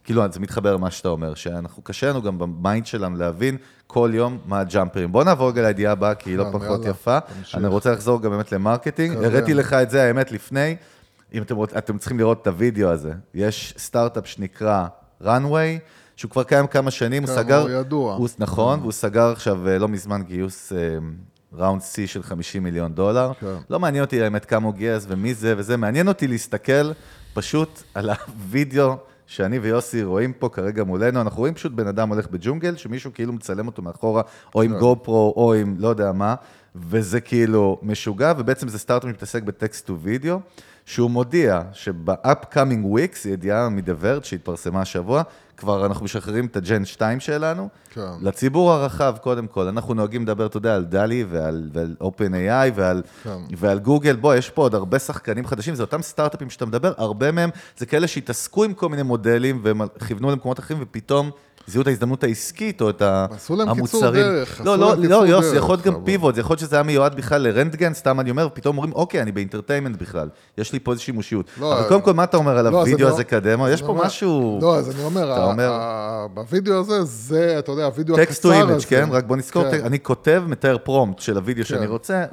כאילו, 0.04 0.24
זה 0.32 0.40
מתחבר 0.40 0.74
למה 0.76 0.92
שאתה 0.92 1.10
אומר, 1.10 1.34
שאנחנו, 1.34 1.84
קשה 1.84 2.10
לנו 2.10 2.22
גם 2.22 2.40
ב 2.40 2.49
mind 2.49 2.86
שלנו 2.86 3.18
להבין 3.18 3.58
כל 3.88 4.12
יום 4.14 4.38
מה 4.46 4.60
הג'אמפרים. 4.60 5.12
בוא 5.12 5.24
נעבור 5.24 5.50
רגע 5.50 5.62
לידיעה 5.62 5.92
הבאה, 5.92 6.16
כי 6.16 6.30
היא 6.30 6.38
לא 6.38 6.44
כן, 6.44 6.52
פחות 6.60 6.86
יפה. 6.86 7.18
אני 7.54 7.68
רוצה 7.68 7.92
לחזור 7.92 8.22
גם 8.22 8.32
באמת 8.32 8.52
ל 8.52 8.58
marketing. 8.58 9.16
כזה. 9.18 9.26
הראיתי 9.28 9.54
לך 9.54 9.74
את 9.74 9.90
זה, 9.90 10.04
האמת, 10.04 10.32
לפני. 10.32 10.76
אם 11.34 11.42
אתם, 11.42 11.56
רוצ- 11.56 11.78
אתם 11.78 11.98
צריכים 11.98 12.20
לראות 12.20 12.42
את 12.42 12.48
הוידאו 12.48 12.90
הזה. 12.90 13.12
יש 13.34 13.74
סטארט-אפ 13.78 14.28
שנקרא 14.28 14.88
runway, 15.24 15.80
שהוא 16.16 16.32
כבר 16.32 16.44
קיים 16.44 16.68
כמה 16.68 16.92
שנים, 16.92 17.24
הוא 17.24 17.30
כן, 17.30 17.36
סגר... 17.36 17.62
הוא 17.62 17.70
ידוע. 17.70 18.16
הוא, 18.16 18.28
נכון, 18.40 18.80
והוא 18.80 18.92
סגר 18.92 19.32
עכשיו 19.32 19.68
אה, 19.68 19.78
לא 19.78 19.88
מזמן 19.88 20.24
גיוס 20.24 20.74
round 21.54 21.82
C 21.82 22.08
של 22.08 22.24
50 22.24 22.64
מיליון 22.64 22.94
דולר. 22.94 23.32
כן. 23.40 23.56
לא 23.70 23.80
מעניין 23.80 24.04
אותי 24.04 24.24
האמת 24.24 24.46
כמה 24.46 24.66
הוא 24.66 24.74
גייס 24.74 25.06
ומי 25.08 25.34
זה 25.34 25.54
וזה, 25.58 25.78
מעניין 25.78 26.08
אותי 26.08 26.28
להסתכל 26.28 26.92
פשוט 27.34 27.84
על 27.94 28.10
הוידאו 28.50 28.96
שאני 29.28 29.60
ויוסי 29.60 30.04
רואים 30.04 30.34
פה 30.34 30.50
כרגע 30.50 30.84
מולנו, 30.84 31.22
אנחנו 31.22 31.40
רואים 31.40 31.54
פשוט 31.54 31.72
בן 31.72 31.88
אדם 31.88 32.10
הולך 32.10 32.28
בג'ונגל, 32.28 32.76
שמישהו 32.76 33.12
כאילו 33.14 33.34
מצלם 33.34 33.68
אותו 33.68 33.82
מאחורה, 33.82 34.22
או 34.56 34.62
עם 34.62 34.80
גו 34.80 34.96
פרו, 35.04 35.34
או 35.38 35.54
עם 35.54 35.76
לא 35.80 35.88
יודע 35.88 36.12
מה, 36.12 36.36
וזה 36.76 37.22
כאילו 37.22 37.80
משוגע, 37.82 38.34
ובעצם 38.38 38.68
זה 38.68 38.80
סטארט-אפ 38.80 39.10
שמתעסק 39.10 39.44
בטקסט 39.44 39.86
טו 39.86 40.00
וידאו, 40.00 40.40
שהוא 40.86 41.12
מודיע 41.12 41.62
שב-upcoming 41.74 42.86
weeks, 42.96 43.28
ידיעה 43.28 43.70
מ-The 43.70 44.04
Verge 44.04 44.24
שהתפרסמה 44.24 44.82
השבוע, 44.82 45.24
כבר 45.58 45.86
אנחנו 45.86 46.06
משחררים 46.06 46.46
את 46.46 46.56
הג'ן 46.56 46.86
2 46.86 47.20
שלנו. 47.20 47.70
כן. 47.94 48.02
לציבור 48.22 48.72
הרחב, 48.72 49.16
קודם 49.22 49.48
כל, 49.48 49.68
אנחנו 49.68 49.94
נוהגים 49.94 50.24
לדבר, 50.24 50.46
אתה 50.46 50.58
יודע, 50.58 50.76
על 50.76 50.86
דלי 50.86 51.26
ועל, 51.30 51.70
ועל 51.74 51.96
OpenAI 52.02 52.72
ועל, 52.76 53.02
כן. 53.24 53.38
ועל 53.58 53.80
גוגל. 53.80 54.16
בוא, 54.16 54.36
יש 54.36 54.50
פה 54.50 54.62
עוד 54.62 54.76
הרבה 54.76 55.00
שחקנים 55.00 55.46
חדשים, 55.46 55.76
זה 55.76 55.84
אותם 55.84 56.02
סטארט-אפים 56.02 56.50
שאתה 56.50 56.66
מדבר, 56.66 56.94
הרבה 56.98 57.32
מהם 57.32 57.50
זה 57.78 57.86
כאלה 57.86 58.08
שהתעסקו 58.08 58.64
עם 58.64 58.74
כל 58.74 58.90
מיני 58.90 59.04
מודלים 59.04 59.60
והם 59.64 59.82
כיוונו 60.08 60.32
למקומות 60.32 60.60
אחרים, 60.60 60.80
ופתאום 60.82 61.32
זיהו 61.68 61.82
את 61.82 61.88
ההזדמנות 61.88 62.24
העסקית 62.24 62.82
או 62.82 62.90
את 62.90 63.02
עשו 63.06 63.56
להם 63.56 63.70
המוצרים. 63.70 64.04
קיצור 64.04 64.12
דרך, 64.12 64.62
לא, 64.66 64.78
לא, 64.78 64.96
לא, 64.98 65.28
יוס, 65.28 65.46
יכול 65.56 65.70
להיות 65.76 65.86
גם 65.86 65.94
פיבוט, 66.06 66.36
זה 66.36 66.42
יכול 66.42 66.54
להיות 66.54 66.60
שזה 66.60 66.76
היה 66.76 66.84
מיועד 66.84 67.16
בכלל 67.16 67.42
לרנטגן, 67.42 67.94
סתם 67.94 68.20
אני 68.20 68.30
אומר, 68.30 68.48
ופתאום 68.48 68.78
אומרים, 68.78 68.94
אוקיי, 68.94 69.22
אני 69.22 69.32
ב 69.32 69.37
entertainment 69.37 70.02
בכלל, 70.02 70.30
יש 70.58 70.74
לי 70.74 70.80
פה 70.80 70.92
איזושהי 70.92 71.14
שימושיות. 71.14 71.46
לא, 71.60 71.80
אבל 71.80 71.88
קודם 71.88 72.02
כל, 72.02 72.14
מה 72.14 72.24
אתה 72.24 72.38
אומר 72.38 72.58
על 72.58 72.70
לא, 72.70 72.82
אז 72.82 72.88
אני 72.88 73.04
הזה? 73.04 73.24
אז 73.64 73.72
יש 73.74 73.82
פה 73.82 74.02
משהו... 74.06 74.60
לא, 74.62 74.76
אז 74.78 74.90
אני 74.96 75.04
אומר, 75.04 75.52
בווידאו 76.34 76.80
הזה, 76.80 77.04
זה, 77.04 77.56
אתה 77.60 77.72
יודע, 77.72 77.86
הווידאו 77.86 78.16
הקצר 78.16 78.26
text 78.26 78.42
to 78.42 78.54
הזה. 78.54 78.60
image, 78.72 78.82
כן? 78.82 79.10
רק 79.12 79.24
בוא 79.24 79.38
נזכור, 79.38 79.72
כן. 79.72 79.86
אני 79.86 80.00
כותב, 80.00 80.44
מתאר 80.48 80.78
פרומפט 80.78 81.20
של 81.20 81.38
הוידאו 81.38 81.66
שאני 81.66 81.86
כן. 81.86 81.92
רוצה, 81.92 82.24
אז- 82.24 82.30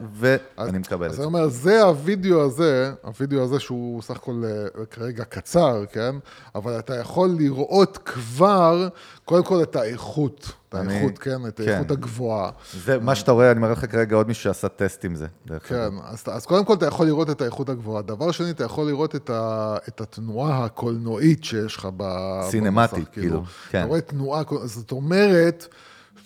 ואני 0.69 0.79
מקבל 0.79 1.07
את 1.07 1.11
אז 1.11 1.17
זה. 1.17 1.23
אני 1.23 1.27
אומר, 1.27 1.49
זה 1.49 1.83
הווידאו 1.83 2.41
הזה, 2.43 2.93
הווידאו 3.03 3.43
הזה 3.43 3.61
שהוא 3.61 4.03
סך 4.03 4.17
הכל 4.17 4.43
כרגע 4.91 5.25
קצר, 5.25 5.85
כן? 5.93 6.15
אבל 6.55 6.79
אתה 6.79 6.97
יכול 6.97 7.31
לראות 7.39 7.99
כבר, 8.05 8.89
קודם 9.31 9.45
כל 9.45 9.63
את 9.63 9.77
האיכות, 9.77 10.53
את 10.69 10.75
האיכות, 10.75 11.19
כן? 11.19 11.47
את 11.49 11.61
כן. 11.61 11.69
האיכות 11.69 11.91
הגבוהה. 11.91 12.51
זה 12.85 12.99
מה 12.99 13.15
שאתה 13.15 13.33
רואה, 13.33 13.51
אני 13.51 13.61
מראה 13.61 13.73
לך 13.73 13.91
כרגע 13.91 14.17
עוד 14.17 14.29
מישהו 14.29 14.43
שעשה 14.43 14.69
טסט 14.69 15.05
עם 15.05 15.15
זה. 15.15 15.27
כן. 15.65 15.89
אז, 16.05 16.25
אז 16.27 16.47
קודם 16.47 16.65
כל 16.65 16.75
אתה 16.75 16.87
יכול 16.87 17.07
לראות 17.07 17.31
את 17.31 17.41
האיכות 17.41 17.69
הגבוהה. 17.69 18.03
דבר 18.03 18.31
שני, 18.31 18.51
אתה 18.51 18.65
יכול 18.65 18.87
לראות 18.87 19.17
את, 19.17 20.01
התנועה 20.01 20.65
הקולנועית 20.65 21.45
שיש 21.45 21.77
לך 21.77 21.89
ב... 21.97 22.05
סינמטית, 22.51 22.99
במסך, 22.99 23.13
כאילו, 23.13 23.43
כן. 23.71 23.79
אתה 23.79 23.89
רואה 23.89 24.01
תנועה, 24.01 24.43
זאת 24.65 24.93
אומרת, 24.93 25.67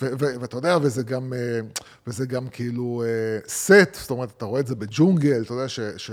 ואתה 0.01 0.57
יודע, 0.57 0.79
וזה 0.83 1.03
גם, 1.03 1.33
אה, 1.33 1.61
וזה 2.07 2.27
גם 2.27 2.47
כאילו 2.49 3.03
סט, 3.49 3.95
זאת 4.01 4.11
אומרת, 4.11 4.33
אתה 4.37 4.45
רואה 4.45 4.61
את 4.61 4.67
זה 4.67 4.75
בג'ונגל, 4.75 5.43
אתה 5.43 5.53
יודע 5.53 5.69
ש... 5.69 5.81
ש 5.97 6.11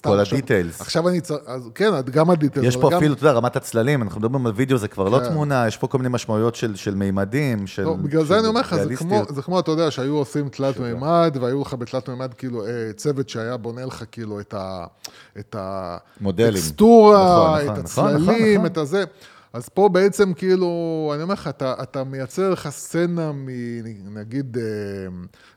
כל 0.00 0.20
הדיטיילס. 0.20 0.80
עכשיו 0.80 1.08
אני 1.08 1.20
צריך, 1.20 1.40
כן, 1.74 1.90
גם 2.10 2.30
הדיטיילס. 2.30 2.68
יש 2.68 2.76
פה 2.76 2.90
גם- 2.90 2.96
אפילו, 2.96 3.14
אתה 3.14 3.22
יודע, 3.22 3.32
רמת 3.32 3.56
הצללים, 3.56 4.02
אנחנו 4.02 4.20
מדברים 4.20 4.46
על 4.46 4.52
וידאו, 4.56 4.78
זה 4.78 4.88
כבר 4.88 5.08
לא 5.08 5.18
כן. 5.18 5.28
תמונה, 5.28 5.66
יש 5.68 5.76
פה 5.76 5.86
כל 5.86 5.98
מיני 5.98 6.08
משמעויות 6.08 6.54
של 6.54 6.76
של 6.76 6.94
מימדים, 6.94 7.66
של 7.66 7.82
לא, 7.82 7.94
בגלל 7.94 8.22
זה 8.22 8.28
של 8.28 8.34
אני 8.34 8.46
אומר 8.46 8.60
לך, 8.60 8.76
זה. 8.76 8.96
כמו, 8.96 9.22
זה 9.28 9.42
אתה 9.58 9.70
יודע, 9.70 9.90
שהיו 9.90 10.16
עושים 10.16 10.48
תלת 10.48 10.78
מימד, 10.80 11.36
והיו 11.40 11.62
לך 11.62 11.74
בתלת 11.74 12.08
מימד, 12.08 12.34
כאילו, 12.34 12.66
אה, 12.66 12.92
צוות 12.96 13.28
שהיה 13.28 13.56
בונה 13.56 13.84
לך, 13.84 14.04
כאילו, 14.12 14.40
את 14.40 14.54
ה... 14.54 14.84
את 15.38 15.56
מודלים. 16.20 16.48
הטקסטורה, 16.48 17.58
נכון, 17.62 17.78
את 17.78 17.84
נכון, 17.84 18.04
נכון, 18.04 18.22
הצללים, 18.22 18.54
נכון. 18.54 18.66
את 18.66 18.76
הזה. 18.76 19.04
אז 19.52 19.68
פה 19.68 19.88
בעצם, 19.88 20.34
כאילו, 20.34 21.10
אני 21.14 21.22
אומר 21.22 21.34
לך, 21.34 21.48
אתה, 21.48 21.74
אתה 21.82 22.04
מייצר 22.04 22.50
לך 22.50 22.68
סצנה 22.68 23.32
מנגיד 23.34 24.56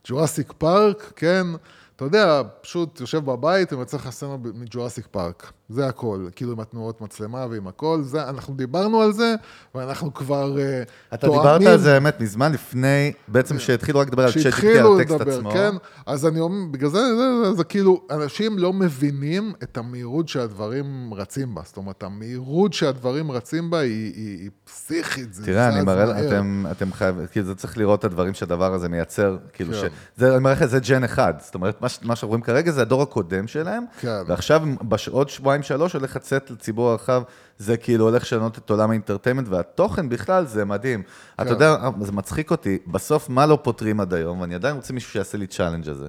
Jurassic 0.07 0.53
Park, 0.57 1.13
כן? 1.15 1.47
אתה 1.95 2.05
יודע, 2.05 2.41
פשוט 2.61 3.01
יושב 3.01 3.25
בבית 3.25 3.73
ומצא 3.73 3.97
לך 3.97 4.09
סצנה 4.09 4.35
מ 4.53 4.59
Jurassic 4.59 5.07
Park. 5.11 5.51
זה 5.69 5.87
הכל, 5.87 6.27
כאילו 6.35 6.51
עם 6.51 6.59
התנועות 6.59 7.01
מצלמה 7.01 7.45
ועם 7.49 7.67
הכל, 7.67 8.01
זה, 8.03 8.29
אנחנו 8.29 8.53
דיברנו 8.53 9.01
על 9.01 9.13
זה, 9.13 9.35
ואנחנו 9.75 10.13
כבר 10.13 10.59
אה, 10.59 10.83
אתה 11.13 11.27
דיברת 11.27 11.61
על 11.61 11.77
זה, 11.77 11.93
האמת, 11.93 12.21
מזמן 12.21 12.51
לפני, 12.51 13.11
בעצם 13.27 13.59
שהתחילו 13.59 13.99
רק 13.99 14.07
לדבר 14.07 14.23
על 14.23 14.31
ChatGPT, 14.32 14.65
על 14.67 14.99
הטקסט 14.99 15.15
לדבר, 15.15 15.37
עצמו. 15.37 15.51
כן? 15.51 15.75
אז 16.05 16.25
אני 16.25 16.39
אומר, 16.39 16.71
בגלל 16.71 16.89
זה, 16.89 17.15
זה, 17.15 17.45
זה, 17.45 17.53
זה 17.53 17.63
כאילו, 17.63 18.01
אנשים 18.11 18.59
לא 18.59 18.73
מבינים 18.73 19.53
את 19.63 19.77
המהירות 19.77 20.27
שהדברים 20.27 21.13
רצים 21.13 21.55
בה. 21.55 21.61
זאת 21.65 21.77
אומרת, 21.77 22.03
המהירות 22.03 22.73
שהדברים 22.73 23.31
רצים 23.31 23.69
בה 23.69 23.79
היא, 23.79 24.13
היא, 24.15 24.39
היא 24.39 24.49
פסיכית. 24.63 25.33
זה 25.33 25.45
תראה, 25.45 25.69
אני 25.69 25.81
מראה. 25.81 26.27
אתם, 26.27 26.65
אתם 26.71 26.93
חייבים, 26.93 27.27
כאילו, 27.27 27.45
זה 27.45 27.55
צריך 27.55 27.77
לראות 27.77 27.99
את 27.99 28.05
הדברים 28.05 28.33
שהדבר 28.33 28.73
הזה 28.73 28.89
מייצר, 28.89 29.37
כאילו, 29.53 29.73
כן. 29.73 29.79
ש... 29.79 29.83
זה, 30.17 30.33
אני 30.33 30.43
מראה 30.43 30.55
לך, 30.55 30.65
זה 30.65 30.79
gen 30.80 31.03
אחד. 31.03 31.33
זאת 31.39 31.55
אומרת, 31.55 31.81
מה, 31.86 32.07
מה 32.07 32.15
שאנחנו 32.15 32.27
רואים 32.27 32.41
כרגע 32.41 32.71
זה 32.71 32.81
הדור 32.81 33.01
הקודם 33.01 33.47
שלהם, 33.47 33.83
כן. 33.99 34.21
ועכשיו, 34.27 34.61
בש- 34.81 35.07
עוד 35.07 35.29
שבועיים, 35.29 35.63
שלוש, 35.63 35.93
הולך 35.93 36.15
לצאת 36.15 36.51
לציבור 36.51 36.89
הרחב, 36.89 37.21
זה 37.57 37.77
כאילו 37.77 38.05
הולך 38.09 38.23
לשנות 38.23 38.57
את 38.57 38.69
עולם 38.69 38.89
ה 38.89 38.93
entertainment, 38.93 39.47
והתוכן 39.49 40.09
בכלל, 40.09 40.45
זה 40.45 40.65
מדהים. 40.65 41.03
אתה 41.36 41.43
כן. 41.45 41.49
יודע, 41.49 41.75
זה 42.01 42.11
מצחיק 42.11 42.51
אותי, 42.51 42.77
בסוף, 42.88 43.29
מה 43.29 43.45
לא 43.45 43.59
פותרים 43.61 43.99
עד 43.99 44.13
היום, 44.13 44.41
ואני 44.41 44.55
עדיין 44.55 44.75
רוצה 44.75 44.93
מישהו 44.93 45.11
שיעשה 45.11 45.38
לי 45.38 45.47
challenge 45.47 45.89
הזה. 45.89 46.07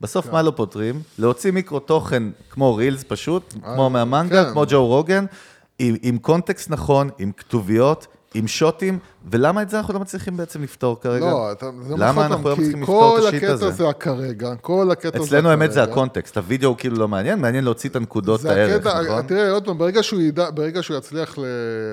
בסוף, 0.00 0.26
כן. 0.26 0.32
מה 0.32 0.42
לא 0.42 0.52
פותרים? 0.56 1.02
להוציא 1.18 1.50
מיקרו 1.50 1.80
תוכן 1.80 2.22
כמו 2.50 2.74
Reels 2.74 3.04
פשוט, 3.08 3.54
כמו 3.74 3.90
מהמנגל, 3.90 4.44
כן. 4.44 4.52
כמו 4.52 4.64
ג'ו 4.68 4.86
רוגן, 4.86 5.24
עם, 5.78 5.94
עם 6.02 6.18
קונטקסט 6.18 6.70
נכון, 6.70 7.10
עם 7.18 7.32
כתוביות, 7.32 8.06
עם 8.34 8.46
שוטים, 8.48 8.98
ולמה 9.30 9.62
את 9.62 9.70
זה 9.70 9.78
אנחנו 9.78 9.94
לא 9.94 10.00
מצליחים 10.00 10.36
בעצם 10.36 10.62
לפתור 10.62 11.00
כרגע? 11.00 11.26
לא, 11.26 11.52
אתה, 11.52 11.70
זה 11.82 11.94
למה 11.94 12.10
נכון, 12.10 12.24
אנחנו 12.24 12.50
לא 12.50 12.54
כי 12.54 12.60
מצליחים 12.60 12.82
לפתור 12.82 13.16
את 13.16 13.22
כל 13.22 13.28
השיט 13.28 13.42
הקטע 13.42 13.52
הזה? 13.52 13.70
זה 13.70 13.88
הכרגע, 13.88 14.54
כל 14.60 14.90
הקטע 14.90 15.18
זה 15.18 15.24
אצלנו 15.24 15.48
האמת 15.48 15.72
זה 15.72 15.82
הכרגע. 15.82 15.92
הקונטקסט, 15.92 16.36
הווידאו 16.36 16.68
הוא 16.68 16.76
כאילו 16.76 16.96
לא 16.96 17.08
מעניין, 17.08 17.40
מעניין 17.40 17.64
להוציא 17.64 17.90
את 17.90 17.96
הנקודות 17.96 18.44
הערך, 18.44 18.86
הקטע, 18.86 19.02
נכון? 19.02 19.26
תראה, 19.26 19.50
עוד 19.50 19.64
פעם, 19.64 19.78
ברגע 19.78 20.02
שהוא 20.02 20.20
ידע, 20.20 20.50
ברגע 20.50 20.82
שהוא 20.82 20.96
יצליח, 20.96 21.38
ל... 21.38 21.42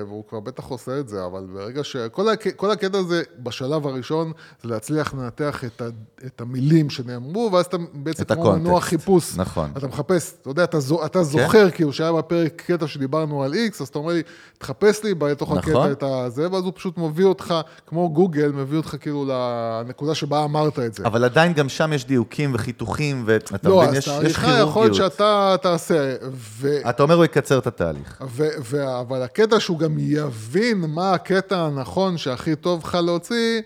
והוא 0.08 0.24
כבר 0.28 0.40
בטח 0.40 0.64
עושה 0.64 1.00
את 1.00 1.08
זה, 1.08 1.24
אבל 1.26 1.46
ברגע 1.54 1.84
ש... 1.84 1.96
כל, 1.96 2.28
הק... 2.28 2.56
כל 2.56 2.70
הקטע 2.70 2.98
הזה, 2.98 3.22
בשלב 3.38 3.86
הראשון, 3.86 4.32
זה 4.62 4.68
להצליח 4.68 5.14
לנתח 5.14 5.64
את, 5.64 5.82
ה... 5.82 5.86
את 6.26 6.40
המילים 6.40 6.90
שנאמרו, 6.90 7.50
ואז 7.52 7.66
אתה 7.66 7.76
בעצם 7.92 8.24
כמו 8.24 8.52
מנוע. 8.52 8.80
חיפוש. 8.80 9.36
נכון. 9.36 9.70
אתה 9.76 9.86
מחפש, 9.86 10.34
אתה 10.42 10.50
יודע, 10.50 10.64
אתה, 10.64 10.80
זו... 10.80 11.06
אתה 11.06 11.22
זוכר, 11.22 11.70
כאילו, 11.70 11.92
שהיה 11.92 12.12
בפרק 12.12 12.62
קטע 12.66 12.86
שדיברנו 12.86 13.42
על 13.42 13.54
X, 13.54 13.76
אז 13.80 13.88
אתה 13.88 13.98
אומר 13.98 14.12
לי, 14.12 14.22
תחפש 14.58 15.04
לי 15.04 15.14
בתוך 15.14 15.52
נכון. 15.52 15.76
הקטע 15.76 15.92
את 15.92 16.02
הזה, 16.02 16.52
ואז 16.52 16.64
הוא 16.64 16.72
פשוט 16.74 16.98
מביא 17.24 17.28
אותך, 17.28 17.54
כמו 17.86 18.10
גוגל, 18.12 18.52
מביא 18.52 18.76
אותך 18.76 18.96
כאילו 19.00 19.24
לנקודה 19.28 20.14
שבה 20.14 20.44
אמרת 20.44 20.78
את 20.78 20.94
זה. 20.94 21.06
אבל 21.06 21.24
עדיין 21.24 21.52
גם 21.52 21.68
שם 21.68 21.92
יש 21.92 22.04
דיוקים 22.06 22.50
וחיתוכים, 22.54 23.22
ואתה 23.26 23.68
לא, 23.68 23.76
מבין, 23.76 23.88
אז 23.88 23.94
יש, 23.94 24.06
יש 24.06 24.12
תאריכה 24.12 24.40
יכול 24.40 24.52
להיות 24.52 24.72
כירורגיות. 24.72 25.12
שאתה 25.12 25.56
תעשה, 25.62 26.14
ו... 26.32 26.68
אתה 26.88 27.02
אומר 27.02 27.14
הוא 27.14 27.24
יקצר 27.24 27.58
את 27.58 27.66
התהליך. 27.66 28.22
ו- 28.30 28.48
ו- 28.60 29.00
אבל 29.00 29.22
הקטע 29.22 29.60
שהוא 29.60 29.78
גם 29.78 29.94
יבין 29.98 30.80
מה 30.88 31.12
הקטע 31.12 31.56
הנכון 31.60 32.18
שהכי 32.18 32.56
טוב 32.56 32.82
לך 32.84 32.94
להוציא, 32.94 33.60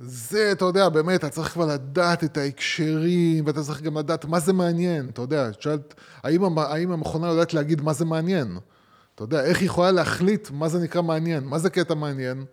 זה, 0.00 0.48
אתה 0.52 0.64
יודע, 0.64 0.88
באמת, 0.88 1.20
אתה 1.20 1.28
צריך 1.28 1.48
כבר 1.48 1.66
לדעת 1.66 2.24
את 2.24 2.36
ההקשרים, 2.36 3.46
ואתה 3.46 3.62
צריך 3.62 3.82
גם 3.82 3.98
לדעת 3.98 4.24
מה 4.24 4.40
זה 4.40 4.52
מעניין, 4.52 5.08
אתה 5.12 5.22
יודע, 5.22 5.48
את 5.48 5.62
שואלת, 5.62 5.94
האם, 6.22 6.44
המ- 6.44 6.58
האם 6.58 6.92
המכונה 6.92 7.28
יודעת 7.28 7.54
להגיד 7.54 7.80
מה 7.82 7.92
זה 7.92 8.04
מעניין? 8.04 8.56
אתה 9.14 9.24
יודע, 9.24 9.44
איך 9.44 9.58
היא 9.60 9.66
יכולה 9.66 9.90
להחליט 9.90 10.48
מה 10.52 10.68
זה 10.68 10.78
נקרא 10.78 11.02
מעניין? 11.02 11.44
מה 11.44 11.58
זה 11.58 11.70
קטע 11.70 11.94
מעניין? 11.94 12.44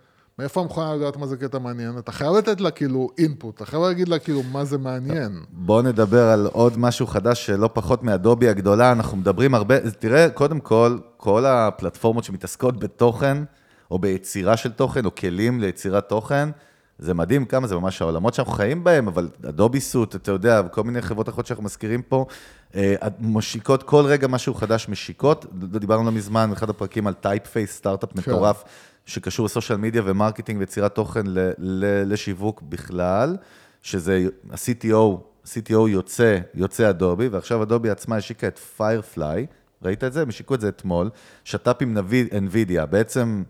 מאיפה 0.42 0.62
המכונה 0.62 0.94
יודעת 0.94 1.18
מה 1.18 1.28
זה 1.28 1.38
קטע 1.38 1.60
מעניין? 1.60 1.98
אתה 1.98 2.12
חייב 2.12 2.36
לתת 2.36 2.62
לה 2.62 2.72
כאילו 2.72 3.10
אינפוט, 3.18 3.56
אתה 3.56 3.66
חייב 3.66 3.84
להגיד 3.84 4.08
לה 4.08 4.20
כאילו 4.20 4.44
מה 4.52 4.66
זה 4.66 4.78
מעניין. 4.78 5.40
בואו 5.52 5.82
נדבר 5.82 6.24
על 6.24 6.50
עוד 6.52 6.78
משהו 6.78 7.08
חדש 7.08 7.46
שלא 7.46 7.70
פחות 7.74 8.04
מאדובי 8.04 8.50
הגדולה, 8.50 8.92
אנחנו 8.92 9.18
מדברים 9.18 9.56
הרבה, 9.56 9.90
תראה, 9.90 10.30
קודם 10.30 10.60
כל, 10.60 10.98
כל 11.18 11.46
הפלטפורמות 11.46 12.24
שמתעסקות 12.24 12.80
בתוכן, 12.80 13.38
או 13.92 14.00
ביצירה 14.00 14.58
של 14.58 14.72
תוכן, 14.72 15.06
או 15.06 15.16
כלים 15.16 15.60
ליצירת 15.60 16.10
תוכן, 16.10 16.50
זה 17.00 17.14
מדהים 17.14 17.46
כמה 17.46 17.68
זה 17.68 17.76
ממש 17.76 18.02
העולמות 18.02 18.34
שאנחנו 18.34 18.54
חיים 18.54 18.84
בהם, 18.84 19.08
אבל 19.08 19.30
אדובי 19.50 19.80
סוט, 19.80 20.16
אתה 20.16 20.32
יודע, 20.32 20.62
וכל 20.66 20.84
מיני 20.84 21.02
חברות 21.02 21.30
אחרות 21.30 21.46
שאנחנו 21.46 21.64
מזכירים 21.64 22.02
פה, 22.02 22.26
אה, 22.76 22.96
משיקות, 23.20 23.84
כל 23.84 24.06
רגע 24.06 24.28
משהו 24.28 24.54
חדש 24.54 24.90
משיקות. 24.90 25.46
דיברנו 25.54 26.04
לא 26.04 26.12
מזמן, 26.12 26.50
באחד 26.50 26.70
הפרקים 26.70 27.08
על 27.08 27.14
Typeface, 27.14 27.76
סטארט-אפ 27.76 28.16
מטורף, 28.16 28.64
שקשור 29.06 29.46
ל 29.46 29.50
social 29.50 29.78
media 29.78 30.02
ו 30.06 30.11
marketing 30.11 30.60
ויצירת 30.60 30.96
תוכן 30.96 31.28
ל- 31.28 31.52
ל- 31.58 32.14
לשיווק 32.14 32.62
בכלל, 32.62 33.38
שזה 33.82 34.26
ה-CTO, 34.52 35.18
CTO 35.46 35.88
יוצא, 35.88 36.38
יוצא 36.54 36.90
אדובי, 36.90 37.28
ועכשיו 37.28 37.64
אדובי 37.64 37.90
עצמה 37.90 38.16
השיקה 38.16 38.48
את 38.48 38.58
Firefly, 38.58 39.46
ראית 39.84 40.04
את 40.04 40.14
זה? 40.14 40.22
הם 40.22 40.30
השיקו 40.30 40.56
את 40.56 40.62
זה 40.62 40.70
אתמול, 40.70 41.10
שת"פ 41.44 41.82
עם 41.82 41.98
NVIDIA, 42.32 42.86
בעצם 42.86 43.44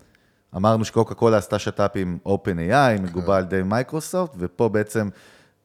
אמרנו 0.55 0.85
שקוקה 0.85 1.15
קולה 1.15 1.37
עשתה 1.37 1.59
שת"פ 1.59 1.91
עם 1.95 2.17
OpenAI, 2.27 3.01
מגובה 3.01 3.37
על 3.37 3.43
ידי 3.43 3.61
מייקרוסופט, 3.63 4.33
ופה 4.37 4.69
בעצם 4.69 5.09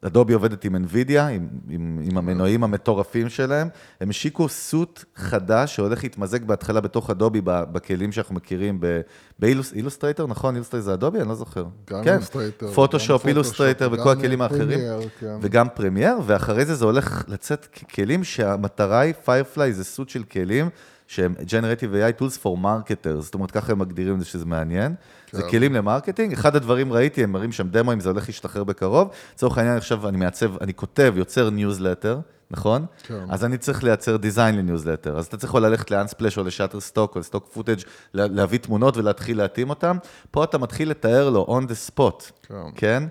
אדובי 0.06 0.32
עובדת 0.32 0.64
עם 0.64 0.76
NVIDIA, 0.76 1.20
עם, 1.20 1.48
עם, 1.68 2.00
עם 2.04 2.18
המנועים 2.18 2.64
המטורפים 2.64 3.28
שלהם. 3.28 3.68
הם 4.00 4.10
השיקו 4.10 4.48
suite 4.48 5.04
חדש 5.16 5.76
שהולך 5.76 6.02
להתמזג 6.02 6.44
בהתחלה 6.44 6.80
בתוך 6.80 7.10
אדובי, 7.10 7.40
בכלים 7.44 8.12
שאנחנו 8.12 8.34
מכירים, 8.34 8.80
באילוסטרייטר, 9.38 10.26
נכון? 10.26 10.54
אילוסטרייטר 10.54 10.86
זה 10.86 10.94
אדובי? 10.94 11.20
אני 11.20 11.28
לא 11.28 11.34
זוכר. 11.34 11.64
גם 11.90 12.04
כן. 12.04 12.12
אילוסטרייטר, 12.12 12.72
פוטושופ, 12.72 13.26
אילוסטרייטר 13.26 13.88
וכל 13.92 14.10
הכלים 14.10 14.42
האחרים. 14.42 14.78
פרמייר, 14.78 15.08
כן. 15.20 15.36
וגם 15.40 15.66
פרמייר, 15.74 16.16
ואחרי 16.26 16.64
זה 16.64 16.74
זה 16.74 16.84
הולך 16.84 17.24
לצאת 17.28 17.66
כלים 17.94 18.24
שהמטרה 18.24 19.00
היא, 19.00 19.14
פיירפליי 19.24 19.72
זה 19.72 19.84
suite 19.84 20.08
של 20.08 20.22
כלים 20.22 20.68
שהם 21.06 21.34
Generative 21.46 21.92
AI 21.94 22.20
Tools 22.20 22.36
for 22.42 22.58
Marketers, 22.62 23.20
זאת 23.20 23.34
אומרת, 23.34 23.50
ככה 23.50 23.72
הם 23.72 23.78
מגדירים 23.78 24.14
את 24.14 24.20
זה 24.20 24.26
שזה 24.26 24.46
מעניין. 24.46 24.94
זה 25.32 25.42
כן. 25.42 25.50
כלים 25.50 25.74
ל 25.74 25.80
marketing, 25.80 26.32
אחד 26.32 26.56
הדברים 26.56 26.92
ראיתי, 26.92 27.24
הם 27.24 27.32
מראים 27.32 27.52
שם 27.52 27.68
דמואים, 27.68 28.00
זה 28.00 28.10
הולך 28.10 28.28
להשתחרר 28.28 28.64
בקרוב. 28.64 29.08
לצורך 29.34 29.58
העניין, 29.58 29.76
עכשיו 29.76 30.08
אני 30.08 30.16
מעצב, 30.16 30.56
אני 30.56 30.74
כותב, 30.74 31.14
יוצר 31.16 31.50
ניוזלטר, 31.50 32.20
נכון? 32.50 32.86
כן. 33.02 33.24
אז 33.28 33.44
אני 33.44 33.58
צריך 33.58 33.84
לייצר 33.84 34.16
design 34.16 34.56
לניוזלטר. 34.56 35.18
אז 35.18 35.26
אתה 35.26 35.36
צריך 35.36 35.54
או 35.54 35.60
ללכת 35.60 35.90
ל 35.90 35.96
Unsplash 35.96 36.38
או 36.38 36.44
ל 36.44 36.80
Shutterstock 36.80 37.14
או 37.14 37.20
ל 37.20 37.25
stock 37.25 37.48
footage, 37.52 37.78
להביא 38.14 38.58
תמונות 38.58 38.96
ולהתחיל 38.96 39.38
להתאים 39.38 39.70
אותן. 39.70 39.96
פה 40.30 40.44
אתה 40.44 40.58
מתחיל 40.58 40.90
לתאר 40.90 41.30
לו 41.30 41.60
on 41.60 41.64
the 41.64 41.92
spot, 41.92 42.30
כן. 42.42 42.54
כן? 42.74 43.02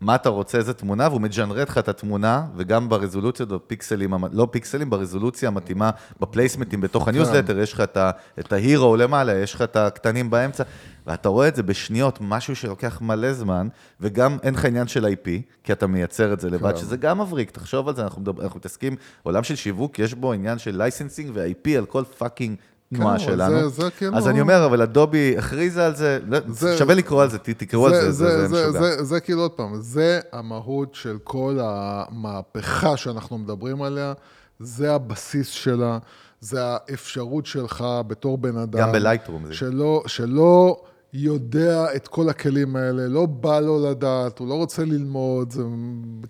מה 0.00 0.14
אתה 0.14 0.28
רוצה, 0.28 0.58
איזה 0.58 0.74
תמונה, 0.74 1.08
והוא 1.08 1.20
מג'נרט 1.20 1.68
לך 1.68 1.78
את 1.78 1.88
התמונה, 1.88 2.46
וגם 2.56 2.88
ברזולוציות, 2.88 3.48
בפיקסלים, 3.48 4.14
לא 4.32 4.48
פיקסלים, 4.50 4.90
ברזולוציה 4.90 5.48
המתאימה, 5.48 5.90
בפלייסמנטים 6.20 6.80
בתוך 6.80 7.08
הניוזלטר, 7.08 7.58
יש 7.58 7.72
לך 7.72 7.80
את 7.80 7.98
את 8.38 8.52
ה 8.52 8.61
hero 8.61 8.96
למעלה, 8.96 9.34
יש 9.34 9.54
לך 9.54 9.62
את 9.62 9.76
הקטנים 9.76 10.30
באמצע, 10.30 10.64
ואתה 11.06 11.28
רואה 11.28 11.48
את 11.48 11.56
זה 11.56 11.62
בשניות, 11.62 12.18
משהו 12.20 12.56
שלוקח 12.56 13.00
מלא 13.00 13.32
זמן, 13.32 13.68
וגם 14.00 14.36
אין 14.42 14.54
לך 14.54 14.64
עניין 14.64 14.88
של 14.88 15.04
IP, 15.06 15.28
כי 15.64 15.72
אתה 15.72 15.86
מייצר 15.86 16.32
את 16.32 16.40
זה 16.40 16.50
לבד, 16.50 16.72
כן. 16.72 16.76
שזה 16.76 16.96
גם 16.96 17.20
מבריק, 17.20 17.50
תחשוב 17.50 17.88
על 17.88 17.96
זה, 17.96 18.02
אנחנו 18.02 18.22
מתעסקים, 18.54 18.96
עולם 19.22 19.44
של 19.44 19.56
שיווק, 19.56 19.98
יש 19.98 20.14
בו 20.14 20.32
עניין 20.32 20.58
של 20.58 20.76
licensing 20.76 21.30
ו-IP 21.34 21.70
על 21.78 21.86
כל 21.86 22.04
fucking 22.18 22.56
תנועה 22.94 23.14
אבל 23.14 23.24
שלנו. 23.24 23.68
זה- 23.68 23.82
זה 23.82 23.90
כאילו- 23.90 24.16
אז 24.16 24.28
אני 24.28 24.40
אומר, 24.40 24.66
אבל 24.66 24.82
אדובי 24.82 25.34
הכריזה 25.38 25.86
על 25.86 25.94
זה, 25.96 26.18
לא, 26.26 26.38
זה- 26.48 26.76
שווה 26.78 26.94
לקרוא 26.94 27.22
על 27.22 27.30
זה, 27.30 27.38
תקראו 27.38 27.86
על 27.86 27.92
זה, 27.94 28.12
זה, 28.12 28.28
זה 28.28 28.48
זה, 28.48 28.62
משוגע. 28.66 28.80
זה, 28.82 29.04
זה 29.04 29.20
כאילו 29.20 29.40
עוד 29.42 29.50
פעם, 29.50 29.72
זה 29.80 30.20
המהות 30.32 30.94
של 30.94 31.16
כל 31.24 31.58
המהפכה 31.62 32.96
שאנחנו 32.96 33.38
מדברים 33.38 33.82
עליה, 33.82 34.12
זה 34.60 34.94
הבסיס 34.94 35.48
שלה, 35.48 35.98
זה 36.40 36.58
האפשרות 36.64 37.46
שלך 37.46 37.84
בתור 38.06 38.38
בן 38.38 38.56
אדם. 38.56 38.78
גם 38.80 38.92
בלייטרום 38.92 39.46
זה. 39.46 39.54
שלא, 39.54 40.02
שלא 40.06 40.80
יודע 41.12 41.86
את 41.96 42.08
כל 42.08 42.28
הכלים 42.28 42.76
האלה, 42.76 43.06
לא 43.08 43.26
בא 43.26 43.60
לו 43.60 43.90
לדעת, 43.90 44.38
הוא 44.38 44.48
לא 44.48 44.54
רוצה 44.54 44.84
ללמוד, 44.84 45.50
זה 45.52 45.62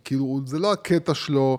כאילו, 0.05 0.41
זה 0.47 0.59
לא 0.59 0.73
הקטע 0.73 1.15
שלו, 1.15 1.59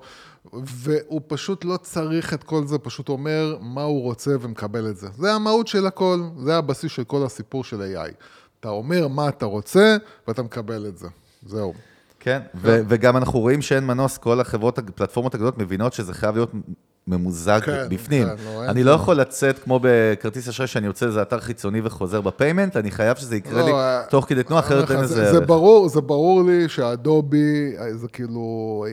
והוא 0.53 1.21
פשוט 1.27 1.65
לא 1.65 1.77
צריך 1.77 2.33
את 2.33 2.43
כל 2.43 2.65
זה, 2.67 2.77
פשוט 2.77 3.09
אומר 3.09 3.57
מה 3.61 3.83
הוא 3.83 4.01
רוצה 4.01 4.31
ומקבל 4.41 4.89
את 4.89 4.97
זה. 4.97 5.07
זה 5.17 5.33
המהות 5.33 5.67
של 5.67 5.87
הכל, 5.87 6.19
זה 6.37 6.57
הבסיס 6.57 6.91
של 6.91 7.03
כל 7.03 7.25
הסיפור 7.25 7.63
של 7.63 7.81
AI. 7.81 8.11
אתה 8.59 8.69
אומר 8.69 9.07
מה 9.07 9.29
אתה 9.29 9.45
רוצה, 9.45 9.97
ואתה 10.27 10.43
מקבל 10.43 10.85
את 10.87 10.97
זה. 10.97 11.07
זהו. 11.45 11.73
כן, 12.19 12.39
ו- 12.55 12.81
וגם 12.87 13.17
אנחנו 13.17 13.39
רואים 13.39 13.61
שאין 13.61 13.85
מנוס, 13.85 14.17
כל 14.17 14.39
החברות, 14.39 14.77
הפלטפורמות 14.77 15.35
הגדולות 15.35 15.57
מבינות 15.57 15.93
שזה 15.93 16.13
חייב 16.13 16.35
להיות 16.35 16.51
ממוזג 17.07 17.59
כן, 17.59 17.85
בפנים. 17.89 18.27
כן, 18.27 18.35
לא, 18.45 18.65
אני. 18.65 18.83
לא 18.83 18.91
יכול 18.91 19.15
לצאת 19.15 19.59
כמו 19.59 19.79
בכרטיס 19.83 20.47
אשראי 20.47 20.67
שאני 20.67 20.87
יוצא 20.87 21.05
לאיזה 21.05 21.21
אתר 21.21 21.39
חיצוני 21.39 21.81
וחוזר 21.83 22.21
ב 22.21 22.27
payment, 22.27 22.77
אני 22.77 22.91
חייב 22.91 23.17
שזה 23.17 23.35
יקרה 23.35 23.63
לי 23.65 23.71
אה, 23.71 24.03
תוך 24.09 24.25
כדי 24.27 24.43
תנועה, 24.43 24.61
אחרת 24.61 24.91
אין 24.91 24.99
לזה 24.99 25.15
זה, 25.15 25.31
זה 25.31 25.37
ערך. 25.37 25.47
ברור, 25.47 25.89
זה 25.89 26.01
ברור 26.01 26.43
לי 26.43 26.69
שהאדובי, 26.69 27.73
אה, 27.79 27.97
זה 27.97 28.07
כאילו, 28.07 28.85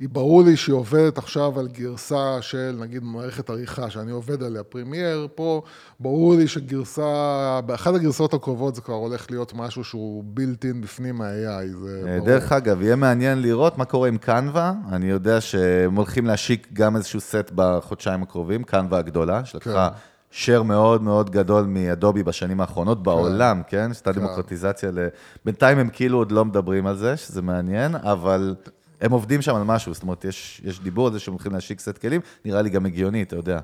היא, 0.00 0.08
ברור 0.08 0.42
לי 0.42 0.56
שהיא 0.56 0.74
עובדת 0.74 1.18
עכשיו 1.18 1.60
על 1.60 1.68
גרסה 1.68 2.38
של 2.40 2.76
נגיד 2.80 3.02
מערכת 3.04 3.50
עריכה 3.50 3.90
שאני 3.90 4.10
עובד 4.10 4.42
עליה, 4.42 4.62
פרמייר, 4.62 5.28
פה 5.34 5.62
ברור 6.00 6.34
לי 6.34 6.48
שגרסה, 6.48 7.60
באחת 7.66 7.94
הגרסאות 7.94 8.34
הקרובות 8.34 8.74
זה 8.74 8.80
כבר 8.80 8.94
הולך 8.94 9.30
להיות 9.30 9.52
משהו 9.54 9.84
שהוא 9.84 10.24
built-in 10.26 10.80
בפנים 10.80 11.20
ה-AI, 11.20 11.76
זה 11.78 12.02
אה, 12.06 12.16
ברור. 12.16 12.26
דרך 12.26 12.52
אגב, 12.52 12.82
יהיה 12.82 12.96
מעניין 12.96 13.42
לראות 13.42 13.78
מה 13.78 13.84
קורה 13.84 14.08
עם 14.08 14.18
קנווה. 14.18 14.72
אני 14.92 15.06
יודע 15.06 15.40
שהם 15.40 15.94
הולכים 15.94 16.26
להשיק 16.26 16.68
גם 16.72 16.96
איזשהו 16.96 17.20
סט 17.20 17.52
בחודשיים 17.54 18.22
הקרובים, 18.22 18.64
קנווה 18.64 18.98
הגדולה, 18.98 19.44
שלקחה 19.44 19.88
share 20.32 20.62
מאוד 20.64 21.02
מאוד 21.02 21.30
גדול 21.30 21.64
מאדובי 21.64 22.22
בשנים 22.22 22.60
האחרונות 22.60 23.02
בעולם, 23.02 23.62
כן? 23.68 23.90
עשתה 23.90 24.12
דמוקרטיזציה 24.12 24.90
ל... 24.90 25.08
בינתיים 25.44 25.78
הם 25.78 25.88
כאילו 25.92 26.18
עוד 26.18 26.32
לא 26.32 26.44
מדברים 26.44 26.86
על 26.86 26.96
זה, 26.96 27.16
שזה 27.16 27.42
מעניין, 27.42 27.94
אבל 27.94 28.54
הם 29.00 29.12
עובדים 29.12 29.42
שם 29.42 29.54
על 29.54 29.62
משהו, 29.62 29.94
זאת 29.94 30.02
אומרת, 30.02 30.24
יש, 30.24 30.60
יש 30.64 30.80
דיבור 30.80 31.06
על 31.06 31.12
זה 31.12 31.18
שהם 31.18 31.34
הולכים 31.34 31.52
להשיק 31.52 31.80
סט 31.80 31.98
כלים, 31.98 32.20
נראה 32.44 32.62
לי 32.62 32.70
גם 32.70 32.86
הגיוני, 32.86 33.22
אתה 33.22 33.36
יודע. 33.36 33.60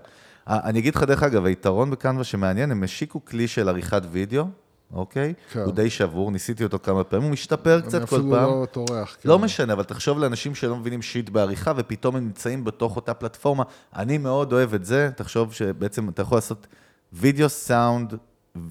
אה, 0.48 0.60
אני 0.64 0.78
אגיד 0.78 0.94
לך, 0.94 1.02
דרך 1.02 1.22
אגב, 1.22 1.44
היתרון 1.44 1.90
בקנווה 1.90 2.24
שמעניין, 2.24 2.70
הם 2.70 2.82
השיקו 2.82 3.24
כלי 3.24 3.48
של 3.48 3.68
עריכת 3.68 4.02
וידאו, 4.10 4.44
אוקיי? 4.92 5.34
כן. 5.52 5.60
הוא 5.60 5.72
די 5.72 5.90
שבור, 5.90 6.30
ניסיתי 6.30 6.64
אותו 6.64 6.78
כמה 6.82 7.04
פעמים, 7.04 7.24
הוא 7.24 7.32
משתפר 7.32 7.80
קצת 7.80 7.94
אני 7.94 8.06
כל 8.06 8.16
אפילו 8.16 8.30
פעם. 8.30 8.44
לא 8.44 8.66
טורח. 8.70 9.16
לא 9.24 9.36
כן. 9.38 9.44
משנה, 9.44 9.72
אבל 9.72 9.82
תחשוב 9.82 10.18
לאנשים 10.18 10.54
שלא 10.54 10.76
מבינים 10.76 11.02
שיט 11.02 11.28
בעריכה, 11.28 11.72
ופתאום 11.76 12.16
הם 12.16 12.24
נמצאים 12.24 12.64
בתוך 12.64 12.96
אותה 12.96 13.14
פלטפורמה. 13.14 13.64
אני 13.96 14.18
מאוד 14.18 14.52
אוהב 14.52 14.74
את 14.74 14.84
זה, 14.84 15.10
תחשוב 15.16 15.52
שבעצם 15.52 16.08
אתה 16.08 16.22
יכול 16.22 16.36
לעשות 16.36 16.66
וידאו, 17.12 17.48
סאונד 17.48 18.14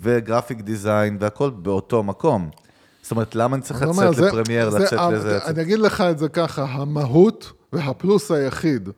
וגרפיק 0.02 0.62
דיזיין 0.62 1.18
והכל 1.20 1.50
באותו 1.50 2.04
מקום. 2.04 2.50
זאת 3.04 3.12
אומרת, 3.12 3.36
למה 3.36 3.56
אני 3.56 3.64
צריך 3.64 3.82
לצאת 3.82 4.18
לפרמייר, 4.18 4.70
לצאת 4.70 5.00
לזה? 5.14 5.40
אני 5.46 5.62
אגיד 5.62 5.80
לך 5.80 6.02
את 6.02 6.20
זה 6.20 6.30
ככה, 6.30 6.64
המהות 6.64 7.52
והפלוס 7.74 8.32
היחיד 8.32 8.90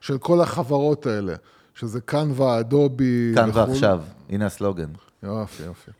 של 0.00 0.18
כל 0.18 0.40
החברות 0.40 1.06
האלה, 1.06 1.34
שזה 1.74 2.00
קנווה, 2.00 2.60
אדובי 2.60 3.32
כאן 3.34 3.50
וכו'. 3.50 3.58
ועכשיו, 3.58 4.00
הנה 4.30 4.46
הסלוגן. 4.46 4.88
יופי, 5.22 5.62
יופי. 5.62 5.90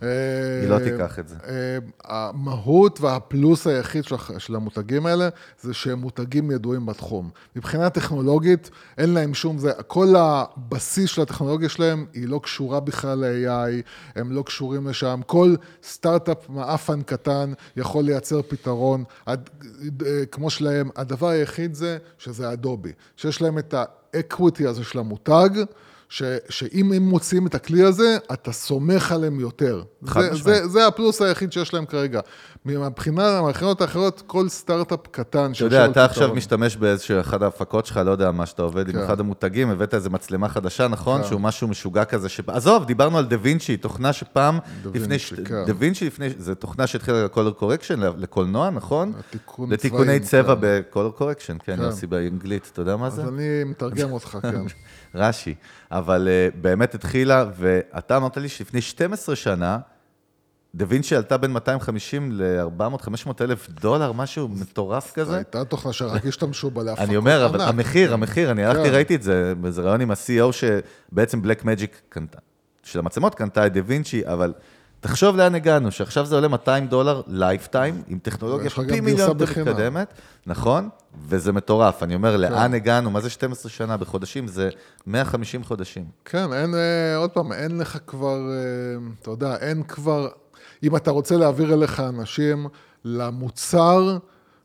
היא 0.00 0.68
לא 0.68 0.78
תיקח 0.78 1.18
את 1.18 1.28
זה. 1.28 1.36
אה, 1.48 1.78
המהות 2.04 3.00
והפלוס 3.00 3.66
היחיד 3.66 4.04
של 4.38 4.56
המותגים 4.56 5.06
האלה, 5.06 5.28
זה 5.60 5.74
שהם 5.74 5.98
מותגים 5.98 6.50
ידועים 6.50 6.86
בתחום. 6.86 7.30
מבחינה 7.56 7.90
טכנולוגית, 7.90 8.70
אין 8.98 9.10
להם 9.10 9.34
שום 9.34 9.58
זה, 9.58 9.72
כל 9.86 10.14
הבסיס 10.16 11.10
של 11.10 11.22
הטכנולוגיה 11.22 11.68
שלהם, 11.68 12.06
היא 12.12 12.28
לא 12.28 12.40
קשורה 12.42 12.80
בכלל 12.80 13.18
ל-AI, 13.18 13.82
הם 14.14 14.32
לא 14.32 14.42
קשורים 14.42 14.88
לשם. 14.88 15.20
כל 15.26 15.54
סטארט-אפ 15.82 16.48
מעפן 16.48 17.02
קטן 17.02 17.52
יכול 17.76 18.04
לייצר 18.04 18.42
פתרון. 18.42 19.04
אה, 19.28 19.34
כמו 20.30 20.50
שלהם, 20.50 20.90
הדבר 20.96 21.28
היחיד 21.28 21.74
זה 21.74 21.98
שזה 22.18 22.52
אדובי, 22.52 22.92
שיש 23.16 23.42
להם 23.42 23.58
את 23.58 23.74
האקוויטי 23.74 24.66
הזה 24.66 24.84
של 24.84 24.98
המותג, 24.98 25.50
ש, 26.14 26.22
שאם 26.48 26.92
הם 26.92 27.02
מוציאים 27.02 27.46
את 27.46 27.54
הכלי 27.54 27.82
הזה, 27.82 28.16
אתה 28.32 28.52
סומך 28.52 29.12
עליהם 29.12 29.40
יותר. 29.40 29.82
זה. 30.02 30.34
זה, 30.34 30.68
זה 30.68 30.86
הפלוס 30.86 31.22
היחיד 31.22 31.52
שיש 31.52 31.74
להם 31.74 31.86
כרגע. 31.86 32.20
מבחינה, 32.64 33.42
מהבחינות 33.42 33.80
האחרות, 33.80 34.22
כל 34.26 34.48
סטארט-אפ 34.48 35.00
קטן 35.10 35.52
אתה 35.56 35.64
יודע, 35.64 35.86
אתה 35.86 36.04
עכשיו 36.04 36.34
משתמש 36.34 36.76
באיזשהו 36.76 37.20
אחד 37.20 37.42
ההפקות 37.42 37.86
שלך, 37.86 37.96
לא 37.96 38.10
יודע 38.10 38.30
מה 38.30 38.46
שאתה 38.46 38.62
עובד 38.62 38.88
עם 38.88 38.94
כן. 38.94 39.02
אחד 39.02 39.20
המותגים, 39.20 39.70
הבאת 39.70 39.94
איזה 39.94 40.10
מצלמה 40.10 40.48
חדשה, 40.48 40.88
נכון? 40.88 41.24
שהוא 41.24 41.40
משהו 41.40 41.68
משוגע 41.68 42.04
כזה, 42.04 42.28
ש... 42.28 42.40
עזוב, 42.46 42.84
דיברנו 42.84 43.18
על 43.18 43.24
דה 43.24 43.36
וינצ'י, 43.42 43.76
תוכנה 43.76 44.12
שפעם, 44.12 44.58
לפני... 44.84 45.00
וינצ'י, 45.00 45.44
כן. 45.44 45.64
דה 45.66 45.72
וינצ'י 45.78 46.06
לפני, 46.06 46.28
זו 46.38 46.54
תוכנה 46.54 46.86
שהתחילה 46.86 47.24
ל 47.24 47.29
color 47.29 47.52
correction, 47.52 48.00
לקולנוע, 48.00 48.70
נכון? 48.70 49.12
לתיקון 49.18 49.72
לתיקוני 49.72 50.04
צבעים, 50.04 50.22
צבע 50.22 50.54
כן. 50.54 50.60
ב 50.60 50.68
color 50.68 51.10
correction, 51.10 51.56
כן, 51.64 51.76
כן. 51.76 51.82
יוסי 51.82 52.06
באנגלית, 52.06 52.70
אתה 52.72 52.80
יודע 52.80 52.96
מה 52.96 53.10
זה? 53.10 53.22
אז 53.22 53.28
אני 53.28 53.64
מתרגם 53.64 54.12
אותך, 54.12 54.38
כן. 54.42 54.62
רש"י. 55.14 55.54
אבל 55.90 56.28
uh, 56.28 56.56
באמת 56.60 56.94
התחילה, 56.94 57.44
ואתה 57.56 58.16
אמרת 58.16 58.36
לי 58.36 58.48
שלפני 58.48 58.80
12 58.80 59.36
שנה, 59.36 59.78
דה 60.74 60.84
וינצ'י 60.88 61.16
עלתה 61.16 61.36
בין 61.36 61.52
250 61.52 62.32
ל-400-500 62.32 63.30
אלף 63.40 63.68
דולר, 63.70 64.12
משהו 64.12 64.48
מטורף 64.48 65.12
כזה. 65.12 65.36
הייתה 65.36 65.64
תוכנה 65.64 65.92
שרק 65.92 66.26
השתמשו 66.26 66.70
בה 66.70 66.82
להפקות 66.82 67.08
אני 67.08 67.16
אומר, 67.16 67.46
אבל 67.46 67.60
ענק. 67.60 67.68
המחיר, 67.68 68.14
המחיר, 68.14 68.50
אני 68.50 68.64
הלכתי, 68.64 68.88
כן. 68.88 68.94
ראיתי 68.94 69.14
את 69.14 69.22
זה, 69.22 69.54
באיזה 69.60 69.82
ריאיון 69.82 70.00
עם 70.00 70.10
ה-CEO 70.10 70.52
שבעצם 70.52 71.42
בלק 71.42 71.64
מג'יק 71.64 72.00
קנתה, 72.08 72.38
של 72.82 72.98
המצלמות 72.98 73.34
קנתה 73.34 73.66
את 73.66 73.72
דה 73.72 73.80
וינצ'י, 73.86 74.22
אבל 74.26 74.52
תחשוב 75.04 75.36
לאן 75.36 75.54
הגענו, 75.54 75.90
שעכשיו 75.90 76.26
זה 76.26 76.34
עולה 76.34 76.48
200 76.48 76.86
דולר 76.86 77.22
lifetime, 77.26 78.02
עם 78.06 78.18
טכנולוגיה 78.18 78.70
פי 78.70 79.00
מיליון 79.00 79.40
יותר. 79.40 79.44
מתקדמת, 79.44 80.14
נכון? 80.46 80.88
וזה 81.28 81.52
מטורף. 81.52 82.02
אני 82.02 82.14
אומר, 82.14 82.36
לאן 82.36 82.74
הגענו? 82.74 83.10
מה 83.10 83.20
זה 83.20 83.30
12 83.30 83.70
שנה 83.70 83.96
בחודשים? 83.96 84.48
זה 84.48 84.68
150 85.06 85.64
חודשים. 85.64 86.04
כן, 86.24 86.52
אין, 86.52 86.74
אה, 86.74 87.16
עוד 87.16 87.30
פעם, 87.30 87.52
אין 87.52 87.78
לך 87.78 87.98
כבר, 88.06 88.38
אה, 88.50 89.08
אתה 89.22 89.30
יודע, 89.30 89.56
אין 89.56 89.82
כבר, 89.82 90.28
אם 90.82 90.96
אתה 90.96 91.10
רוצה 91.10 91.36
להעביר 91.36 91.74
אליך 91.74 92.00
אנשים 92.00 92.66
למוצר 93.04 94.18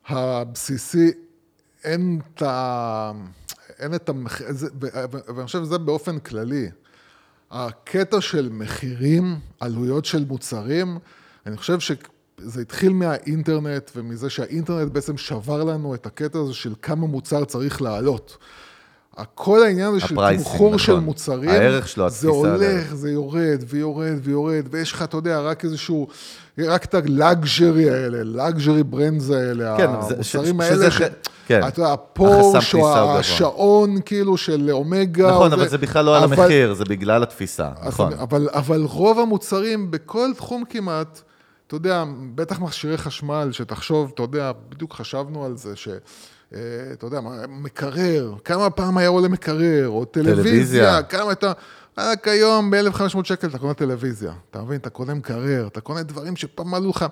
הבסיסי, 0.07 1.11
אין 1.83 2.19
את 2.35 2.41
ה... 2.41 3.11
אין 3.79 3.95
את 3.95 4.09
המחיר, 4.09 4.47
ואני 5.35 5.45
חושב 5.45 5.63
שזה 5.63 5.77
באופן 5.77 6.19
כללי. 6.19 6.69
הקטע 7.51 8.21
של 8.21 8.49
מחירים, 8.51 9.39
עלויות 9.59 10.05
של 10.05 10.25
מוצרים, 10.25 10.99
אני 11.45 11.57
חושב 11.57 11.79
שזה 11.79 12.61
התחיל 12.61 12.93
מהאינטרנט 12.93 13.91
ומזה 13.95 14.29
שהאינטרנט 14.29 14.91
בעצם 14.91 15.17
שבר 15.17 15.63
לנו 15.63 15.95
את 15.95 16.05
הקטע 16.05 16.39
הזה 16.39 16.53
של 16.53 16.73
כמה 16.81 17.07
מוצר 17.07 17.45
צריך 17.45 17.81
לעלות. 17.81 18.37
כל 19.35 19.63
העניין 19.63 19.87
הזה 19.87 19.99
של 19.99 20.15
תמחור 20.37 20.77
של 20.79 20.91
נכון. 20.91 21.03
מוצרים, 21.03 21.49
הערך 21.49 21.87
שלו, 21.87 22.09
זה 22.09 22.27
התפיסה 22.27 22.47
על 22.47 22.55
הולך, 22.55 22.61
הערך. 22.69 22.93
זה 22.95 23.11
יורד 23.11 23.63
ויורד 23.67 24.19
ויורד, 24.23 24.65
ויש 24.71 24.91
לך, 24.91 25.01
אתה 25.03 25.17
יודע, 25.17 25.39
רק 25.39 25.65
איזשהו, 25.65 26.07
רק 26.59 26.85
את 26.85 26.93
הלאגז'רי 26.95 27.89
האלה, 27.89 28.23
לאגז'רי 28.23 28.83
ברנדס 28.83 29.29
האלה, 29.29 29.77
כן, 29.77 29.87
זה- 30.07 30.23
ש- 30.23 30.35
המוצרים 30.35 30.61
ש- 30.61 30.63
האלה, 30.63 30.75
שזה 30.75 30.91
ש- 30.91 31.01
ח- 31.01 31.07
כן. 31.47 31.67
אתה 31.67 31.81
יודע, 31.81 31.93
הפורש, 31.93 32.75
או 32.75 32.79
גבוה. 32.79 33.19
השעון, 33.19 33.97
כאילו, 34.05 34.37
של 34.37 34.69
אומגה. 34.71 35.31
נכון, 35.31 35.51
או 35.51 35.57
אבל 35.57 35.67
זה 35.67 35.77
בכלל 35.77 36.05
לא 36.05 36.17
על 36.17 36.23
אבל- 36.23 36.39
המחיר, 36.39 36.73
זה 36.73 36.83
בגלל 36.85 37.23
התפיסה, 37.23 37.69
נכון. 37.87 38.13
אבל, 38.13 38.49
אבל 38.53 38.81
רוב 38.83 39.19
המוצרים, 39.19 39.91
בכל 39.91 40.29
תחום 40.37 40.63
כמעט, 40.69 41.21
אתה 41.67 41.75
יודע, 41.75 42.03
בטח 42.35 42.59
מכשירי 42.59 42.97
חשמל, 42.97 43.49
שתחשוב, 43.51 44.11
אתה 44.15 44.23
יודע, 44.23 44.51
בדיוק 44.69 44.93
חשבנו 44.93 45.45
על 45.45 45.57
זה, 45.57 45.75
ש... 45.75 45.87
אה, 46.53 46.59
אתה 46.93 47.05
יודע, 47.05 47.19
מקרר, 47.49 48.33
כמה 48.43 48.69
פעם 48.69 48.97
היה 48.97 49.09
עולה 49.09 49.27
מקרר, 49.27 49.87
או 49.87 50.05
טלוויזיה, 50.05 50.43
טלוויזיה. 50.43 51.03
כמה 51.03 51.31
אתה... 51.31 51.51
רק 51.97 52.27
היום 52.27 52.71
ב-1,500 52.71 53.23
שקל 53.23 53.47
אתה 53.47 53.57
קונה 53.57 53.73
טלוויזיה, 53.73 54.31
אתה 54.51 54.61
מבין? 54.61 54.77
אתה 54.77 54.89
קונה 54.89 55.13
מקרר, 55.13 55.67
אתה 55.67 55.81
קונה 55.81 56.03
דברים 56.03 56.35
שפעם 56.35 56.73
עלו 56.73 56.89
לך. 56.89 57.05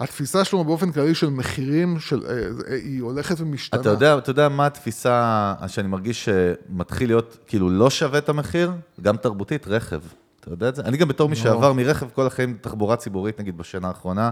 התפיסה 0.00 0.44
שלנו 0.44 0.64
באופן 0.64 0.92
כללי 0.92 1.14
של 1.14 1.30
מחירים, 1.30 2.00
של, 2.00 2.26
אה, 2.26 2.32
אה, 2.70 2.76
היא 2.76 3.02
הולכת 3.02 3.40
ומשתנה. 3.40 3.80
אתה 3.80 3.88
יודע, 3.88 4.18
אתה 4.18 4.30
יודע 4.30 4.48
מה 4.48 4.66
התפיסה 4.66 5.54
שאני 5.66 5.88
מרגיש 5.88 6.24
שמתחיל 6.24 7.08
להיות, 7.08 7.38
כאילו, 7.46 7.70
לא 7.70 7.90
שווה 7.90 8.18
את 8.18 8.28
המחיר? 8.28 8.72
גם 9.00 9.16
תרבותית, 9.16 9.68
רכב. 9.68 10.00
אתה 10.40 10.50
יודע 10.52 10.68
את 10.68 10.74
זה? 10.74 10.82
אני 10.82 10.96
גם 10.96 11.08
בתור 11.08 11.28
מי 11.28 11.36
שעבר 11.36 11.72
מרכב 11.72 12.06
כל 12.14 12.26
החיים 12.26 12.56
תחבורה 12.60 12.96
ציבורית, 12.96 13.40
נגיד 13.40 13.58
בשנה 13.58 13.88
האחרונה, 13.88 14.30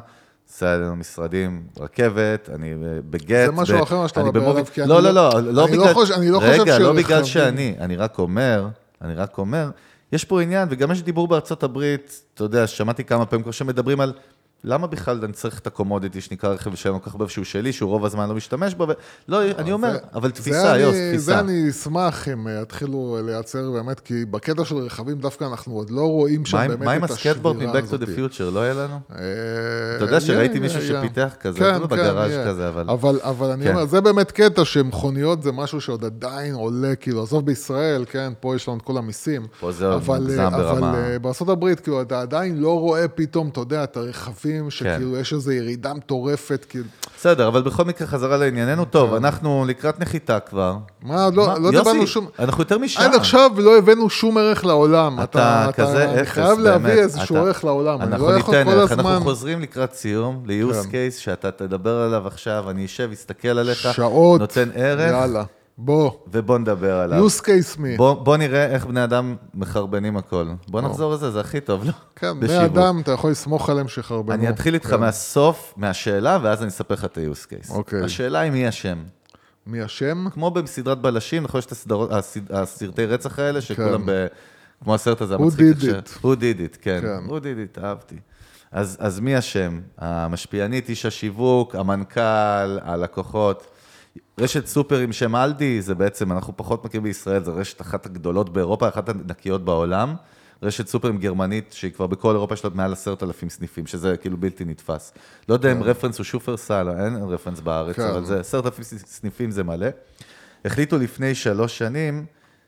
לנו 0.62 0.96
משרדים, 0.96 1.66
רכבת, 1.80 2.50
אני 2.54 2.72
אה, 2.72 2.76
בגט. 3.10 3.46
זה 3.46 3.52
משהו 3.52 3.78
ב- 3.78 3.82
אחר 3.82 3.98
מה 4.00 4.08
שאתה 4.08 4.20
אני 4.20 4.28
מדבר 4.28 4.40
במובי- 4.40 4.52
עליו, 4.60 4.66
כי 4.72 4.80
אני 4.82 4.90
לא, 4.90 5.02
לא- 5.02 5.10
לא, 5.10 5.30
לא, 5.30 5.40
לא 5.52 5.64
אני 5.66 5.76
לא 5.76 5.82
בגלל... 5.84 5.94
חושב- 5.94 6.14
אני 6.14 6.30
לא 6.30 6.38
חושב 6.40 6.60
רגע, 6.60 6.78
לא 6.78 6.92
בגלל 6.92 7.24
שאני, 7.24 7.74
אני 7.80 7.96
רק 7.96 8.18
אומר, 8.18 8.68
אני 9.02 9.14
רק 9.14 9.38
אומר, 9.38 9.70
יש 10.12 10.24
פה 10.24 10.42
עניין, 10.42 10.68
וגם 10.70 10.90
יש 10.92 11.02
דיבור 11.02 11.28
בארצות 11.28 11.62
הברית, 11.62 12.22
אתה 12.34 12.44
יודע, 12.44 12.66
שמעתי 12.66 13.04
כמה 13.04 13.26
פעמים 13.26 13.42
כבר 13.42 13.52
שמדברים 13.52 14.00
על... 14.00 14.12
למה 14.68 14.86
בכלל 14.86 15.20
אני 15.24 15.32
צריך 15.32 15.58
את 15.58 15.66
הקומודיטי 15.66 16.20
שנקרא 16.20 16.50
רכב 16.50 16.74
שאני 16.74 17.00
כך 17.00 17.12
הרבה 17.12 17.28
שהוא 17.28 17.44
שלי, 17.44 17.72
שהוא 17.72 17.90
רוב 17.90 18.04
הזמן 18.04 18.28
לא 18.28 18.34
משתמש 18.34 18.74
בו, 18.74 18.88
ו... 18.88 18.92
לא, 19.28 19.42
אני 19.58 19.72
אומר, 19.72 19.92
זה- 19.92 19.98
אבל 20.14 20.28
זה 20.28 20.34
תפיסה, 20.34 20.78
יוס, 20.78 20.94
זה 20.94 21.10
תפיסה. 21.12 21.40
אני 21.40 21.70
אשמח 21.70 22.28
אם 22.28 22.48
אה, 22.48 22.60
יתחילו 22.62 23.18
לייצר 23.26 23.70
באמת, 23.70 24.00
כי 24.00 24.24
בקטע 24.24 24.64
של 24.64 24.76
רכבים 24.76 25.18
דווקא 25.18 25.44
אנחנו 25.44 25.74
עוד 25.74 25.90
לא 25.90 26.00
רואים 26.00 26.44
שם 26.46 26.56
מה 26.56 26.62
עם- 26.62 26.70
באמת 26.70 26.84
מה 26.84 26.92
עם 26.92 27.04
את 27.04 27.10
הסקטבורד 27.10 27.56
השבירה 27.56 27.72
מ-Back 27.72 27.80
to 27.80 27.84
הזאת. 27.84 28.02
the 28.02 28.06
Future, 28.18 28.54
לא 28.54 28.60
יהיה 28.60 28.74
לנו? 28.74 28.98
אה, 29.12 29.18
אתה 29.96 30.04
יודע 30.04 30.20
שראיתי 30.20 30.58
מישהו. 30.58 30.82
שפיתח 30.82 31.34
כזה, 31.40 31.58
כן, 31.58 31.80
לא 31.80 31.86
כן, 31.86 31.96
בגראז'. 31.96 32.32
כזה, 32.46 32.68
אבל- 32.68 32.90
אבל, 32.90 33.18
אבל 33.22 33.50
אני 33.50 33.64
כן. 33.64 33.70
אומר, 33.70 33.86
זה 33.86 34.00
באמת 34.00 34.30
קטע 34.30 34.64
שמכוניות 34.64 35.42
זה 35.42 35.52
משהו 35.52 35.80
שעוד 35.80 36.04
עדיין 36.04 36.54
עולה, 36.54 36.94
כאילו, 36.94 37.22
עזוב 37.22 37.46
בישראל, 37.46 38.04
כן, 38.10 38.32
פה 38.40 38.56
יש 38.56 38.68
לנו 38.68 38.76
את 38.76 38.82
כל 38.82 38.98
המיסים. 38.98 39.46
פה 39.60 39.72
זה 39.72 39.86
עוד 39.86 40.02
מוגזם 40.06 40.40
אה, 40.40 40.50
ברמה. 40.50 40.90
אבל 40.90 41.52
הברית, 41.52 41.80
כאילו, 41.80 42.02
אתה 42.02 42.20
עדיין 42.20 42.58
לא 42.60 42.78
רואה 42.80 43.08
פתאום, 43.08 43.48
אתה 43.48 43.60
יודע, 43.60 43.84
את 43.84 43.96
הרכבים 43.96 44.55
רואים 44.58 44.70
שכאילו 44.70 45.16
יש 45.16 45.32
איזו 45.32 45.52
ירידה 45.52 45.94
מטורפת, 45.94 46.66
כאילו... 46.68 46.84
בסדר, 47.18 47.48
אבל 47.48 47.62
בכל 47.62 47.84
מקרה 47.84 48.06
חזרה 48.08 48.36
לענייננו. 48.36 48.84
טוב, 48.84 49.14
אנחנו 49.14 49.64
לקראת 49.68 50.00
נחיתה 50.00 50.40
כבר. 50.40 50.76
מה, 51.02 51.28
לא, 51.34 51.46
מה, 51.46 51.58
לא 51.58 51.66
יוסי, 51.68 51.78
דיברנו 51.78 52.06
שום... 52.06 52.26
אנחנו 52.38 52.62
יותר 52.62 52.78
משעה. 52.78 53.04
עד 53.04 53.14
עכשיו 53.14 53.50
לא 53.58 53.78
הבאנו 53.78 54.10
שום 54.10 54.38
ערך 54.38 54.64
לעולם. 54.64 55.20
אתה 55.22 55.68
כזה 55.76 56.04
אני 56.10 56.20
אפס, 56.22 56.30
חייב 56.30 56.58
להביא 56.58 56.88
באמת. 56.88 56.98
איזשהו 56.98 57.36
אתה- 57.36 57.44
ערך 57.44 57.64
לעולם. 57.64 58.00
אני 58.02 58.12
אנחנו 58.12 58.26
לא 58.30 58.32
יכול 58.32 58.54
ניתן 58.56 58.70
כל 58.70 58.78
ערך, 58.78 58.92
הזמן... 58.92 59.06
אנחנו 59.06 59.24
חוזרים 59.24 59.60
לקראת 59.60 59.94
סיום, 59.94 60.42
ל-use 60.46 60.74
כן. 60.74 60.88
case 60.90 61.18
שאתה 61.20 61.50
תדבר 61.50 61.96
עליו 62.00 62.26
עכשיו, 62.26 62.70
אני 62.70 62.84
אשב, 62.86 63.10
אסתכל 63.12 63.48
עליך, 63.48 63.78
שעות. 63.92 64.40
נותן 64.40 64.68
ערך, 64.74 65.10
יאללה. 65.12 65.44
בוא. 65.78 66.10
ובוא 66.32 66.58
נדבר 66.58 66.96
עליו. 66.96 67.26
use 67.26 67.40
case 67.40 67.76
me. 67.78 67.96
בוא, 67.96 68.14
בוא 68.14 68.36
נראה 68.36 68.66
איך 68.66 68.86
בני 68.86 69.04
אדם 69.04 69.36
מחרבנים 69.54 70.16
הכל. 70.16 70.46
בוא 70.68 70.80
נחזור 70.80 71.14
לזה, 71.14 71.30
זה 71.30 71.40
הכי 71.40 71.60
טוב, 71.60 71.84
לא? 71.84 71.92
כן, 72.16 72.40
בני. 72.40 72.64
אדם, 72.64 73.00
אתה 73.00 73.12
יכול 73.12 73.30
לסמוך 73.30 73.70
עליהם 73.70 73.88
שיחרבנו. 73.88 74.32
אני 74.34 74.48
אתחיל 74.48 74.74
איתך 74.74 74.88
כן. 74.90 75.00
מהסוף, 75.00 75.74
מהשאלה, 75.76 76.38
ואז 76.42 76.60
אני 76.62 76.68
אספר 76.68 76.94
לך 76.94 77.04
את 77.04 77.18
ה-use 77.18 77.46
case. 77.46 77.70
אוקיי. 77.72 78.04
השאלה 78.04 78.40
היא 78.40 78.52
מי 78.52 78.68
אשם. 78.68 78.98
מי 79.66 79.84
אשם? 79.84 80.26
כמו 80.30 80.50
בסדרת 80.50 80.98
בלשים, 81.00 81.42
נכון, 81.42 81.58
יש 81.58 81.66
את 81.66 81.72
הסדרות, 81.72 82.10
הסד- 82.12 82.52
הסרטי 82.54 83.06
רצח 83.06 83.38
האלה, 83.38 83.60
שכולם 83.60 84.00
כן. 84.00 84.06
ב... 84.06 84.26
כמו 84.84 84.94
הסרט 84.94 85.20
הזה 85.20 85.36
Who 85.36 85.42
המצחיק. 85.42 85.76
did 85.76 85.80
ש- 85.80 85.84
it. 85.88 86.18
Who 86.22 86.26
did 86.36 86.74
it, 86.74 86.78
כן. 86.80 86.98
כן. 87.02 87.26
Who 87.28 87.40
did 87.40 87.78
it, 87.78 87.84
אהבתי. 87.84 88.16
אז, 88.72 88.96
אז 89.00 89.20
מי 89.20 89.38
אשם? 89.38 89.80
המשפיענית, 89.98 90.88
איש 90.88 91.06
השיווק, 91.06 91.74
המנכ"ל, 91.74 92.20
הלקוחות. 92.82 93.66
רשת 94.40 94.66
סופר 94.66 94.98
עם 94.98 95.12
שם 95.12 95.36
אלדי, 95.36 95.82
זה 95.82 95.94
בעצם, 95.94 96.32
אנחנו 96.32 96.56
פחות 96.56 96.84
מכירים 96.84 97.04
בישראל, 97.04 97.44
זו 97.44 97.56
רשת 97.56 97.80
אחת 97.80 98.06
הגדולות 98.06 98.52
באירופה, 98.52 98.88
אחת 98.88 99.08
הענקיות 99.08 99.64
בעולם. 99.64 100.14
רשת 100.62 100.86
סופרים 100.86 101.18
גרמנית, 101.18 101.72
שהיא 101.72 101.92
כבר 101.92 102.06
בכל 102.06 102.34
אירופה 102.34 102.54
יש 102.54 102.64
לה 102.64 102.70
מעל 102.74 102.92
עשרת 102.92 103.22
אלפים 103.22 103.50
סניפים, 103.50 103.86
שזה 103.86 104.16
כאילו 104.16 104.36
בלתי 104.36 104.64
נתפס. 104.64 105.12
לא 105.48 105.54
יודע 105.54 105.72
אם 105.72 105.82
רפרנס 105.82 106.18
הוא 106.18 106.24
שופרסל, 106.24 106.88
אין 107.04 107.16
רפרנס 107.16 107.60
בארץ, 107.60 107.96
כן. 107.96 108.02
אבל 108.02 108.24
זה 108.24 108.40
עשרת 108.40 108.66
אלפים 108.66 108.84
סניפים 108.84 109.50
זה 109.50 109.64
מלא. 109.64 109.86
החליטו 110.64 110.98
לפני 110.98 111.34
שלוש 111.34 111.78
שנים 111.78 112.26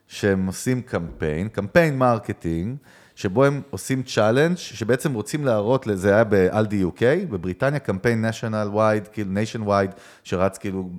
שהם 0.08 0.46
עושים 0.46 0.82
קמפיין, 0.82 1.48
קמפיין 1.48 1.98
marketing, 1.98 2.76
שבו 3.18 3.44
הם 3.44 3.62
עושים 3.70 4.02
challenge 4.02 4.56
שבעצם 4.56 5.14
רוצים 5.14 5.44
להראות, 5.44 5.86
זה 5.94 6.14
היה 6.14 6.24
באלדי 6.24 6.84
UK, 6.84 7.26
בבריטניה, 7.30 7.78
קמפיין 7.80 8.24
national 8.24 8.74
wide, 8.74 9.08
כאילו 9.12 9.30
nation 9.30 9.68
wide, 9.68 10.00
שרץ 10.24 10.58
כאילו 10.58 10.90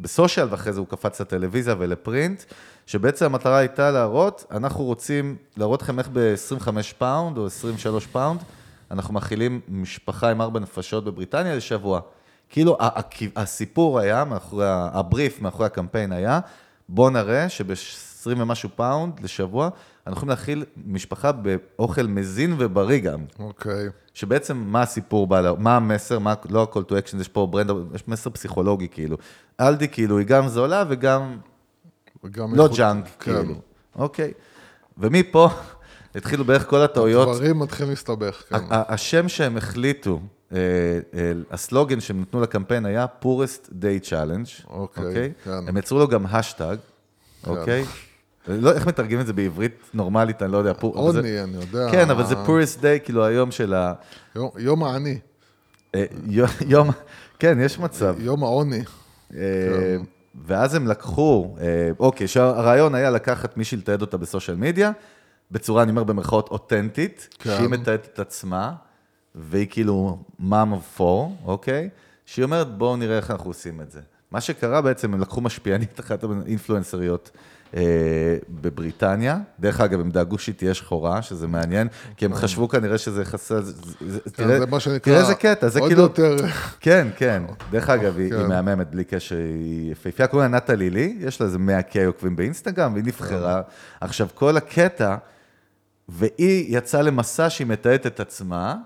ב 0.00 0.06
social, 0.06 0.46
ואחרי 0.50 0.72
זה 0.72 0.80
הוא 0.80 0.88
קפץ 0.88 1.20
לטלוויזיה 1.20 1.74
ול 1.78 1.94
print, 1.94 2.42
שבעצם 2.86 3.24
המטרה 3.24 3.58
הייתה 3.58 3.90
להראות, 3.90 4.44
אנחנו 4.50 4.84
רוצים 4.84 5.36
להראות 5.56 5.82
לכם 5.82 5.98
איך 5.98 6.08
ב-25 6.12 6.68
pound 6.98 7.38
או 7.38 7.46
23 7.46 8.06
pound, 8.06 8.40
אנחנו 8.90 9.14
מכילים 9.14 9.60
משפחה 9.68 10.30
עם 10.30 10.40
ארבע 10.40 10.60
נפשות 10.60 11.04
בבריטניה 11.04 11.56
לשבוע. 11.56 12.00
כאילו 12.48 12.78
הסיפור 13.36 13.98
היה, 13.98 14.24
מאחורי, 14.24 14.66
הבריף 14.68 15.40
מאחורי 15.40 15.66
הקמפיין 15.66 16.12
היה, 16.12 16.40
בוא 16.88 17.10
נראה 17.10 17.48
שב-20 17.48 18.26
ומשהו 18.26 18.68
pound 18.76 19.20
לשבוע, 19.20 19.70
אנחנו 20.08 20.16
יכולים 20.18 20.30
להכיל 20.30 20.64
משפחה 20.86 21.30
באוכל 21.32 22.02
מזין 22.06 22.54
ובריא 22.58 22.98
גם. 22.98 23.24
אוקיי. 23.38 23.88
שבעצם 24.14 24.56
מה 24.56 24.82
הסיפור 24.82 25.26
בא, 25.26 25.52
מה 25.58 25.76
המסר, 25.76 26.18
מה, 26.18 26.34
לא 26.50 26.62
ה-call 26.62 26.78
to 26.90 26.92
action, 26.92 27.20
יש 27.20 27.28
פה 27.28 27.46
brand, 27.46 27.70
יש 27.94 28.08
מסר 28.08 28.30
פסיכולוגי 28.30 28.88
כאילו. 28.88 29.16
אלדי 29.60 29.88
כאילו 29.88 30.18
היא 30.18 30.26
גם 30.26 30.48
זולה 30.48 30.84
וגם 30.88 31.36
וגם 32.24 32.54
לא 32.54 32.62
איכות- 32.64 32.78
ג'אנק 32.78 33.04
כן. 33.20 33.32
כאילו. 33.40 33.54
אוקיי. 33.96 34.32
ומפה 34.98 35.48
התחילו 36.14 36.44
בערך 36.44 36.66
כל 36.66 36.80
הטעויות. 36.82 37.28
דברים 37.28 37.58
מתחילים 37.58 37.90
להסתבך, 37.90 38.42
כן. 38.48 38.56
השם 38.70 39.28
שהם 39.28 39.56
החליטו, 39.56 40.20
אה, 40.52 40.58
אה, 41.14 41.32
הסלוגן 41.50 42.00
שהם 42.00 42.20
נתנו 42.20 42.40
לקמפיין 42.40 42.86
היה 42.86 43.06
poorest 43.22 43.68
day 43.68 44.08
challenge, 44.10 44.66
אוקיי, 44.70 45.32
כן. 45.44 45.50
הם 45.68 45.76
יצרו 45.76 45.98
לו 45.98 46.08
גם 46.08 46.26
האשטג, 46.26 46.76
אוקיי? 47.46 47.84
לא, 48.48 48.72
איך 48.72 48.86
מתרגמים 48.86 49.20
את 49.20 49.26
זה 49.26 49.32
בעברית 49.32 49.72
נורמלית, 49.94 50.42
אני 50.42 50.52
לא 50.52 50.58
יודע. 50.58 50.74
poor- 50.74 51.04
אבל 51.04 51.12
זה- 51.12 51.18
עוני, 51.18 51.42
אני 51.42 51.56
יודע. 51.56 51.88
כן, 51.90 52.10
אבל 52.10 52.26
זה 52.26 52.34
poorest 52.34 52.80
day, 52.80 53.04
כאילו 53.04 53.24
היום 53.24 53.50
של 53.50 53.74
ה... 53.74 53.92
יום- 54.36 54.50
יום 54.58 54.84
העני. 54.84 55.18
אה, 55.94 56.04
יום- 56.66 56.90
כן, 57.38 57.58
יש 57.60 57.78
מצב. 57.78 58.16
יום 58.18 58.42
העוני. 58.44 58.80
אה, 59.36 59.96
ואז 60.46 60.74
הם 60.74 60.86
לקחו, 60.86 61.56
אה, 61.60 61.64
אוקיי, 61.98 62.28
שהרעיון 62.28 62.94
היה 62.94 63.10
לקחת 63.10 63.56
מישהי 63.56 63.78
לתעד 63.78 64.00
אותה 64.00 64.16
בסושיאל 64.16 64.56
מדיה, 64.56 64.90
בצורה, 65.50 65.82
אני 65.82 65.90
אומר 65.90 66.04
במרכאות, 66.04 66.48
אותנטית, 66.48 67.28
כן. 67.38 67.50
שהיא 67.56 67.68
מתעדת 67.68 68.08
את 68.14 68.18
עצמה, 68.18 68.72
והיא 69.34 69.66
כאילו 69.70 70.18
mom 70.40 70.52
of 70.52 71.00
four, 71.00 71.02
אוקיי? 71.44 71.88
שהיא 72.26 72.44
אומרת, 72.44 72.78
בואו 72.78 72.96
נראה 72.96 73.16
איך 73.16 73.30
אנחנו 73.30 73.50
עושים 73.50 73.80
את 73.80 73.90
זה. 73.90 74.00
מה 74.30 74.40
שקרה 74.40 74.80
בעצם, 74.80 75.14
הם 75.14 75.20
לקחו 75.20 75.40
משפיענית 75.40 76.00
אחת 76.00 76.24
האינפלואנסריות 76.24 77.30
אה, 77.34 77.40
בבריטניה. 78.48 79.38
דרך 79.60 79.80
אגב, 79.80 80.00
הם 80.00 80.10
דאגו 80.10 80.38
שהיא 80.38 80.54
תהיה 80.54 80.74
שחורה, 80.74 81.22
שזה 81.22 81.46
מעניין, 81.46 81.88
כי 82.16 82.24
הם 82.24 82.34
חשבו 82.34 82.68
כנראה 82.68 82.98
שזה 82.98 83.24
כן, 83.24 83.38
תראה- 84.32 84.58
זה 84.58 84.66
מה 84.66 84.80
שנקרא... 84.80 84.98
תראה 84.98 85.20
איזה 85.20 85.34
קטע, 85.34 85.68
זה 85.68 85.80
עוד 85.80 85.88
כאילו... 85.88 86.02
יותר... 86.02 86.36
כן, 86.80 87.08
כן. 87.16 87.42
דרך 87.70 87.90
אגב, 87.90 88.18
היא, 88.18 88.30
כן. 88.30 88.46
מהממת 88.46 88.90
בלי 88.90 89.04
קשר, 89.04 89.36
היא 89.36 89.92
יפהפייה, 89.92 90.28
קוראים 90.28 90.50
לה 90.52 90.56
נטה 90.56 90.74
לילי, 90.74 91.16
יש 91.20 91.40
לה 91.40 91.46
איזה 91.46 91.58
100K 91.58 91.98
עוקבים 92.06 92.36
באינסטגרם, 92.36 92.92
והיא 92.92 93.04
נבחרה. 93.04 93.62
עכשיו, 94.00 94.28
כל 94.34 94.56
הקטע, 94.56 95.16
והיא 96.08 96.76
יצאה 96.78 97.02
למסע 97.02 97.50
שהיא 97.50 97.66
מתעדת 97.66 98.06
את 98.06 98.20
עצמה, 98.20 98.76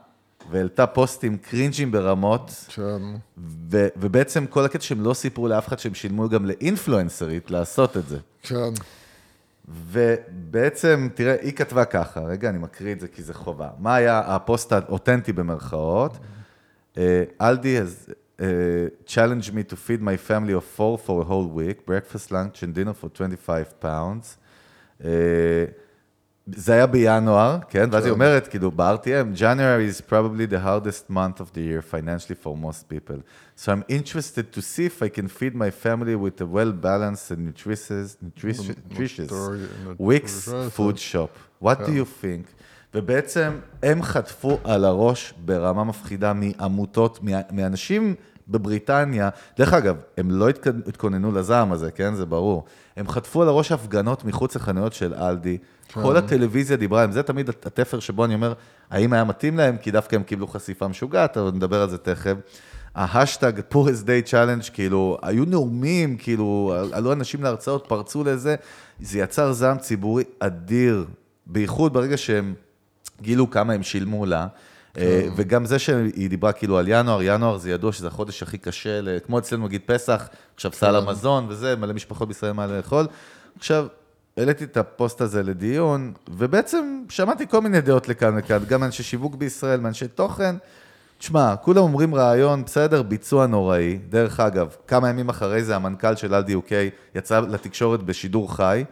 והעלתה 0.51 0.87
פוסטים 0.87 1.37
קרינג'ים 1.37 1.93
ברמות, 1.93 2.67
כן. 2.69 3.03
ו- 3.71 3.89
ובעצם 3.97 4.47
כל 4.47 4.65
הקטע 4.65 4.85
שהם 4.85 5.01
לא 5.01 5.15
סיפרו 5.15 5.49
לאף 5.49 5.69
אחד 5.69 5.79
שהם 5.79 5.95
שילמו 5.95 6.29
גם 6.29 6.47
לאינפלואנסרית 6.47 7.51
לעשות 7.51 7.97
את 7.97 8.09
זה. 8.09 8.19
כן. 8.43 8.73
ובעצם, 9.69 11.09
תראה, 11.15 11.37
היא 11.41 11.53
כתבה 11.53 11.85
ככה, 11.85 12.21
רגע, 12.21 12.49
אני 12.49 12.59
מקריא 12.59 12.93
את 12.93 13.01
זה 13.01 13.09
כי 13.09 13.23
זה 13.23 13.35
חובה. 13.35 13.69
מה 13.79 13.95
היה 13.95 14.19
הפוסט 14.27 14.73
האותנטי 14.73 15.33
במרכאות? 15.33 16.19
אה, 16.99 17.25
אלדי 17.41 17.79
has 17.81 18.11
uh, 18.39 18.43
challenged 19.07 19.51
me 19.51 19.73
to 19.73 19.77
feed 19.77 20.03
my 20.03 20.17
family 20.29 20.53
of 20.53 20.65
four 20.79 20.99
for 21.07 21.23
a 21.23 21.25
whole 21.25 21.49
week, 21.57 21.87
breakfast, 21.87 22.31
lunch 22.31 22.63
and 22.63 22.75
dinner 22.75 22.93
for 23.05 23.09
25 23.09 23.65
pounds. 23.81 24.37
אה, 25.05 25.11
זה 26.47 26.73
היה 26.73 26.87
בינואר, 26.87 27.59
כן? 27.69 27.89
ואז 27.93 28.05
היא 28.05 28.13
אומרת, 28.13 28.47
כאילו, 28.49 28.71
ב-RTM, 28.71 29.39
January 29.39 29.89
is 29.99 30.11
probably 30.11 30.53
the 30.53 30.59
hardest 30.67 31.11
month 31.13 31.41
of 31.41 31.55
the 31.55 31.61
year 31.61 31.83
financially 31.95 32.35
for 32.45 32.57
most 32.65 32.89
people. 32.89 33.21
So 33.57 33.73
I'm 33.73 33.85
interested 33.89 34.53
to 34.57 34.61
see 34.61 34.87
if 34.87 35.03
I 35.03 35.09
can 35.19 35.29
feed 35.29 35.55
my 35.55 35.71
family 35.85 36.17
with 36.17 36.41
a 36.41 36.47
well-balanced 36.57 37.31
and 37.31 37.41
nutritious, 37.51 38.17
nutritious, 38.23 38.69
nutritious 38.89 39.31
week's 40.11 40.37
food 40.77 40.99
shop. 40.99 41.31
What 41.65 41.79
do 41.87 41.93
you 41.93 42.05
think? 42.25 42.47
ובעצם 42.95 43.53
הם 43.83 44.03
חטפו 44.03 44.59
על 44.65 44.85
הראש 44.85 45.35
ברמה 45.45 45.85
מפחידה 45.85 46.33
מעמותות, 46.33 47.19
מאנשים 47.53 48.15
בבריטניה. 48.49 49.29
דרך 49.59 49.73
אגב, 49.73 49.97
הם 50.19 50.31
לא 50.31 50.51
התכ- 50.51 50.89
התכוננו 50.89 51.33
לזעם 51.33 51.73
הזה, 51.73 51.91
כן? 51.91 52.15
זה 52.15 52.27
ברור. 52.27 52.65
הם 52.97 53.09
חטפו 53.09 53.43
על 53.43 53.49
הראש 53.49 53.73
הפגנות 53.73 54.25
מחוץ 54.25 54.57
לחנויות 54.57 54.93
של 54.93 55.15
אלדי. 55.15 55.59
כל 55.93 56.17
הטלוויזיה 56.17 56.77
דיברה 56.77 57.05
עם 57.05 57.13
זה, 57.13 57.23
תמיד 57.23 57.49
התפר 57.49 58.01
שבו 58.01 58.25
אני 58.25 58.35
אומר, 58.35 58.53
האם 58.91 59.13
היה 59.13 59.25
מתאים 59.25 59.57
להם? 59.57 59.77
כי 59.77 59.91
דווקא 59.91 60.17
הם 60.17 60.23
קיבלו 60.23 60.47
חשיפה 60.47 60.89
משוגעת, 60.89 61.37
אבל 61.37 61.51
נדבר 61.55 61.83
על 61.83 61.91
זה 61.91 61.99
תכף. 61.99 62.35
ההאשטג 62.95 63.53
poorest 63.73 64.05
day 64.05 64.31
challenge, 64.31 64.71
כאילו, 64.73 65.19
היו 65.23 65.45
נאומים, 65.45 66.17
כאילו, 66.17 66.75
עלו 66.93 67.13
אנשים 67.13 67.43
להרצאות, 67.43 67.85
פרצו 67.89 68.25
לזה, 68.25 68.57
זה 69.01 69.19
יצר 69.19 69.53
זעם 69.53 69.79
ציבורי 69.79 70.25
אדיר, 70.39 71.07
בייחוד 71.47 71.93
ברגע 71.93 72.17
שהם 72.17 72.55
גילו 73.23 73.51
כמה 73.51 73.73
הם 73.73 73.83
שילמו 73.83 74.27
לה. 74.27 74.47
אה, 74.99 75.29
וגם 75.37 75.65
זה 75.65 75.79
שהיא 75.79 76.31
דיברה 76.31 76.53
כאילו 76.53 76.79
על 76.79 76.85
ינואר, 76.89 77.23
ינואר 77.23 77.59
זה 77.59 77.71
ידוע 77.71 77.93
שזה 77.93 78.07
החודש 78.07 78.43
הכי 78.43 78.59
קשה, 78.59 79.19
כמו 79.21 79.39
אצלנו 79.39 79.67
נגיד 79.67 79.81
פסח, 79.87 80.29
עכשיו 80.55 80.73
סל 80.73 80.97
המזון 80.97 81.47
וזה, 81.49 81.77
מלא 81.77 81.95
משפחות 81.95 82.29
בישראל 82.29 82.53
מה 82.53 82.67
לאכול. 82.67 83.07
עכשיו, 83.59 83.87
העליתי 84.37 84.65
את 84.65 84.77
הפוסט 84.77 85.21
הזה 85.21 85.43
לדיון, 85.43 86.13
ובעצם 86.29 87.03
שמעתי 87.09 87.47
כל 87.47 87.61
מיני 87.61 87.81
דעות 87.81 88.09
לכאן 88.09 88.35
וכאן, 88.39 88.59
גם 88.69 88.81
מאנשי 88.81 89.03
שיווק 89.03 89.35
בישראל, 89.35 89.81
מאנשי 89.81 90.09
תוכן. 90.09 90.57
תשמע, 91.19 91.57
כולם 91.57 91.79
אומרים 91.79 92.15
רעיון, 92.15 92.65
בסדר, 92.65 93.03
ביצוע 93.03 93.47
נוראי. 93.47 93.99
דרך 94.09 94.41
אגב, 94.41 94.77
כמה 94.87 95.09
ימים 95.09 95.29
אחרי 95.29 95.65
זה 95.65 95.77
המנכ"ל 95.77 96.17
של 96.17 96.35
אלדי 96.35 96.55
UK 96.55 96.73
יצא 97.15 97.41
לתקשורת 97.41 98.03
בשידור 98.03 98.57
חי, 98.57 98.85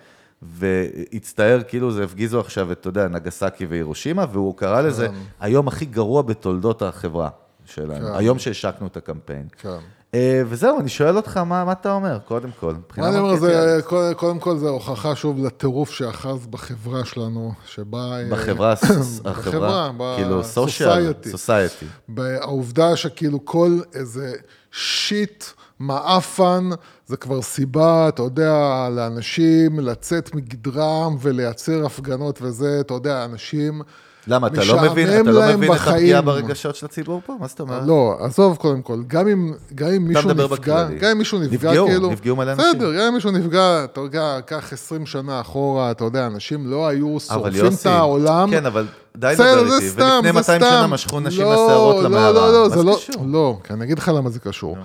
והצטער 0.43 1.63
כאילו 1.69 1.93
זה 1.93 2.05
הפגיזו 2.05 2.41
עכשיו 2.41 2.73
את, 2.73 2.81
אתה 2.81 2.89
יודע, 2.89 3.09
נגסקי 3.09 3.67
והירושימה, 3.67 4.27
והוא 4.33 4.57
קרא 4.57 4.81
לזה 4.81 5.09
היום 5.41 5.69
הכי 5.69 5.85
גרוע 5.85 6.23
בתולדות 6.23 6.83
החברה 6.83 7.29
שלנו, 7.65 8.07
כן. 8.07 8.15
היום 8.15 8.39
שהשקנו 8.39 8.87
את 8.87 8.97
הקמפיין. 8.97 9.47
כן. 9.59 9.69
אה, 10.15 10.43
וזהו, 10.47 10.81
אני 10.81 10.89
שואל 10.89 11.17
אותך, 11.17 11.37
מה 11.37 11.65
מה 11.65 11.73
אתה 11.73 11.93
אומר, 11.93 12.19
קודם 12.29 12.49
כל? 12.61 12.75
מה 12.97 13.09
אני 13.09 13.19
אומר. 13.19 13.37
זה, 13.37 13.79
קודם- 13.85 14.15
קודם 14.15 14.39
כל 14.39 14.57
זה 14.59 14.69
הוכחה 14.69 15.17
שוב 15.17 15.45
לטירוף 15.45 15.91
שאחז 15.91 16.47
בחברה 16.47 17.05
שלנו, 17.05 17.53
שבה... 17.67 17.99
אה, 18.19 18.29
בחברה, 18.31 18.73
החברה, 19.25 19.91
כאילו, 20.17 20.45
סושיאל, 20.45 21.13
ב-society. 21.13 21.29
סוסייטי. 21.31 21.87
העובדה 22.19 22.97
שכאילו 22.97 23.45
כל 23.45 23.79
איזה 23.95 24.33
שיט 24.73 25.45
מעפן, 25.79 26.69
זה 27.07 27.17
כבר 27.17 27.43
סיבה, 27.43 28.09
אתה 28.09 28.23
יודע, 28.23 28.53
לאנשים 28.91 29.81
לצאת 29.81 30.35
מגדרם 30.35 31.17
ולייצר 31.21 31.87
הפגנות 31.87 32.39
וזה, 32.43 32.79
אתה 32.81 32.95
יודע, 32.95 33.25
אנשים... 33.25 33.83
למה, 34.27 34.47
אתה 34.47 34.65
לא 34.65 34.83
מבין, 34.83 35.09
אתה 35.21 35.31
לא 35.31 35.57
מבין 35.57 35.73
את. 35.73 35.79
הפגיעה 35.81 36.21
ברגשות 36.21 36.77
של 36.77 36.87
הציבור 36.87 37.21
פה? 37.27 37.37
מה 37.41 37.47
זאת 37.47 37.61
אומרת? 37.61 37.83
לא, 37.87 38.17
עזוב 38.21 38.57
קודם 38.57 38.83
כל, 38.83 39.03
גם 39.07 39.29
אם, 39.29 39.53
גם 39.75 39.89
אם 39.89 40.09
מישהו 40.09 40.31
נפגע. 40.31 40.89
גם 41.01 41.11
אם 41.11 41.19
מישהו 41.19 41.39
נפגע, 41.39 41.71
נפגעו, 41.71 41.87
כאילו... 41.87 42.11
נפגעו 42.11 42.37
מלא 42.37 42.53
אנשים. 42.53 42.73
בסדר, 42.75 42.95
גם 42.95 43.07
אם 43.09 43.15
מישהו 43.15 43.31
נפגע, 43.31 43.85
אתה 43.85 44.01
יודע, 44.01 44.39
קח 44.47 44.73
20 44.73 45.07
שנה 45.07 45.41
אחורה, 45.41 45.91
אתה 45.91 46.05
יודע, 46.05 46.27
אנשים 46.27 46.67
לא 46.67 46.89
היו 46.89 47.21
שורפים 47.21 47.73
את 47.81 47.87
העולם. 47.87 48.51
כן, 48.51 48.67
אבל 48.67 48.87
די 49.17 49.33
לדבר 49.33 49.59
איתי. 49.59 49.61
ולפני 49.61 49.89
זה 49.89 50.21
200 50.23 50.43
סתם. 50.43 50.59
שנה 50.61 50.87
משכו 50.87 51.21
נשים 51.21 51.43
לא, 51.43 51.51
מהשערות 51.51 51.97
לא, 51.97 52.03
למערה. 52.03 52.33
לא, 52.33 52.53
לא, 52.53 52.69
זה 52.69 52.83
לא, 52.83 52.97
קשור? 52.97 53.25
לא, 53.27 53.59
כי 53.65 53.73
אני 53.73 53.85
אגיד 53.85 53.99
לך 53.99 54.09
למה 54.09 54.31
זה 54.31 54.41
קשור. 54.41 54.77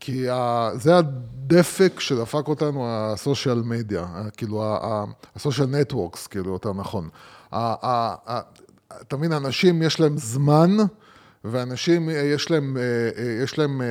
כי 0.00 0.26
זה 0.74 0.96
הדפק 0.96 2.00
שדפק 2.00 2.48
אותנו 2.48 2.86
הסושיאל 2.88 3.62
מדיה, 3.64 4.06
כאילו 4.36 4.76
הסושיאל 5.36 5.66
נטוורקס, 5.66 6.26
כאילו, 6.26 6.52
יותר 6.52 6.72
נכון. 6.72 7.08
אתה 9.02 9.16
מבין, 9.16 9.32
אנשים 9.32 9.82
יש 9.82 10.00
להם 10.00 10.18
זמן, 10.18 10.76
ואנשים 11.44 12.08
יש 12.12 12.50
להם, 12.50 12.76
אה, 12.76 12.82
אה, 13.24 13.42
יש 13.44 13.58
להם, 13.58 13.82
אה, 13.82 13.86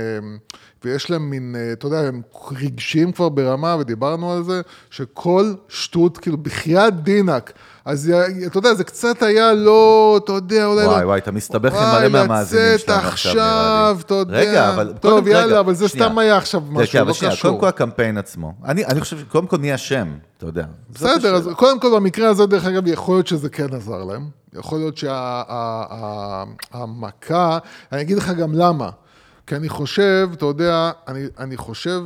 ויש 0.84 1.10
להם 1.10 1.30
מין, 1.30 1.56
אה, 1.60 1.72
אתה 1.74 1.88
יודע, 1.88 2.00
הם 2.00 2.22
רגשיים 2.52 3.12
כבר 3.12 3.30
ברמה, 3.30 3.76
ודיברנו 3.80 4.34
על 4.34 4.44
זה, 4.44 4.62
שכל 4.90 5.54
שטות, 5.70 6.18
כאילו, 6.18 6.38
בחייאת 6.38 7.04
דינק. 7.04 7.52
אז 7.86 8.12
אתה 8.48 8.58
יודע, 8.58 8.74
זה 8.74 8.84
קצת 8.84 9.22
היה 9.24 9.54
לא, 9.54 10.20
אתה 10.24 10.32
יודע, 10.32 10.66
אולי... 10.66 10.86
וואי, 10.86 11.02
לא- 11.02 11.08
וואי, 11.08 11.20
אתה 11.20 11.32
מסתבך 11.32 11.74
עם 11.74 11.80
וואי, 11.80 12.08
מלא 12.10 12.20
מהמאזינים 12.22 12.78
שלנו 12.78 13.08
עכשיו, 13.08 13.34
נראה 13.36 13.94
לי. 13.96 14.00
אתה 14.02 14.14
יודע. 14.14 14.38
רגע, 14.40 14.74
אבל 14.74 14.94
טוב, 15.02 15.12
קודם- 15.12 15.28
יאללה, 15.28 15.46
רגע, 15.46 15.60
אבל 15.60 15.74
זה 15.74 15.88
שנייה. 15.88 16.08
סתם 16.08 16.18
היה 16.18 16.38
עכשיו 16.38 16.62
כן, 16.62 16.74
משהו, 16.74 16.92
כן, 17.00 17.08
לא 17.08 17.14
שנייה, 17.14 17.34
קשור. 17.34 17.50
קודם 17.52 17.62
כל 17.62 17.68
הקמפיין 17.68 18.18
עצמו. 18.18 18.54
אני 18.66 18.86
אני 18.86 19.00
חושב 19.02 19.18
שקודם 19.20 19.48
כל 19.48 19.58
מי 19.58 19.76
אשם, 19.76 20.08
אתה 20.38 20.46
יודע. 20.46 20.66
בסדר, 20.94 21.36
אז. 21.36 21.50
קודם 21.56 21.80
כל 21.80 21.88
במקרה 21.96 22.30
הזה, 22.30 22.46
דרך 22.46 22.66
אגב, 22.66 22.88
יכול 22.88 23.16
להיות 23.16 23.28
שזה 23.28 23.50
כן 23.50 23.74
עזר 23.74 24.04
להם. 24.04 24.45
יכול 24.60 24.80
להיות 24.80 24.98
שהמכה, 26.74 27.58
אני 27.92 28.02
אגיד 28.02 28.18
לך 28.18 28.30
גם 28.30 28.54
למה. 28.54 28.90
כי 29.48 29.56
אני 29.56 29.70
חושב, 29.70 30.30
אתה 30.34 30.46
יודע, 30.46 30.92
אני, 31.08 31.26
אני 31.40 31.58
חושב 31.58 32.02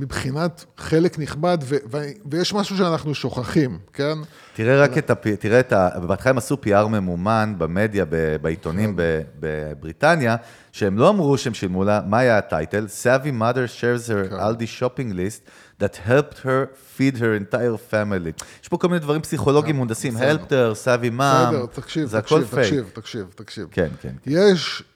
שמבחינת 0.00 0.64
חלק 0.76 1.18
נכבד, 1.18 1.58
ו, 1.62 1.76
ו, 1.90 1.98
ויש 2.30 2.54
משהו 2.54 2.76
שאנחנו 2.76 3.14
שוכחים, 3.14 3.78
כן? 3.92 4.18
תראה 4.54 4.82
רק 4.82 4.98
את 4.98 5.10
ה... 5.10 5.14
תראה 5.14 5.60
את 5.60 5.72
ה... 5.72 5.88
בהתחלה 6.08 6.30
הם 6.30 6.38
עשו 6.38 6.56
PR 6.64 6.86
ממומן 6.88 7.54
במדיה, 7.58 8.04
ב- 8.04 8.36
בעיתונים 8.42 8.90
כן. 8.90 8.96
ב- 8.96 9.22
בבריטניה, 9.40 10.36
שהם 10.72 10.98
לא 10.98 11.08
אמרו 11.08 11.38
שהם 11.38 11.54
שילמו 11.54 11.84
לה, 11.84 12.00
מה 12.06 12.18
היה 12.18 12.38
הטייטל? 12.38 12.86
Savvy 13.02 13.40
mother 13.40 13.80
shares 13.80 14.08
her 14.08 14.30
כן. 14.30 14.36
Aldi 14.40 14.80
shopping 14.80 15.12
list 15.14 15.50
that 15.82 15.96
helped 16.08 16.38
her 16.44 16.66
feed 16.98 17.14
her 17.16 17.52
entire 17.52 17.92
family. 17.92 18.44
יש 18.62 18.68
פה 18.68 18.78
כל 18.78 18.88
מיני 18.88 19.00
דברים 19.00 19.20
פסיכולוגיים 19.22 19.76
מהונדסים, 19.76 20.16
helped 20.16 20.50
her, 20.50 20.84
Savvy 20.84 21.18
mom, 21.18 21.22
בסדר, 21.22 21.66
תקשיב, 21.72 22.06
זה 22.08 22.18
הכל 22.18 22.44
תקשיב. 22.44 22.58
תקשיב, 22.60 22.90
תקשיב, 22.94 23.26
תקשיב. 23.34 23.66
כן, 23.70 23.88
כן. 24.02 24.12
יש, 24.26 24.82
ב- 24.82 24.95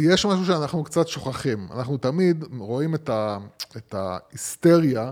יש 0.00 0.26
משהו 0.26 0.44
שאנחנו 0.46 0.84
קצת 0.84 1.08
שוכחים. 1.08 1.68
אנחנו 1.74 1.96
תמיד 1.96 2.44
רואים 2.58 2.94
את, 2.94 3.08
ה, 3.08 3.38
את 3.76 3.94
ההיסטריה 3.98 5.10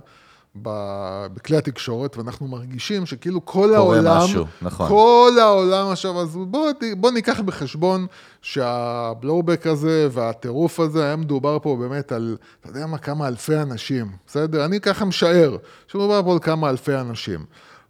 בכלי 0.57 1.57
התקשורת, 1.57 2.17
ואנחנו 2.17 2.49
מרגישים 2.49 3.07
שכאילו 3.07 3.45
כל 3.47 3.75
העולם, 3.75 4.17
משהו, 4.19 4.45
נכון. 4.63 4.89
כל 4.89 5.33
העולם 5.41 5.91
עכשיו, 5.91 6.21
אז 6.21 6.37
בוא, 6.37 6.73
ת- 6.73 6.97
בוא 6.97 7.11
ניקח 7.11 7.41
בחשבון 7.41 8.07
שהבלואובק 8.43 9.67
הזה 9.67 10.09
והטירוף 10.13 10.81
הזה, 10.81 11.05
היה 11.05 11.17
מדובר 11.17 11.59
פה 11.63 11.77
באמת 11.81 12.13
על, 12.13 12.37
אתה 12.61 12.69
יודע 12.69 12.87
מה, 12.87 12.99
כמה 12.99 13.29
אלפי 13.29 13.57
אנשים, 13.57 14.07
בסדר? 14.27 14.65
אני 14.65 14.81
ככה 14.81 15.05
משער, 15.05 15.57
שמדובר 15.89 16.23
פה 16.23 16.33
על 16.33 16.39
כמה 16.39 16.71
אלפי 16.71 16.95
אנשים. 16.95 17.45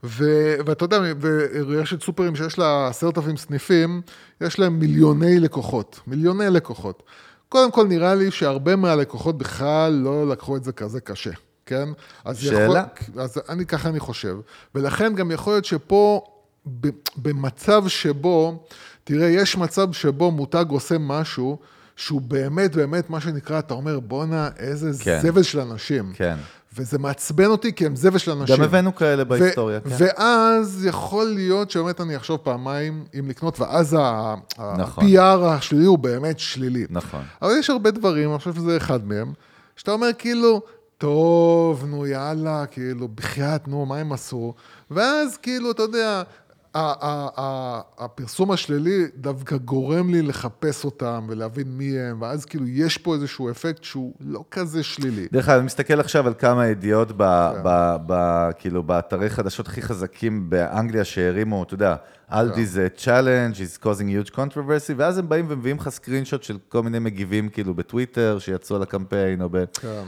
ו- 0.05 0.55
ואתה 0.67 0.85
יודע, 0.85 1.01
ורשת 1.21 2.03
סופרים 2.03 2.37
שיש 2.37 2.59
לה 2.59 2.89
עשרת 2.89 3.19
אלפים 3.19 3.37
סניפים, 3.37 4.03
יש 4.41 4.59
להם 4.59 4.79
מיליוני 4.79 5.41
לקוחות, 5.41 6.01
מיליוני 6.07 6.51
לקוחות. 6.51 7.03
קודם 7.49 7.71
כל, 7.71 7.87
נראה 7.87 8.15
לי 8.15 8.31
שהרבה 8.31 8.77
מהלקוחות 8.77 9.39
בכלל 9.39 9.93
לא 9.93 10.29
לקחו 10.29 10.57
את 10.57 10.65
זה 10.65 10.73
כזה 10.73 11.01
קשה, 11.01 11.31
כן? 11.67 11.89
אז 12.25 12.39
שאלה. 12.39 12.65
יכול, 12.65 13.23
אז 13.23 13.41
אני, 13.49 13.67
ככה 13.67 13.89
אני 13.89 14.01
חושב. 14.01 14.37
ולכן 14.75 15.15
גם 15.15 15.31
יכול 15.31 15.53
להיות 15.53 15.65
שפה, 15.65 16.25
ב- 16.81 16.89
במצב 17.17 17.89
שבו, 17.89 18.67
תראה, 19.05 19.27
יש 19.27 19.57
מצב 19.57 19.93
שבו 19.93 20.31
מותג 20.31 20.65
עושה 20.69 20.99
משהו, 20.99 21.59
שהוא 21.97 22.21
באמת 22.21 22.77
באמת, 22.77 23.11
מה 23.11 23.21
שנקרא, 23.21 23.59
אתה 23.59 23.75
אומר, 23.75 24.01
בואנה, 24.01 24.49
איזה 24.59 24.91
כן. 25.05 25.21
זבל 25.23 25.43
של 25.43 25.61
אנשים. 25.61 26.13
כן. 26.15 26.37
וזה 26.77 26.99
מעצבן 26.99 27.45
אותי 27.47 27.73
כי 27.73 27.87
הם 27.87 27.97
זבל 27.97 28.19
של 28.19 28.31
אנשים. 28.31 28.57
גם 28.57 28.63
הבאנו 28.63 28.95
כאלה 28.95 29.25
בהיסטוריה, 29.25 29.81
כן. 29.81 29.89
ואז 29.99 30.87
יכול 30.87 31.25
להיות 31.27 31.71
שבאמת 31.71 32.01
אני 32.01 32.17
אחשוב 32.17 32.37
פעמיים 32.43 33.05
אם 33.19 33.29
לקנות, 33.29 33.61
ואז 33.61 33.97
ה- 34.01 34.35
נכון. 34.79 35.05
ה-PR 35.05 35.21
השלילי 35.47 35.85
הוא 35.85 35.99
באמת 35.99 36.39
שלילי. 36.39 36.87
נכון. 36.91 37.23
אבל 37.43 37.51
יש 37.59 37.71
הרבה 37.71 37.91
דברים, 37.91 38.31
אני 38.31 38.39
חושב 38.39 38.55
שזה 38.55 38.77
אחד 38.77 39.07
מהם, 39.07 39.33
שאתה 39.77 39.91
אומר 39.93 40.09
כאילו, 40.19 40.63
טוב, 40.99 41.85
נו 41.87 42.07
יאללה, 42.07 42.67
כאילו, 42.67 43.09
בחייאת, 43.15 43.69
נו, 43.69 43.87
מה 43.87 43.97
הם 43.97 44.13
עשו? 44.13 44.55
ואז 44.91 45.37
כאילו, 45.37 45.71
אתה 45.71 45.83
יודע, 45.83 46.23
הפרסום 46.75 48.51
השלילי 48.51 49.05
דווקא 49.17 49.57
גורם 49.57 50.11
לי 50.11 50.23
לחפש 50.23 50.85
אותם 50.85 51.27
ולהבין 51.29 51.69
מי 51.69 51.99
הם, 51.99 52.23
ואז 52.23 52.45
כאילו 52.45 52.67
יש 52.69 52.99
פה 52.99 53.15
איזשהו 53.15 53.51
אפקט 53.51 53.85
שהוא 53.85 54.15
לא 54.21 54.45
כזה 54.51 54.83
שלילי. 54.83 55.27
דרך 55.33 55.49
אגב, 55.49 55.59
אני 55.59 55.67
מסתכל 55.67 56.01
עכשיו 56.01 56.27
על 56.27 56.35
כמה 56.39 56.67
ידיעות 56.67 57.13
ב, 57.17 57.23
כן. 57.55 57.61
ב, 57.65 57.97
ב, 58.07 58.51
כאילו, 58.59 58.83
באתרי 58.83 59.31
חדשות 59.31 59.67
הכי 59.67 59.83
חזקים 59.83 60.51
באנגליה 60.51 61.05
שהרימו, 61.05 61.63
אתה 61.63 61.75
יודע, 61.75 61.97
אלדי 62.33 62.55
כן. 62.55 62.65
זה 62.65 62.89
challenge, 62.97 63.57
is 63.57 63.85
causing 63.85 64.29
huge 64.29 64.35
controversy, 64.35 64.93
ואז 64.97 65.19
הם 65.19 65.29
באים 65.29 65.47
ומביאים 65.49 65.77
לך 65.77 65.89
סקרינשוט 65.89 66.43
של 66.43 66.59
כל 66.69 66.83
מיני 66.83 66.99
מגיבים, 66.99 67.49
כאילו, 67.49 67.75
בטוויטר, 67.75 68.39
שיצאו 68.39 68.79
לקמפיין, 68.79 69.43
או 69.43 69.49
ב... 69.51 69.65
כן. 69.81 70.05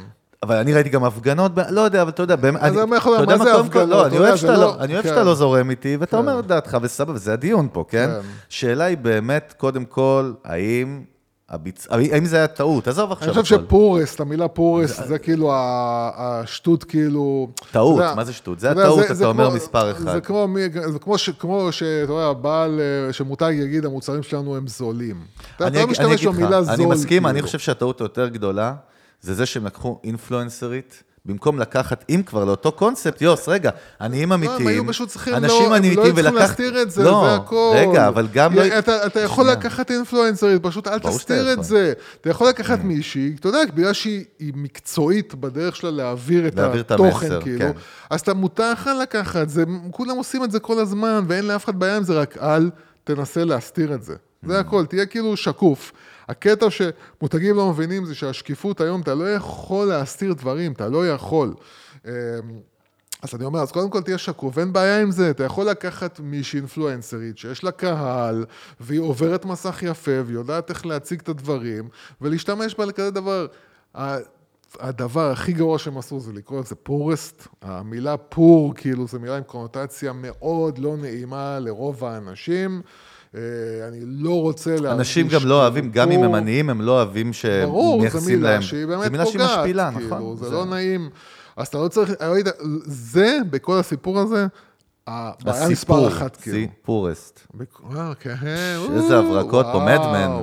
אבל 0.46 0.56
אני 0.56 0.74
ראיתי 0.74 0.88
גם 0.88 1.04
הפגנות. 1.04 1.52
לא 1.70 1.80
יודע, 1.80 2.02
אבל 2.02 2.10
אתה 2.10 2.22
יודע, 2.22 2.36
באמת, 2.36 2.60
אני, 2.60 2.68
אתה 2.70 2.78
יודע 2.78 3.36
מה 3.36 3.44
זה 3.44 3.50
קודם 3.52 3.68
כל- 3.68 3.78
הפגנות? 3.80 3.88
לא, 3.88 4.06
אני 4.06 4.18
אוהב 4.18 4.30
זה 4.30 4.36
שאתה 4.36 4.52
לא- 4.52 4.60
לא, 4.80 5.02
כן. 5.02 5.08
שאתה 5.08 5.24
לא 5.24 5.34
זורם 5.34 5.70
איתי, 5.70 5.96
ואתה 6.00 6.10
כן. 6.10 6.16
אומר 6.16 6.38
את 6.40 6.46
דעתך, 6.46 6.76
וסבבה, 6.82 7.12
וזה 7.14 7.32
הדיון 7.32 7.68
פה, 7.72 7.84
כן? 7.88 8.10
כן. 8.22 8.28
שאלה 8.48 8.84
היא 8.84 8.96
באמת, 8.96 9.54
קודם 9.56 9.84
כל, 9.84 10.32
האם... 10.44 11.02
הביצ... 11.50 11.86
האם 11.90 12.26
זה 12.26 12.36
היה 12.36 12.46
טעות? 12.46 12.88
עזוב 12.88 13.12
עכשיו 13.12 13.32
אני 13.34 13.42
חושב. 13.42 13.56
שפורס, 13.66 14.20
המילה 14.20 14.48
פורס, 14.48 15.00
זה 15.06 15.18
כאילו 15.18 15.52
ה- 15.52 16.10
השטות, 16.16 16.84
כאילו... 16.84 17.48
טעות, 17.72 18.00
יודע, 18.00 18.14
מה 18.14 18.24
זה 18.24 18.32
שטות? 18.32 18.60
זה 18.60 18.68
יודע, 18.68 18.82
הטעות, 18.82 19.00
זה 19.08 19.14
אתה 19.14 19.26
אומר 19.26 19.46
כמו- 19.46 19.56
מספר 19.56 19.90
אחד. 19.90 20.12
זה 20.12 20.20
כמו, 20.20 20.46
זה 20.92 20.98
כמו, 20.98 21.18
ש, 21.18 21.30
כמו 21.30 21.72
שאתה 21.72 22.12
יודע, 22.12 22.32
בעל, 22.32 22.80
אה, 22.80 23.12
שמותג 23.12 23.52
יגיד, 23.58 23.84
המוצרים 23.84 24.22
שלנו 24.22 24.56
הם 24.56 24.66
זולים. 24.68 25.16
אתה 25.56 25.66
אני 25.66 25.78
לא 25.78 25.86
משתמש 25.86 26.26
במילה 26.26 26.62
זול. 26.62 26.74
אני 26.74 26.86
מסכים, 26.86 27.08
כאילו. 27.08 27.28
אני 27.28 27.42
חושב 27.42 27.58
שהטעות 27.58 28.00
היותר 28.00 28.28
גדולה, 28.28 28.74
זה 29.20 29.34
זה 29.34 29.46
שהם 29.46 29.66
לקחו 29.66 30.00
אינפלואנסרית, 30.04 31.02
במקום 31.26 31.58
לקחת, 31.58 32.04
אם 32.08 32.22
כבר 32.26 32.44
לאותו 32.44 32.72
קונספט, 32.72 33.22
יוס, 33.22 33.48
רגע, 33.48 33.70
עניים 34.00 34.30
לא, 34.30 34.34
אמיתיים, 34.34 34.60
הם 34.60 34.66
היו 34.66 34.86
פשוט 34.88 35.08
צריכים, 35.08 35.34
אנשים 35.34 35.62
לא, 35.62 35.66
הם 35.66 35.72
אמיתיים, 35.84 35.98
לא 36.16 36.20
ולקחת- 36.20 36.34
להסתיר 36.34 36.82
את 36.82 36.90
זה, 36.90 37.02
לא, 37.04 37.26
זה 37.28 37.34
הכל. 37.34 37.72
רגע, 37.76 38.08
אבל 38.08 38.26
גם 38.32 38.54
לא... 38.54 38.78
אתה, 38.78 39.06
אתה 39.06 39.20
יכול 39.20 39.44
שנייה. 39.44 39.58
לקחת 39.58 39.90
אינפלואנסרית, 39.90 40.62
פשוט 40.62 40.88
אל 40.88 40.98
תסתיר 40.98 41.52
את. 41.52 41.64
זה. 41.64 41.92
אתה 42.20 42.30
יכול 42.30 42.48
לקחת 42.48 42.78
מישהי, 42.84 43.36
אתה 43.40 43.48
יודע, 43.48 43.58
בגלל 43.74 43.92
שהיא 43.92 44.24
היא 44.38 44.52
מקצועית 44.56 45.34
בדרך 45.34 45.76
שלה 45.76 45.90
להעביר 45.90 46.46
את 46.46 46.54
להעביר 46.54 46.80
את 46.80 46.90
התוכן, 46.90 47.26
המסר, 47.26 47.42
כאילו, 47.42 47.58
כן. 47.58 47.72
אז 48.10 48.20
אתה 48.20 48.34
מותר 48.34 48.72
לך 48.72 48.90
לקחת, 49.02 49.48
זה, 49.48 49.64
כולם 49.90 50.16
עושים 50.16 50.44
את 50.44 50.50
זה 50.50 50.60
כל 50.60 50.78
הזמן, 50.78 51.24
ואין 51.28 51.46
לאף 51.46 51.64
אחד 51.64 51.78
בעיה 51.78 51.96
עם 51.96 52.02
זה, 52.04 52.20
רק 52.20 52.36
אל 52.38 52.70
תנסה 53.04 53.44
להסתיר 53.44 53.94
את 53.94 54.02
זה. 54.02 54.14
Mm. 54.14 54.48
זה 54.48 54.58
הכל, 54.60 54.86
תהיה 54.86 55.06
כאילו 55.06 55.36
שקוף. 55.36 55.92
הקטע 56.28 56.66
שמותגים 56.70 57.56
לא 57.56 57.70
מבינים 57.70 58.04
זה 58.04 58.14
שהשקיפות 58.14 58.80
היום, 58.80 59.00
אתה 59.00 59.14
לא 59.14 59.34
יכול 59.34 59.86
להסתיר 59.86 60.32
דברים, 60.32 60.72
אתה 60.72 60.88
לא 60.88 61.08
יכול. 61.08 61.54
אמ, 62.04 62.10
אז 63.22 63.34
אני 63.34 63.44
אומר, 63.44 63.60
אז 63.60 63.72
קודם 63.72 63.90
כל 63.90 64.02
תהיה 64.02 64.18
שקוף, 64.18 64.58
אין 64.58 64.72
בעיה 64.72 65.00
עם 65.00 65.10
זה, 65.10 65.30
אתה 65.30 65.44
יכול 65.44 65.66
לקחת 65.66 66.20
מישהי 66.20 66.58
אינפלואנסרית 66.58 67.38
שיש 67.38 67.64
לה 67.64 67.70
קהל, 67.70 68.44
והיא 68.80 69.00
עוברת 69.00 69.44
מסך 69.44 69.82
יפה, 69.82 70.10
והיא 70.24 70.38
יודעת 70.38 70.70
איך 70.70 70.86
להציג 70.86 71.20
את 71.20 71.28
הדברים, 71.28 71.88
ולהשתמש 72.20 72.74
בה 72.74 72.84
לכזה 72.84 73.10
דבר. 73.10 73.46
הדבר 74.80 75.30
הכי 75.30 75.52
גרוע 75.52 75.78
שהם 75.78 75.98
עשו 75.98 76.20
זה 76.20 76.32
לקרוא 76.32 76.60
לזה 76.60 76.74
פורסט. 76.74 77.48
המילה 77.62 78.16
פור, 78.16 78.74
כאילו, 78.74 79.06
זו 79.06 79.20
מילה 79.20 79.36
עם 79.36 79.42
קונוטציה 79.42 80.12
מאוד 80.12 80.78
לא 80.78 80.96
נעימה 80.96 81.58
לרוב 81.58 82.04
האנשים. 82.04 82.82
אה, 83.36 83.40
אני 83.88 83.98
לא 84.02 84.40
רוצה 84.42 84.70
להרגיש... 84.70 84.90
אנשים 84.98 85.28
גם 85.28 85.46
לא 85.46 85.62
אוהבים, 85.62 85.90
גם 85.90 86.10
אם 86.10 86.22
הם 86.22 86.34
עניים, 86.34 86.70
הם 86.70 86.80
לא 86.80 86.92
אוהבים 86.92 87.30
ברור, 87.64 88.00
זו 88.02 88.08
שמייחסים 88.10 88.42
להם. 88.42 88.52
מילה 88.52 88.62
שהיא 88.62 88.86
באמת 88.86 89.04
זו 89.04 89.10
מילה 89.10 89.26
שהיא 89.26 89.32
פוגעת, 89.40 89.58
משפילה, 89.58 89.90
כאילו, 89.96 90.06
נכון. 90.16 90.36
זה 90.36 90.50
לא 90.50 90.64
נעים. 90.64 91.10
אז 91.56 91.66
אתה 91.66 91.78
לא 91.78 91.88
צריך, 91.88 92.10
ראית, 92.20 92.46
זה, 92.84 93.38
בכל 93.50 93.78
הסיפור 93.78 94.18
הזה, 94.18 94.46
הבעיה 95.06 95.68
מספר 95.68 96.08
אחת, 96.08 96.36
כאילו. 96.36 96.56
סיפורסט. 96.58 97.40
בק- 97.54 97.80
אה, 97.96 98.12
כן, 98.20 98.34
איזה 98.94 99.18
הברקות 99.18 99.66
פה, 99.72 99.78
וואו, 99.78 99.86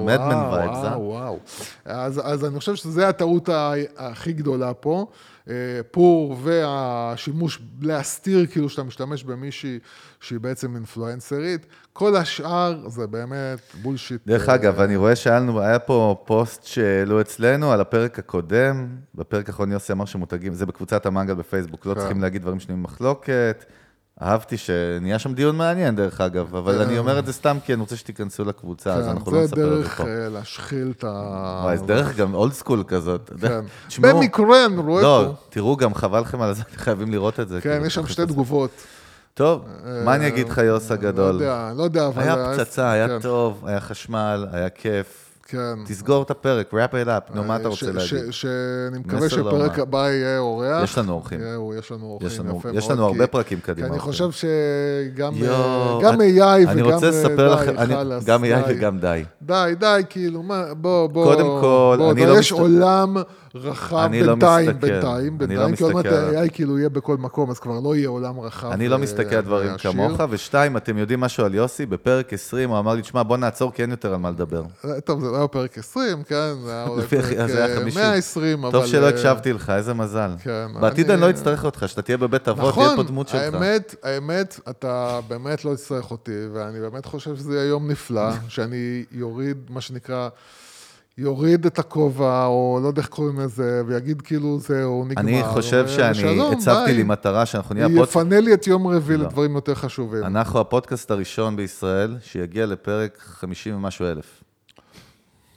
Men 0.10 0.20
וואו, 0.20 0.54
vibes, 0.54 0.76
אה? 0.86 0.98
וואו, 0.98 1.02
וואו. 1.02 1.39
אז, 1.86 2.46
אני 2.46 2.60
חושב 2.60 2.76
שזו 2.76 3.02
הטעות 3.02 3.50
הכי 3.98 4.34
גדולה 4.34 4.74
פה. 4.74 5.06
אה, 5.50 5.54
פור 5.91 6.38
והשימוש 6.44 7.62
להסתיר 7.82 8.46
כאילו 8.46 8.70
שאתה 8.70 8.84
משתמש 8.84 9.24
במישהי 9.24 9.80
שהיא 10.20 10.39
בעצם 10.39 10.76
אינפלואנסרית. 10.76 11.66
כל 11.94 12.16
השאר 12.16 12.89
זה 12.89 13.08
באמת 13.08 13.60
בולשיט. 13.82 14.22
דרך 14.28 14.50
אה, 14.50 14.56
אגב, 14.56 14.80
אני 14.80 14.96
רואה 14.96 15.16
שהיה 15.16 15.39
לנו, 15.39 15.62
היה 15.62 15.80
פה 15.80 16.24
פוסט 16.26 16.64
שהעלו 16.64 17.22
אצלנו 17.22 17.72
על 17.72 17.82
הפרק 17.82 18.20
הקודם, 18.20 18.88
בפרק 19.16 19.50
האחרון 19.50 19.72
יוסי 19.72 19.94
אמר 19.94 20.06
שמותגים, 20.06 20.54
זה 20.54 20.66
בקבוצת 20.66 21.06
המנגל 21.06 21.34
בפייסבוק, 21.34 21.86
לא 21.86 21.94
כן. 21.94 22.00
צריכים 22.00 22.22
להגיד 22.22 22.41
דברים 22.41 22.60
שנהיים 22.60 22.84
במחלוקת. 22.84 23.66
אהבתי 24.24 24.57
שנהיה 24.57 25.19
שם 25.19 25.34
דיון 25.34 25.55
מעניין, 25.55 25.95
דרך 25.95 26.21
אגב, 26.21 26.55
אבל 26.55 26.82
אני 26.82 26.97
אומר 26.97 27.19
את 27.19 27.26
זה 27.26 27.34
סתם 27.34 27.57
כי 27.65 27.74
אני 27.74 27.82
רוצה 27.82 27.95
שתיכנסו 27.95 28.45
לקבוצה, 28.45 28.93
אז 28.93 29.05
כן, 29.05 29.09
אנחנו 29.11 29.32
לא 29.32 29.38
זה 29.38 29.43
נספר 29.43 29.61
את 29.61 29.69
זה 29.69 29.76
דרך 29.76 29.97
פה. 29.97 30.07
אה, 30.07 30.30
להשחיל 30.30 30.93
את 30.97 31.03
ה... 31.03 31.61
וואי, 31.63 31.78
זה 31.78 31.86
דרך 31.86 32.15
גם 32.15 32.34
אולד 32.34 32.53
סקול 32.53 32.84
כזאת. 32.88 33.32
כן. 33.41 33.65
במקרה, 33.99 34.65
אני 34.65 34.78
רואה 34.78 35.03
לא, 35.03 35.26
פה. 35.28 35.34
תראו, 35.49 35.78
גם 35.78 35.93
חבל 35.93 36.19
לכם 36.19 36.41
על 36.41 36.53
זה, 36.53 36.63
חייבים 36.84 37.11
לראות 37.11 37.39
את 37.39 37.49
זה. 37.49 37.61
כן, 37.61 37.69
כאילו, 37.69 37.86
יש 37.86 37.95
שם 37.95 38.07
שתי 38.07 38.21
זה. 38.21 38.28
תגובות. 38.28 38.71
טוב, 39.34 39.65
מה 40.05 40.15
אני 40.15 40.28
אגיד 40.28 40.49
לך, 40.49 40.57
יוס 40.57 40.89
לא 40.89 40.95
הגדול? 40.95 41.36
יודע, 41.36 41.71
לא 41.76 41.84
יודע, 41.84 42.07
אבל... 42.07 42.24
היה 42.24 42.53
פצצה, 42.53 42.91
היה 42.91 43.07
כן, 43.07 43.19
טוב, 43.19 43.63
היה 43.65 43.80
חשמל, 43.80 44.47
היה 44.51 44.69
כיף. 44.69 45.22
כן. 45.54 45.84
תסגור 45.86 46.24
את 46.24 46.32
הפרק, 46.32 46.74
wrap 46.74 46.76
it 47.06 47.08
up, 47.08 47.36
נו, 47.36 47.43
מה 47.43 47.56
אתה 47.56 47.64
אה, 47.64 47.70
רוצה 47.70 47.86
להגיד? 47.91 48.32
שאני 48.32 48.99
מקווה 48.99 49.26
מסר 49.26 49.30
שפרק. 49.30 49.80
הבא 49.80 50.10
יהיה 50.10 50.39
אורח. 50.39 50.84
יש 50.84 50.97
לנו 50.97 51.14
אורחים. 51.14 51.39
יש 51.80 51.91
לנו 51.91 52.06
אורחים, 52.10 52.28
יש 52.28 52.39
לנו- 52.39 52.58
יפה 52.60 52.70
יש 52.70 52.88
מאוד, 52.88 52.91
לנו 52.97 53.08
כי- 53.08 53.12
הרבה 53.14 53.28
פרקים 53.28 53.60
קדימה, 53.60 53.88
כי 53.88 53.93
אני. 53.93 53.99
חושב 53.99 54.30
שגם 54.32 55.34
אני- 55.34 55.47
AI 55.47 56.62
וגם 56.62 56.70
אני 56.70 56.82
רוצה 56.82 57.10
לספר 57.10 57.56
די, 57.56 57.66
חלאס, 57.66 58.26
גם. 58.26 58.43
AI 58.43 58.47
וגם 58.68 58.99
די. 58.99 59.24
די, 59.41 59.74
די, 59.80 60.01
כאילו, 60.10 60.43
בוא, 60.78 61.08
בוא. 61.08 61.24
קודם 61.26 61.45
כל, 61.62 61.95
בוא, 61.99 62.12
אני 62.12 62.26
לא 62.26 62.38
יש 62.38 62.51
מסת- 62.54 62.62
עולם 62.62 63.16
רחב 63.56 63.95
לא 64.14 64.26
בינתיים, 64.28 64.70
מסתכל, 64.70 64.88
בינתיים, 64.88 65.34
לא 65.39 65.47
בינתיים, 65.47 65.76
כי 65.76 65.84
עוד 65.84 65.93
מעט 65.93 66.06
מסתכל. 66.06 66.36
AI 66.36 66.49
כאילו 66.54 66.78
יהיה 66.80 66.89
בכל 66.89 67.18
מקום, 67.18 67.49
אז 67.49 67.60
כבר 67.60 67.80
לא 67.80 67.95
יהיה 67.95 68.10
עולם 68.10 68.39
רחב. 68.39 68.72
אני 68.72 68.88
לא 68.89 68.97
מסתכל 68.99 69.36
על 69.36 69.41
דברים. 69.41 69.70
כמוך, 69.78 70.12
ושתיים, 70.30 70.78
אתם 70.78 70.97
יודעים 70.97 71.20
משהו 71.20 71.45
על 71.45 71.56
יוסי? 71.56 71.86
בפרק 71.86 72.34
20 72.34 72.70
הוא 72.70 72.80
אמר 72.80 72.93
לי, 72.93 73.01
תשמע, 73.01 73.24
בוא 73.24 73.38
נעצור, 73.38 73.72
כי 73.72 73.82
אין 73.82 73.91
יותר 73.91 74.10
על 74.14 74.20
מה 74.20 74.30
לדבר. 74.30 74.64
אה, 74.86 75.01
טוב, 75.01 75.22
זה 75.22 75.32
לא 75.32 75.43
היה 75.44 75.48
פרק 75.48 75.78
20, 75.78 76.24
כן, 76.24 76.54
זה 76.64 76.72
היה 76.72 76.84
אולי 76.89 77.08
פרק 77.08 77.34
אז 77.38 77.52
זה 77.52 77.66
היה 77.66 77.76
אה, 77.76 77.82
50. 77.82 78.02
120, 78.02 78.64
אבל... 78.64 78.72
טוב 78.72 78.86
שלא 78.86 79.04
אה, 79.04 79.10
הקשבתי 79.10 79.54
לך, 79.54 79.70
איזה 79.70 79.94
מזל. 79.94 80.32
כן, 80.44 80.68
בעתיד 80.82 81.12
אני- 81.12 81.22
לא 81.22 81.30
אצטרך 81.30 81.66
אותך, 81.66 81.84
שאתה 81.88 82.02
תהיה 82.02 82.18
בבית 82.18 82.48
אבות, 82.48 82.74
תהיה 82.74 82.96
פה 82.96 83.04
דמות 83.04 83.28
שלך. 83.28 83.41
האמת, 83.41 83.96
האמת, 84.04 84.60
אתה 84.70 85.20
באמת 85.28 85.66
לא 85.66 85.76
תצטרך 85.76 86.12
אותי, 86.12 86.48
ואני 86.54 86.80
באמת 86.80 87.06
חושב 87.06 87.36
שזה 87.36 87.54
יהיה 87.54 87.68
יום 87.68 87.91
נפלא, 87.91 88.32
שאני 88.48 89.04
יוריד, 89.12 89.58
מה 89.70 89.82
שנקרא, 89.82 90.30
יוריד 91.18 91.66
את 91.66 91.80
הכובע, 91.80 92.46
או 92.46 92.80
לא 92.84 92.88
יודע 92.88 93.02
איך 93.02 93.10
קוראים 93.10 93.39
לזה, 93.39 93.82
ויגיד 93.88 94.22
כאילו 94.22 94.60
זהו, 94.60 95.06
נגמר. 95.08 95.22
אני 95.22 95.44
חושב 95.44 95.88
שאני 95.88 96.41
הצבתי 96.52 96.86
ביי. 96.86 96.94
לי 96.94 97.04
מטרה 97.04 97.46
שאנחנו 97.46 97.76
נהיה 97.76 97.86
הפודקאסט... 97.86 98.12
יפנה 98.16 98.39
לי 98.39 98.54
את 98.54 98.68
יום 98.68 98.88
רביעי 98.88 99.18
לא. 99.18 99.26
לדברים 99.26 99.56
יותר 99.56 99.76
חשובים. 99.76 100.24
אנחנו 100.24 100.60
הפודקאסט 100.60 101.12
הראשון 101.12 101.56
בישראל 101.56 102.18
שיגיע 102.22 102.66
לפרק 102.66 103.18
50 103.20 103.76
ומשהו 103.76 104.06
אלף. 104.06 104.44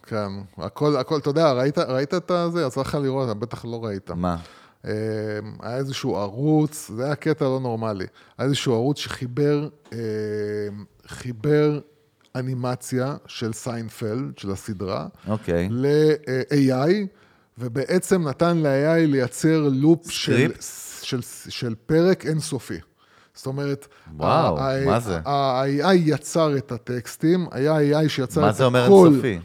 כן, 0.07 0.29
הכל, 0.59 0.97
הכל, 0.97 1.19
אתה 1.19 1.31
יודע, 1.31 1.53
ראית, 1.53 1.79
ראית 1.79 2.15
את 2.15 2.31
זה? 2.53 2.63
יצא 2.67 2.81
לך 2.81 2.99
לראות, 3.03 3.39
בטח 3.39 3.65
לא 3.65 3.85
ראית. 3.85 4.11
מה? 4.11 4.37
אה, 4.87 4.93
היה 5.63 5.77
איזשהו 5.77 6.17
ערוץ, 6.17 6.91
זה 6.97 7.05
היה 7.05 7.15
קטע 7.15 7.45
לא 7.45 7.61
נורמלי, 7.61 8.07
היה 8.39 8.47
איזשהו 8.47 8.75
ערוץ 8.75 8.99
שחיבר 8.99 9.69
אה, 9.93 9.99
חיבר 11.07 11.81
אנימציה 12.37 13.17
של 13.27 13.53
סיינפלד, 13.53 14.39
של 14.39 14.51
הסדרה, 14.51 15.07
אוקיי. 15.29 15.69
ל-AI, 15.71 16.93
ובעצם 17.59 18.29
נתן 18.29 18.57
ל-AI 18.59 19.07
לייצר 19.07 19.69
loop 19.73 20.11
של? 20.11 20.53
של, 21.03 21.21
של 21.49 21.75
פרק 21.87 22.27
אינסופי. 22.27 22.79
זאת 23.35 23.47
אומרת, 23.47 23.87
וואו, 24.17 24.59
ה- 24.61 24.85
מה 24.87 25.01
זה? 25.01 25.19
ה-AI 25.27 25.95
יצר 25.95 26.57
את 26.57 26.73
הטקסטים, 26.73 27.47
היה 27.51 28.03
AI 28.05 28.09
שיצר 28.09 28.41
מה 28.41 28.51
את 28.51 28.55
זה 28.55 28.65
אומר 28.65 28.85
הכל. 28.85 29.07
אינסופי? 29.07 29.39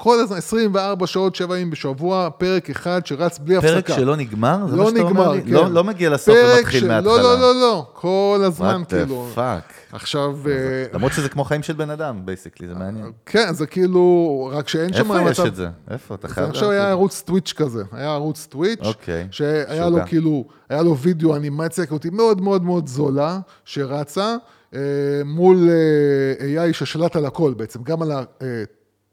כל 0.00 0.20
הזמן, 0.20 0.36
24 0.36 1.06
שעות, 1.06 1.34
7 1.34 1.56
ימים 1.56 1.70
בשבוע, 1.70 2.28
פרק 2.38 2.70
אחד 2.70 3.06
שרץ 3.06 3.38
בלי 3.38 3.56
הפסקה. 3.56 3.72
פרק 3.82 3.96
שלא 3.98 4.16
נגמר? 4.16 4.66
זה 4.70 4.76
לא 4.76 4.84
מה 4.84 4.90
שאתה 4.90 5.00
אומר 5.00 5.10
נגמר, 5.12 5.32
לי? 5.32 5.42
כן. 5.42 5.48
לא, 5.50 5.70
לא 5.70 5.84
מגיע 5.84 6.10
לסוף 6.10 6.34
פרק 6.34 6.56
ומתחיל 6.58 6.80
של- 6.80 6.88
מההתחלה. 6.88 7.16
לא, 7.16 7.22
לא, 7.22 7.40
לא, 7.40 7.60
לא, 7.60 7.86
כל 7.92 8.40
הזמן, 8.44 8.82
What 8.86 8.90
כאילו. 8.90 9.28
the 9.34 9.38
fuck? 9.38 9.72
עכשיו, 9.96 10.36
אה, 10.46 10.52
למרות 10.94 11.12
שזה 11.12 11.28
כמו 11.28 11.44
חיים 11.44 11.62
של 11.62 11.72
בן 11.72 11.90
אדם, 11.90 12.20
basically, 12.26 12.68
זה 12.68 12.74
מעניין. 12.74 13.12
כן, 13.26 13.54
זה 13.54 13.66
כאילו, 13.66 14.04
רק 14.52 14.68
שאין 14.68 14.92
שם 14.92 15.12
איפה 15.12 15.30
יש 15.30 15.40
את 15.40 15.54
זה? 15.56 15.68
איפה? 15.90 16.14
אתה 16.14 16.28
חייב 16.28 16.48
עכשיו 16.48 16.70
היה. 16.70 16.88
ערוץ 16.90 17.22
טוויץ' 17.22 17.52
כזה, 17.56 17.82
היה 17.92 18.12
ערוץ 18.14 18.46
טוויץ', 18.46 18.80
אוקיי, 18.82 19.28
שהיה 19.30 19.88
לו. 19.88 19.98
כאילו, 20.06 20.44
היה 20.68 20.82
לו 20.82 20.96
וידאו 20.98 21.36
אנימציה 21.36 21.86
כזאת 21.86 22.06
מאוד 22.12 22.40
מאוד 22.40 22.62
מאוד 22.62 22.86
זולה, 22.88 23.38
שרצה 23.64 24.36
אה, 24.74 24.80
מול 25.24 25.68
אה, 25.70 26.66
AI 26.70 26.72
ששלט 26.72 27.16
על 27.16 27.26
הכל 27.26 27.54
בעצם, 27.56 27.82
גם 27.82 28.02
על 28.02 28.12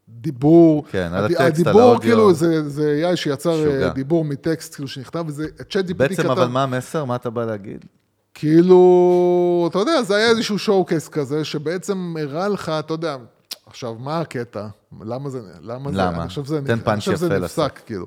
הדיבור. 0.10 0.86
כן, 0.92 1.12
על 1.14 1.26
הטקסט, 1.26 1.40
על 1.40 1.48
הדיבור, 1.48 1.82
האודיו. 1.82 2.02
כאילו, 2.02 2.34
זה, 2.34 2.70
זה 2.70 3.10
AI 3.12 3.16
שיצר 3.16 3.50
אה, 3.52 3.68
משוגע. 3.68 3.90
דיבור 3.90 4.26
מטקסט, 4.26 4.76
כאילו, 4.76 4.88
שנכתב, 4.88 5.24
וזה 5.28 5.48
צ'אט 5.70 5.86
GPT 5.86 5.88
כתב. 5.88 5.98
בעצם, 5.98 6.32
אבל 6.32 6.48
מה 6.48 6.64
המסר? 6.64 7.06
מה 7.06 7.16
אתה 7.16 7.30
בא 7.30 7.46
להגיד? 7.46 7.86
כאילו, 8.34 9.68
אתה 9.72 9.80
יודע, 9.80 10.04
זה 10.04 10.16
היה 10.16 10.30
איזשהו 10.30 10.60
שואו-קייס 10.60 11.08
כזה, 11.08 11.44
שבעצם 11.44 12.16
הראה 12.20 12.48
לך, 12.48 12.70
אתה 12.80 12.94
יודע, 12.94 13.18
עכשיו, 13.66 13.96
מה 14.00 14.20
הקטע? 14.20 14.68
למה 15.02 15.30
זה, 15.30 15.42
למה 15.62 15.92
זה, 15.92 15.98
למה? 15.98 16.22
אני 16.22 16.30
חושב 16.30 16.46
שזה, 16.46 16.62
תן 16.66 16.80
פאנץ' 16.80 17.08
יפה 17.08 17.40
נפסק, 17.40 17.80
כאילו. 17.86 18.06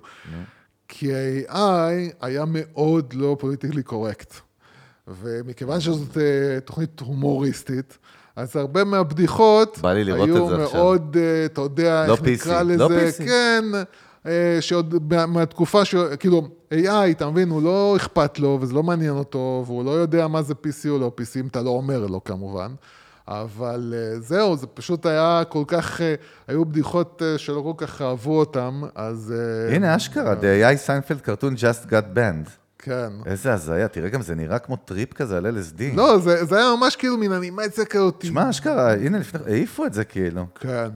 כי 0.88 1.12
AI 1.48 1.52
היה 2.20 2.44
מאוד 2.46 3.12
לא 3.12 3.36
פוליטיקלי 3.40 3.82
קורקט. 3.82 4.34
ומכיוון 5.08 5.80
שזאת 5.80 6.18
אה, 6.18 6.60
תוכנית 6.60 7.00
הומוריסטית, 7.00 7.98
אז 8.38 8.56
הרבה 8.56 8.84
מהבדיחות 8.84 9.78
בא 9.82 9.92
לי 9.92 10.04
לראות 10.04 10.28
היו 10.28 10.44
את 10.44 10.56
זה 10.56 10.64
עכשיו. 10.64 10.80
מאוד, 10.80 11.16
אה, 11.20 11.44
אתה 11.44 11.60
יודע, 11.60 12.04
לא 12.06 12.12
איך 12.12 12.22
נקרא 12.22 12.60
PC, 12.60 12.62
לזה, 12.64 12.76
לא 12.76 12.88
PC. 12.88 13.24
כן, 13.24 13.64
אה, 14.26 14.56
שעוד 14.60 14.94
מה- 15.14 15.26
מהתקופה, 15.26 15.84
ש... 15.84 15.94
כאילו, 16.20 16.48
AI, 16.74 17.10
אתה 17.10 17.30
מבין, 17.30 17.48
הוא 17.50 17.62
לא 17.62 17.94
אכפת 17.96 18.38
לו, 18.38 18.58
וזה 18.60 18.74
לא 18.74 18.82
מעניין 18.82 19.10
אותו, 19.14 19.62
והוא 19.66 19.84
לא 19.84 19.90
יודע 19.90 20.26
מה 20.26 20.42
זה 20.42 20.54
PC 20.54 20.88
או 20.88 20.98
לא 20.98 21.12
PC, 21.20 21.40
אם 21.40 21.46
אתה 21.46 21.62
לא 21.62 21.70
אומר 21.70 22.06
לו 22.06 22.24
כמובן. 22.24 22.70
אבל 23.28 23.94
אה, 23.96 24.20
זהו, 24.20 24.56
זה 24.56 24.66
פשוט 24.66 25.06
היה 25.06 25.42
כל 25.48 25.64
כך, 25.66 26.00
היו 26.48 26.64
בדיחות 26.64 27.22
שלא 27.36 27.72
כל 27.76 27.86
כך 27.86 28.02
אהבו 28.02 28.38
אותם, 28.38 28.82
אז... 28.94 29.34
הנה, 29.72 29.96
אשכרה, 29.96 30.32
The 30.34 30.74
AI 30.74 30.76
Seinfeld 30.76 31.20
Cartoon 31.20 31.54
Just 31.54 31.86
Got 31.90 32.16
Banned. 32.16 32.50
כן. 32.88 33.12
איזה 33.26 33.52
הזיה, 33.54 33.88
תראה 33.88 34.08
גם 34.08 34.22
זה 34.22 34.34
נראה 34.34 34.58
כמו 34.58 34.76
טריפ 34.76 35.12
כזה 35.12 35.36
על 35.36 35.46
LSD. 35.46 35.82
לא, 35.96 36.18
זה, 36.18 36.44
זה 36.44 36.56
היה 36.56 36.74
ממש 36.80 36.96
כאילו 36.96 37.16
מין 37.16 37.32
אנימציה 37.32 37.84
כזאת. 37.84 38.24
שמע, 38.26 38.50
אשכרה, 38.50 38.92
הנה, 38.94 39.18
לפני, 39.18 39.40
העיפו 39.46 39.84
את 39.86 39.94
זה 39.94 40.04
כאילו. 40.04 40.46
כן. 40.60 40.88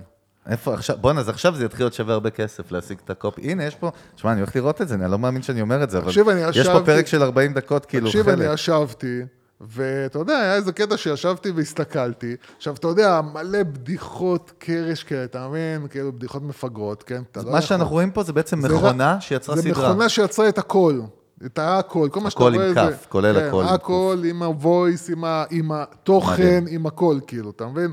איפה 0.48 0.74
עכשיו, 0.74 0.96
בואנה, 1.00 1.20
אז 1.20 1.28
עכשיו 1.28 1.54
זה 1.56 1.64
יתחיל 1.64 1.84
להיות 1.84 1.94
שווה 1.94 2.14
הרבה 2.14 2.30
כסף 2.30 2.72
להשיג 2.72 2.98
את 3.04 3.10
ה 3.10 3.15
copy. 3.15 3.40
הנה, 3.40 3.64
יש 3.64 3.74
פה, 3.74 3.90
שמע, 4.16 4.32
אני 4.32 4.40
הולך 4.40 4.56
לראות 4.56 4.82
את 4.82 4.88
זה, 4.88 4.94
אני 4.94 5.10
לא 5.10 5.18
מאמין 5.18 5.42
שאני 5.42 5.60
אומר 5.60 5.82
את 5.84 5.90
זה, 5.90 5.98
אבל 5.98 6.06
תקשיב, 6.06 6.28
אני 6.28 6.40
יש 6.54 6.68
פה 6.68 6.80
פרק 6.84 7.06
של 7.06 7.22
40 7.22 7.52
דקות, 7.54 7.86
כאילו, 7.86 8.06
תקשיב, 8.06 8.26
חלק. 8.26 8.44
אני 8.46 8.54
ישבתי, 8.54 9.20
ואתה 9.60 10.18
יודע, 10.18 10.36
היה 10.38 10.54
איזה 10.54 10.72
קטע 10.72 10.96
שישבתי 10.96 11.50
והסתכלתי. 11.50 12.36
עכשיו, 12.56 12.74
אתה 12.74 12.88
יודע, 12.88 13.20
מלא 13.34 13.62
בדיחות 13.62 14.52
קרש 14.58 15.04
כאלה, 15.04 15.24
אתה 15.24 15.48
מבין? 15.48 15.86
כאילו, 15.90 16.12
בדיחות 16.12 16.42
מפגרות, 16.42 17.02
כן? 17.02 17.22
לא 17.36 17.42
מה 17.42 17.48
יכול- 17.48 17.60
שאנחנו 17.60 17.92
רואים 17.92 18.10
פה 18.10 18.22
זה 18.22 18.32
בעצם 18.32 18.60
זה 18.60 18.68
מכונה 18.68 19.20
שיצרה 19.20 19.56
זה 19.56 19.62
סדרה. 19.62 19.88
מכונה 19.88 20.08
שיצרה 20.08 20.48
את 20.48 20.58
הכל. 20.58 21.00
את 21.46 21.58
הכל, 21.62 22.08
כל 22.12 22.20
מה 22.20 22.30
שאתה 22.30 22.44
הכל 22.44 22.54
רואה 22.54 22.68
עם 22.68 22.74
זה... 22.74 22.80
כף, 22.80 23.06
כולל 23.08 23.40
כן, 23.40 23.46
הכל 23.46 23.62
עם 23.62 23.74
הכל 23.74 24.22
עם 24.24 24.42
ה-voice, 24.42 25.12
עם, 25.12 25.24
ה, 25.24 25.44
עם 25.50 25.72
התוכן, 25.72 26.62
מדהים. 26.62 26.80
עם 26.80 26.86
הכל, 26.86 27.18
כאילו, 27.26 27.50
אתה 27.50 27.66
מבין? 27.66 27.92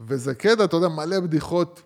וזה 0.00 0.34
קטע, 0.34 0.64
אתה 0.64 0.76
יודע, 0.76 0.88
מלא 0.88 1.20
בדיחות 1.20 1.82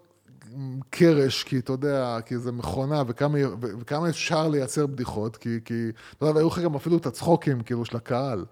קרש, 0.90 1.42
כי 1.42 1.58
אתה 1.58 1.72
יודע, 1.72 2.18
כי 2.26 2.38
זה 2.38 2.52
מכונה, 2.52 3.02
וכמה, 3.06 3.38
וכמה 3.60 4.08
אפשר 4.08 4.48
לייצר 4.48 4.86
בדיחות, 4.86 5.36
כי, 5.36 5.58
כי, 5.64 5.88
אתה 6.16 6.24
יודע, 6.24 6.34
והיו 6.34 6.48
לך 6.48 6.58
גם 6.58 6.74
אפילו 6.74 6.96
את 6.96 7.06
הצחוקים, 7.06 7.60
כאילו, 7.60 7.84
של 7.84 7.96
הקהל. 7.96 8.44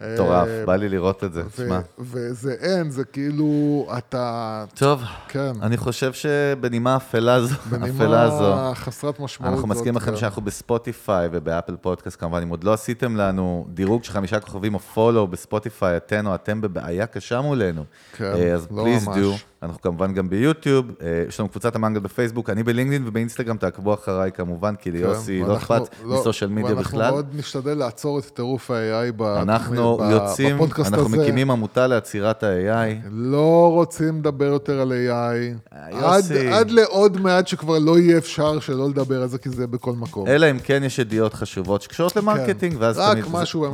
מטורף, 0.00 0.48
אה, 0.48 0.66
בא 0.66 0.76
לי 0.76 0.88
לראות 0.88 1.24
את 1.24 1.32
זה, 1.32 1.42
תשמע. 1.48 1.80
וזה 1.98 2.54
אין, 2.60 2.90
זה 2.90 3.04
כאילו, 3.04 3.86
אתה... 3.98 4.64
טוב, 4.74 5.02
כן. 5.28 5.52
אני 5.62 5.76
חושב 5.76 6.12
שבנימה 6.12 6.96
אפלה 6.96 7.40
זו, 7.42 7.54
בנימה 7.70 8.30
זו, 8.30 8.54
חסרת 8.74 9.20
משמעות. 9.20 9.54
אנחנו 9.54 9.68
מזכירים 9.68 9.94
זאת, 9.94 10.02
לכם 10.02 10.12
כן. 10.12 10.16
שאנחנו 10.16 10.42
בספוטיפיי 10.42 11.28
ובאפל 11.32 11.76
פודקאסט 11.76 12.20
כמובן, 12.20 12.42
אם 12.42 12.48
עוד 12.48 12.64
לא 12.64 12.72
עשיתם 12.72 13.16
לנו 13.16 13.66
דירוג 13.68 14.04
של 14.04 14.12
חמישה 14.12 14.40
כוכבים 14.40 14.74
או 14.74 14.78
follow 14.78 15.26
בספוטיפיי, 15.26 15.96
אתן 15.96 16.26
או 16.26 16.34
אתם 16.34 16.60
בבעיה 16.60 17.06
קשה 17.06 17.40
מולנו. 17.40 17.84
כן, 18.16 18.24
אה, 18.24 18.54
אז 18.54 18.68
לא 18.70 18.82
please 18.82 19.06
ממש. 19.06 19.18
do, 19.18 19.34
אנחנו 19.62 19.80
כמובן 19.80 20.14
גם 20.14 20.28
ביוטיוב, 20.28 20.86
אה, 21.02 21.24
יש 21.28 21.40
לנו 21.40 21.48
קבוצת 21.48 21.76
המנגל 21.76 22.00
בפייסבוק, 22.00 22.50
אני 22.50 22.62
בלינקדאין 22.62 23.02
ובאינסטגרם, 23.08 23.56
תעקבו 23.56 23.94
אחריי 23.94 24.32
כמובן, 24.32 24.74
כי 24.76 24.90
ליוסי 24.90 25.38
כן, 25.42 25.46
לא 25.48 25.52
ואנחנו- 25.52 25.76
אכפת 25.76 25.94
מ 26.04 26.11
social 26.11 26.50
media 26.50 26.64
ואנחנו 26.64 26.82
בכלל. 26.98 27.10
מאוד 27.10 27.26
נשתדל 27.34 27.74
לעצור 27.78 28.18
את 28.18 28.24
טירוף 28.24 28.70
ה-AI 28.70 29.12
ב- 29.16 29.22
אנחנו 29.22 29.98
ב- 29.98 30.10
יוצאים, 30.10 30.56
בפודקאסט 30.56 30.92
אנחנו 30.92 31.06
הזה. 31.06 31.16
מקימים 31.18 31.50
עמותה 31.50 31.86
לעצירת 31.86 32.42
ה-AI. 32.42 33.06
לא 33.10 33.70
רוצים 33.74 34.18
לדבר 34.18 34.44
יותר 34.44 34.80
על 34.80 34.92
AI. 34.92 35.72
אה, 35.72 35.86
עד, 36.14 36.24
יוסי. 36.24 36.48
עד 36.48 36.70
לעוד 36.70 37.20
מעט 37.20 37.46
שכבר 37.48 37.78
לא 37.78 37.98
יהיה 37.98 38.18
אפשר 38.18 38.60
שלא 38.60 38.88
לדבר 38.88 39.22
על 39.22 39.28
זה, 39.28 39.38
כי 39.38 39.48
זה 39.50 39.66
בכל 39.66 39.92
מקום. 39.92 40.26
אלא 40.28 40.50
אם 40.50 40.58
כן 40.58 40.82
יש 40.84 40.98
ידיעות 40.98 41.34
חשובות 41.34 41.82
שקשורות 41.82 42.16
ל 42.16 42.21
marketing, 42.21 42.76
ואז 42.78 42.96
תמיד... 43.12 43.24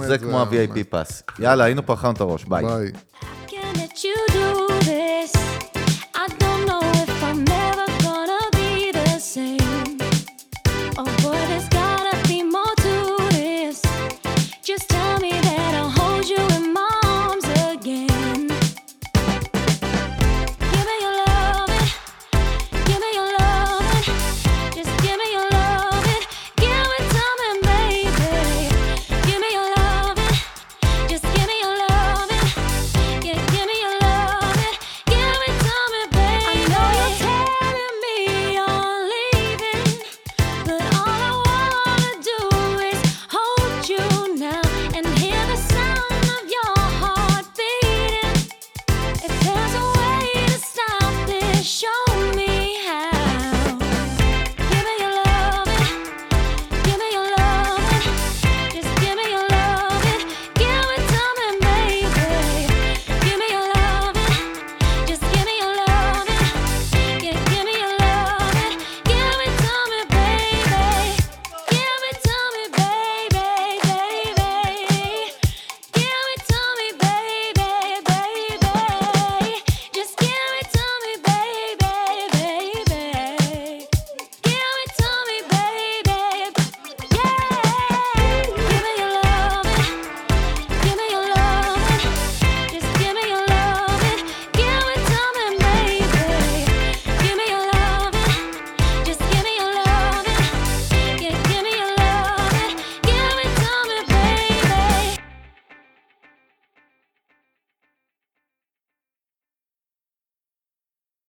זה- 0.06 0.18
כמו 0.18 0.40
ה-VIP. 0.40 0.84
pass. 0.90 1.22
יאללה, 1.38 1.64
היינו 1.64 1.82
אכלנו 1.94 2.14
את 2.14 2.20
הראש. 2.20 2.44
ביי. 2.44 2.64